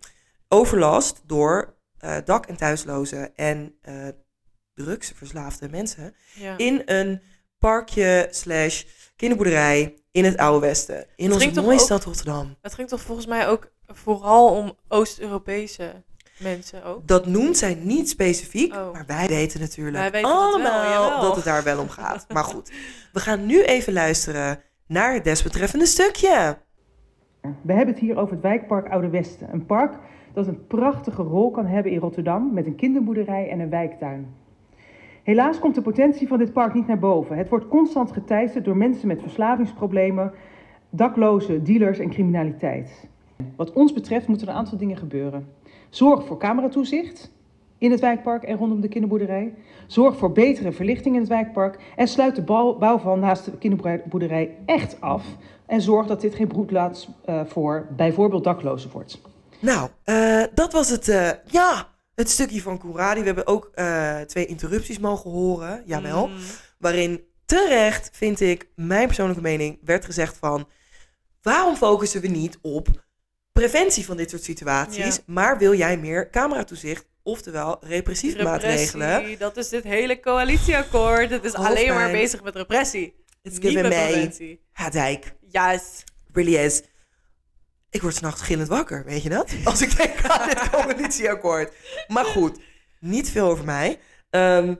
overlast 0.48 1.20
door 1.26 1.76
eh, 1.98 2.16
dak- 2.24 2.46
en 2.46 2.56
thuislozen 2.56 3.36
en 3.36 3.74
eh, 3.82 3.94
drugsverslaafde 4.74 5.68
mensen 5.68 6.14
Ja. 6.34 6.54
in 6.58 6.82
een 6.84 7.20
parkje 7.58 8.26
slash 8.30 8.84
kinderboerderij 9.16 9.94
in 10.10 10.24
het 10.24 10.36
Oude 10.36 10.66
Westen. 10.66 11.06
In 11.16 11.32
onze 11.32 11.60
mooie 11.60 11.72
ook- 11.78 11.84
stad 11.84 12.04
Rotterdam. 12.04 12.56
Het 12.62 12.74
ging 12.74 12.88
toch 12.88 13.00
volgens 13.00 13.26
mij 13.26 13.48
ook 13.48 13.70
vooral 13.86 14.48
om 14.56 14.76
Oost-Europese 14.88 16.02
mensen 16.38 16.84
ook. 16.84 17.08
Dat 17.08 17.26
noemt 17.26 17.56
zij 17.56 17.74
niet 17.74 18.08
specifiek, 18.08 18.74
Oh. 18.74 18.92
maar 18.92 19.04
wij 19.06 19.26
weten 19.26 19.60
natuurlijk 19.60 19.96
Wij 19.96 20.10
weten 20.10 20.28
het 20.28 20.38
wel, 20.38 20.46
allemaal 20.46 20.82
jawel. 20.90 21.20
dat 21.20 21.36
het 21.36 21.44
daar 21.44 21.62
wel 21.62 21.78
om 21.78 21.88
gaat. 21.88 22.26
Maar 22.32 22.44
goed, 22.44 22.70
we 23.12 23.20
gaan 23.20 23.46
nu 23.46 23.62
even 23.62 23.92
luisteren 23.92 24.60
naar 24.86 25.14
het 25.14 25.24
desbetreffende 25.24 25.86
stukje. 25.86 26.58
We 27.62 27.72
hebben 27.72 27.94
het 27.94 27.98
hier 27.98 28.16
over 28.16 28.32
het 28.32 28.42
wijkpark 28.42 28.88
Oude 28.88 29.08
Westen. 29.08 29.48
Een 29.52 29.66
park 29.66 29.94
dat 30.32 30.46
een 30.46 30.66
prachtige 30.66 31.22
rol 31.22 31.50
kan 31.50 31.66
hebben 31.66 31.92
in 31.92 31.98
Rotterdam 31.98 32.52
met 32.52 32.66
een 32.66 32.74
kinderboerderij 32.74 33.50
en 33.50 33.60
een 33.60 33.70
wijktuin. 33.70 34.26
Helaas 35.22 35.58
komt 35.58 35.74
de 35.74 35.82
potentie 35.82 36.28
van 36.28 36.38
dit 36.38 36.52
park 36.52 36.74
niet 36.74 36.86
naar 36.86 36.98
boven. 36.98 37.36
Het 37.36 37.48
wordt 37.48 37.68
constant 37.68 38.12
geteisterd 38.12 38.64
door 38.64 38.76
mensen 38.76 39.08
met 39.08 39.20
verslavingsproblemen, 39.20 40.32
daklozen, 40.90 41.64
dealers 41.64 41.98
en 41.98 42.10
criminaliteit. 42.10 43.08
Wat 43.56 43.72
ons 43.72 43.92
betreft 43.92 44.28
moeten 44.28 44.46
er 44.46 44.52
een 44.52 44.58
aantal 44.58 44.78
dingen 44.78 44.96
gebeuren. 44.96 45.46
Zorg 45.88 46.24
voor 46.24 46.38
cameratoezicht 46.38 47.32
in 47.78 47.90
het 47.90 48.00
wijkpark 48.00 48.42
en 48.42 48.56
rondom 48.56 48.80
de 48.80 48.88
kinderboerderij. 48.88 49.54
Zorg 49.86 50.16
voor 50.16 50.32
betere 50.32 50.72
verlichting 50.72 51.14
in 51.14 51.20
het 51.20 51.30
wijkpark. 51.30 51.92
En 51.96 52.08
sluit 52.08 52.36
de 52.36 52.42
bouw- 52.42 52.78
bouwval 52.78 53.16
naast 53.16 53.44
de 53.44 53.58
kinderboerderij 53.58 54.56
echt 54.64 55.00
af. 55.00 55.36
En 55.66 55.80
zorg 55.80 56.06
dat 56.06 56.20
dit 56.20 56.34
geen 56.34 56.48
broedplaats 56.48 57.08
eh, 57.24 57.44
voor 57.44 57.86
bijvoorbeeld 57.96 58.44
daklozen 58.44 58.90
wordt. 58.90 59.20
Nou, 59.60 59.90
eh, 60.04 60.42
dat 60.54 60.72
was 60.72 60.88
het, 60.88 61.08
eh, 61.08 61.30
ja, 61.46 61.94
het 62.14 62.30
stukje 62.30 62.62
van 62.62 62.78
Koeradi. 62.78 63.20
We 63.20 63.26
hebben 63.26 63.46
ook 63.46 63.70
eh, 63.74 64.20
twee 64.20 64.46
interrupties 64.46 64.98
mogen 64.98 65.30
horen, 65.30 65.82
jawel. 65.86 66.26
Mm. 66.26 66.36
Waarin 66.78 67.26
terecht, 67.44 68.10
vind 68.12 68.40
ik, 68.40 68.68
mijn 68.74 69.06
persoonlijke 69.06 69.42
mening, 69.42 69.78
werd 69.84 70.04
gezegd 70.04 70.36
van... 70.36 70.68
waarom 71.42 71.76
focussen 71.76 72.20
we 72.20 72.28
niet 72.28 72.58
op 72.62 72.88
preventie 73.52 74.04
van 74.04 74.16
dit 74.16 74.30
soort 74.30 74.42
situaties... 74.42 75.16
Ja. 75.16 75.22
maar 75.26 75.58
wil 75.58 75.74
jij 75.74 75.98
meer 75.98 76.30
cameratoezicht, 76.30 77.06
oftewel 77.22 77.78
repressieve 77.80 78.36
Repressie, 78.36 78.96
maatregelen... 78.96 79.38
dat 79.38 79.56
is 79.56 79.68
dit 79.68 79.84
hele 79.84 80.20
coalitieakkoord. 80.20 81.30
Het 81.30 81.44
is 81.44 81.54
alleen 81.54 81.94
maar 81.94 82.10
bezig 82.10 82.42
met 82.42 82.54
repressie. 82.54 83.14
It's 83.42 83.58
niet 83.58 83.66
given 83.66 83.82
met 83.82 83.92
me 83.92 84.06
preventie. 84.06 84.60
Hadijk, 84.72 85.34
Juist. 85.40 86.04
really 86.32 86.56
is. 86.56 86.82
Ik 87.90 88.02
word 88.02 88.14
s'nachts 88.14 88.42
gillend 88.42 88.68
wakker, 88.68 89.04
weet 89.04 89.22
je 89.22 89.28
dat? 89.28 89.50
Als 89.64 89.82
ik 89.82 89.96
denk 89.96 90.26
aan 90.26 90.48
dit 90.48 90.70
coalitieakkoord. 90.70 91.72
Maar 92.06 92.24
goed, 92.24 92.58
niet 93.00 93.30
veel 93.30 93.48
over 93.48 93.64
mij. 93.64 94.00
Ehm, 94.30 94.74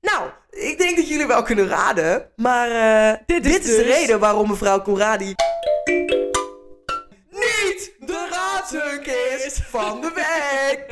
nou, 0.00 0.30
ik 0.50 0.78
denk 0.78 0.96
dat 0.96 1.08
jullie 1.08 1.26
wel 1.26 1.42
kunnen 1.42 1.68
raden. 1.68 2.30
Maar 2.36 2.70
eh, 2.70 3.18
dit, 3.26 3.46
is, 3.46 3.52
de 3.52 3.60
dus- 3.60 3.86
reden 3.86 4.20
waarom 4.20 4.48
mevrouw 4.48 4.82
Conradi... 4.82 5.34
niet 7.30 7.92
de 8.00 8.28
raadshunk 8.30 9.06
is 9.06 9.60
van 9.62 10.00
de 10.00 10.12
week. 10.14 10.86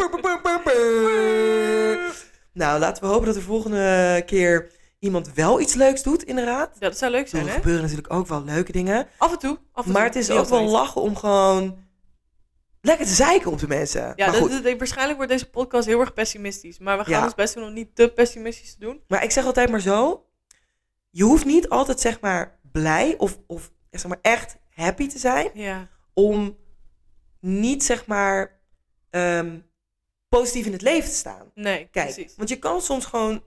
Nou, 2.52 2.78
laten 2.78 3.02
we 3.02 3.08
hopen 3.08 3.26
dat 3.26 3.36
er 3.36 3.42
volgende 3.42 4.22
keer 4.26 4.70
iemand 5.04 5.32
wel 5.32 5.60
iets 5.60 5.74
leuks 5.74 6.02
doet 6.02 6.22
in 6.22 6.36
de 6.36 6.44
raad. 6.44 6.76
Ja, 6.78 6.88
dat 6.88 6.98
zou 6.98 7.10
leuk 7.12 7.20
Ik 7.20 7.28
zijn, 7.28 7.42
Er 7.42 7.48
hè? 7.48 7.54
gebeuren 7.54 7.82
natuurlijk 7.82 8.12
ook 8.12 8.26
wel 8.26 8.44
leuke 8.44 8.72
dingen. 8.72 9.08
Af 9.18 9.32
en 9.32 9.38
toe. 9.38 9.58
Af 9.72 9.86
en 9.86 9.92
Maar 9.92 10.10
toe. 10.10 10.20
het 10.20 10.30
is 10.30 10.36
ook 10.36 10.46
wel 10.48 10.62
lachen 10.64 11.00
om 11.00 11.16
gewoon 11.16 11.78
lekker 12.80 13.06
te 13.06 13.12
zeiken 13.12 13.50
op 13.50 13.58
de 13.58 13.68
mensen. 13.68 14.00
Ja, 14.02 14.12
maar 14.16 14.40
dat, 14.40 14.50
goed. 14.52 14.62
dat- 14.64 14.78
waarschijnlijk 14.78 15.16
wordt 15.16 15.32
deze 15.32 15.50
podcast 15.50 15.86
heel 15.86 16.00
erg 16.00 16.12
pessimistisch. 16.14 16.78
Maar 16.78 16.98
we 16.98 17.04
gaan 17.04 17.12
Ja. 17.12 17.24
ons 17.24 17.34
best 17.34 17.54
doen 17.54 17.64
om 17.64 17.72
niet 17.72 17.94
te 17.96 18.08
pessimistisch 18.08 18.72
te 18.72 18.78
doen. 18.80 19.00
Maar 19.08 19.22
ik 19.24 19.30
zeg 19.30 19.44
altijd 19.44 19.70
maar 19.70 19.80
zo. 19.80 20.26
Je 21.10 21.22
hoeft 21.24 21.44
niet 21.44 21.68
altijd 21.68 22.00
zeg 22.00 22.20
maar 22.20 22.58
blij 22.72 23.14
of, 23.18 23.38
of 23.46 23.70
zeg 23.90 24.06
maar 24.06 24.18
echt 24.22 24.56
happy 24.70 25.08
te 25.08 25.18
zijn. 25.18 25.50
Ja. 25.54 25.88
Om 26.14 26.56
niet 27.40 27.84
zeg 27.84 28.06
maar 28.06 28.60
ehm, 29.10 29.58
positief 30.28 30.66
in 30.66 30.72
het 30.72 30.82
leven 30.82 31.08
te 31.10 31.16
staan. 31.16 31.50
Nee, 31.54 31.88
Kijk, 31.90 32.14
precies. 32.14 32.34
want 32.36 32.48
je 32.48 32.56
kan 32.58 32.80
soms 32.80 33.04
gewoon... 33.04 33.42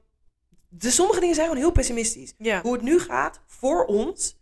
De 0.70 0.92
sommige 0.92 1.20
dingen 1.20 1.36
zijn 1.36 1.48
gewoon 1.48 1.62
heel 1.64 1.72
pessimistisch. 1.72 2.34
Ja. 2.38 2.62
Hoe 2.62 2.74
het 2.74 2.82
nu 2.82 3.00
gaat 3.00 3.42
voor 3.48 3.86
ons, 3.86 4.38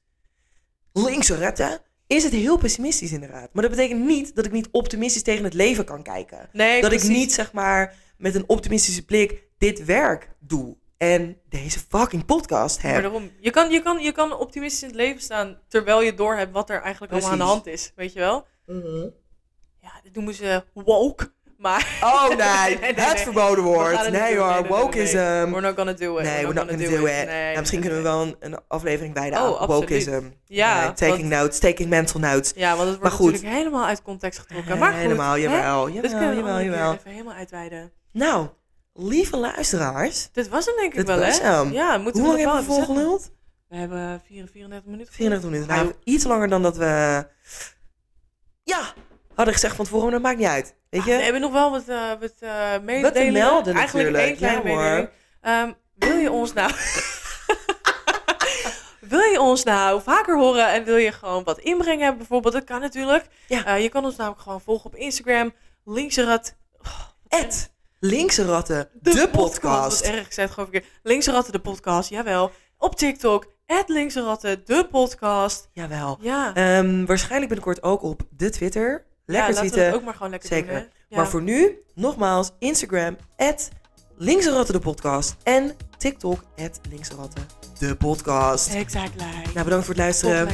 linkse 0.93 1.35
retten, 1.35 1.81
is 2.07 2.23
het 2.23 2.33
heel 2.33 2.57
pessimistisch 2.57 3.11
inderdaad. 3.11 3.49
Maar 3.53 3.63
dat 3.63 3.71
betekent 3.71 4.05
niet 4.05 4.35
dat 4.35 4.45
ik 4.45 4.51
niet 4.51 4.67
optimistisch 4.71 5.23
tegen 5.23 5.43
het 5.43 5.53
leven 5.53 5.85
kan 5.85 6.03
kijken. 6.03 6.49
Nee, 6.51 6.81
dat 6.81 6.89
precies. 6.89 7.09
ik 7.09 7.15
niet 7.15 7.33
zeg 7.33 7.53
maar 7.53 7.95
met 8.17 8.35
een 8.35 8.49
optimistische 8.49 9.05
blik 9.05 9.43
dit 9.57 9.85
werk 9.85 10.29
doe. 10.39 10.77
En 10.97 11.37
deze 11.49 11.79
fucking 11.89 12.25
podcast 12.25 12.83
Maar 12.83 12.91
heb. 12.93 13.01
daarom, 13.01 13.31
je 13.39 13.49
kan, 13.49 13.71
je, 13.71 13.81
kan, 13.81 13.99
je 13.99 14.11
kan 14.11 14.37
optimistisch 14.37 14.81
in 14.81 14.87
het 14.87 14.97
leven 14.97 15.21
staan 15.21 15.59
terwijl 15.67 16.01
je 16.01 16.13
doorhebt 16.13 16.51
wat 16.51 16.69
er 16.69 16.81
eigenlijk 16.81 17.13
allemaal 17.13 17.31
aan 17.31 17.37
de 17.37 17.43
hand 17.43 17.65
is. 17.65 17.91
Weet 17.95 18.13
je 18.13 18.19
wel? 18.19 18.47
Mhm. 18.65 19.09
Ja, 19.81 19.99
dit 20.03 20.15
noemen 20.15 20.33
ze 20.33 20.63
woke. 20.73 21.31
Maar. 21.65 21.97
Oh 22.01 22.27
nee, 22.29 22.37
Nee, 22.37 22.77
nee, 22.79 22.93
nee. 22.93 23.05
het 23.05 23.19
verboden 23.19 23.63
woord. 23.63 24.11
Nee 24.11 24.37
hoor, 24.37 24.45
Nee, 24.45 24.53
nee, 24.53 24.61
nee, 24.61 24.69
woke 24.69 25.01
is... 25.01 25.13
nee. 25.13 25.23
ehm, 25.23 25.49
We're 25.49 25.61
not 25.61 25.75
gonna 25.75 25.93
do 25.93 26.17
it. 26.17 26.23
Nee, 26.23 26.41
we're 26.41 26.53
not 26.53 26.69
gonna 26.69 26.87
do 26.89 27.05
it. 27.05 27.27
Nou, 27.27 27.59
misschien 27.59 27.79
kunnen 27.79 27.97
we 27.97 28.03
wel 28.03 28.21
een, 28.21 28.35
een 28.39 28.59
aflevering 28.67 29.13
bij 29.13 29.29
de 29.29 29.35
Oh, 29.35 29.61
aan 29.61 29.67
wokeism. 29.67 30.21
Ja, 30.45 30.91
taking 30.91 31.29
want- 31.29 31.41
notes, 31.41 31.59
taking 31.59 31.89
mental 31.89 32.19
notes. 32.19 32.51
Ja, 32.55 32.75
want 32.75 32.89
het 32.89 32.99
wordt 32.99 33.19
natuurlijk 33.19 33.53
helemaal 33.53 33.85
uit 33.85 34.01
context 34.01 34.39
getrokken. 34.39 34.77
Maar 34.77 34.91
goed, 34.91 35.01
Helemaal, 35.01 35.37
jawel, 35.37 35.89
jawel, 35.89 36.29
we 36.29 36.35
jawel, 36.35 36.61
jawel, 36.61 36.93
even 36.93 37.11
helemaal 37.11 37.33
uitweiden. 37.33 37.91
Nou, 38.11 38.47
lieve 38.93 39.37
luisteraars. 39.37 40.29
Dit 40.31 40.49
was 40.49 40.65
hem 40.65 40.75
denk 40.75 40.93
ik 40.93 41.05
wel, 41.05 41.19
hè? 41.19 41.31
hem. 41.31 41.71
Ja, 41.71 41.97
moeten 41.97 42.21
Hoe 42.21 42.31
we 42.31 42.37
lang 42.43 42.53
hebben 42.53 42.75
we 42.75 42.85
volgeluld? 42.85 43.31
We 43.67 43.75
hebben 43.75 44.21
4, 44.27 44.47
34 44.51 44.89
minuten. 44.91 45.13
34 45.13 45.49
minuten. 45.49 45.75
Nou, 45.75 45.93
iets 46.03 46.23
langer 46.23 46.47
dan 46.49 46.61
dat 46.61 46.77
we... 46.77 47.25
Ja, 48.63 48.81
hadden 49.35 49.53
gezegd 49.53 49.75
van 49.75 49.85
tevoren, 49.85 50.03
maar 50.05 50.13
dat 50.13 50.21
maakt 50.21 50.37
niet 50.37 50.47
uit. 50.47 50.75
Weet 50.95 51.05
je? 51.05 51.11
Ah, 51.11 51.17
we 51.17 51.23
hebben 51.23 51.41
nog 51.41 51.51
wel 51.51 51.71
wat, 51.71 51.87
eh 51.87 52.09
wat 52.19 52.33
eh 52.39 52.71
Wat 52.71 52.81
mededelingen. 52.83 53.33
te 53.33 53.39
melden 53.39 53.73
Eigenlijk 53.75 54.09
natuurlijk. 54.11 54.23
één 54.23 54.35
kleine 54.35 54.69
Ja, 54.69 54.75
mededeling. 54.75 55.09
Ehm, 55.41 55.71
wil 55.95 56.17
je 56.17 56.31
ons 56.31 56.53
nou... 56.53 56.71
wil 59.15 59.19
je 59.19 59.39
ons 59.39 59.63
nou 59.63 60.01
vaker 60.01 60.37
horen 60.37 60.71
en 60.71 60.83
wil 60.83 60.95
je 60.95 61.11
gewoon 61.11 61.43
wat 61.43 61.59
inbrengen 61.59 62.17
bijvoorbeeld? 62.17 62.53
Dat 62.53 62.63
kan 62.63 62.81
natuurlijk. 62.81 63.25
Ja. 63.47 63.65
Eh, 63.65 63.81
je 63.81 63.89
kan 63.89 64.05
ons 64.05 64.15
namelijk 64.15 64.41
gewoon 64.41 64.61
volgen 64.61 64.85
op 64.85 64.95
Instagram. 64.95 65.53
Linkserat. 65.85 66.55
Linkse 67.99 68.45
ratten, 68.45 68.89
de, 69.01 69.29
podcast. 69.31 70.05
Wat 70.05 70.15
erg 70.15 70.25
gezegd, 70.25 70.53
gewoon 70.53 70.69
verkeerd. 70.71 70.93
Linkse 71.03 71.31
Ratten, 71.31 71.51
de 71.51 71.59
podcast. 71.59 72.09
Jawel. 72.09 72.51
Op 72.77 72.95
TikTok. 72.95 73.53
Het 73.65 73.89
Linkse 73.89 74.21
Ratten, 74.21 74.61
de 74.65 74.87
podcast. 74.91 75.69
Jawel. 75.73 76.17
Ja. 76.21 76.53
Ehm, 76.53 77.05
waarschijnlijk 77.05 77.47
binnenkort 77.47 77.83
ook 77.83 78.03
op 78.03 78.21
de 78.29 78.49
Twitter. 78.49 79.05
Ja, 79.25 79.33
Lekker 79.33 79.53
we 79.53 79.61
zitten. 79.61 79.93
ook 79.93 80.03
maar 80.03 80.13
gewoon 80.13 80.29
lekker 80.29 80.49
Zeker. 80.49 80.73
doen? 80.73 80.87
Ja. 81.07 81.17
Maar 81.17 81.27
voor 81.27 81.41
nu, 81.41 81.79
nogmaals, 81.93 82.51
Instagram, 82.59 83.17
linkse 84.17 84.51
ratten 84.51 84.73
de 84.73 84.79
podcast. 84.79 85.35
En 85.43 85.75
TikTok, 85.97 86.43
linkse 86.89 87.15
ratten 87.15 87.47
de 87.79 87.95
podcast. 87.95 88.73
Exactly. 88.73 89.25
Nou, 89.53 89.63
bedankt 89.63 89.85
voor 89.85 89.93
het 89.93 90.03
luisteren. 90.03 90.47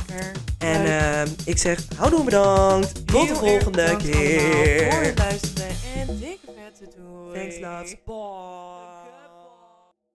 En 0.58 0.86
ehm, 0.86 1.28
ik 1.46 1.58
zeg, 1.58 1.80
houdoe 1.98 2.24
bedankt. 2.24 3.08
Tot 3.08 3.28
de 3.28 3.36
volgende 3.36 3.72
bedankt 3.72 4.04
allemaal 4.04 4.12
Voor 4.12 4.12
keer. 4.12 5.04
het 5.04 5.18
luisteren 5.18 5.68
en 5.96 6.20
dikke 6.20 6.48
vette 6.56 6.98
doei. 6.98 7.34
Thanks, 7.40 7.60
loves. 7.60 7.96
Bye. 8.06 8.91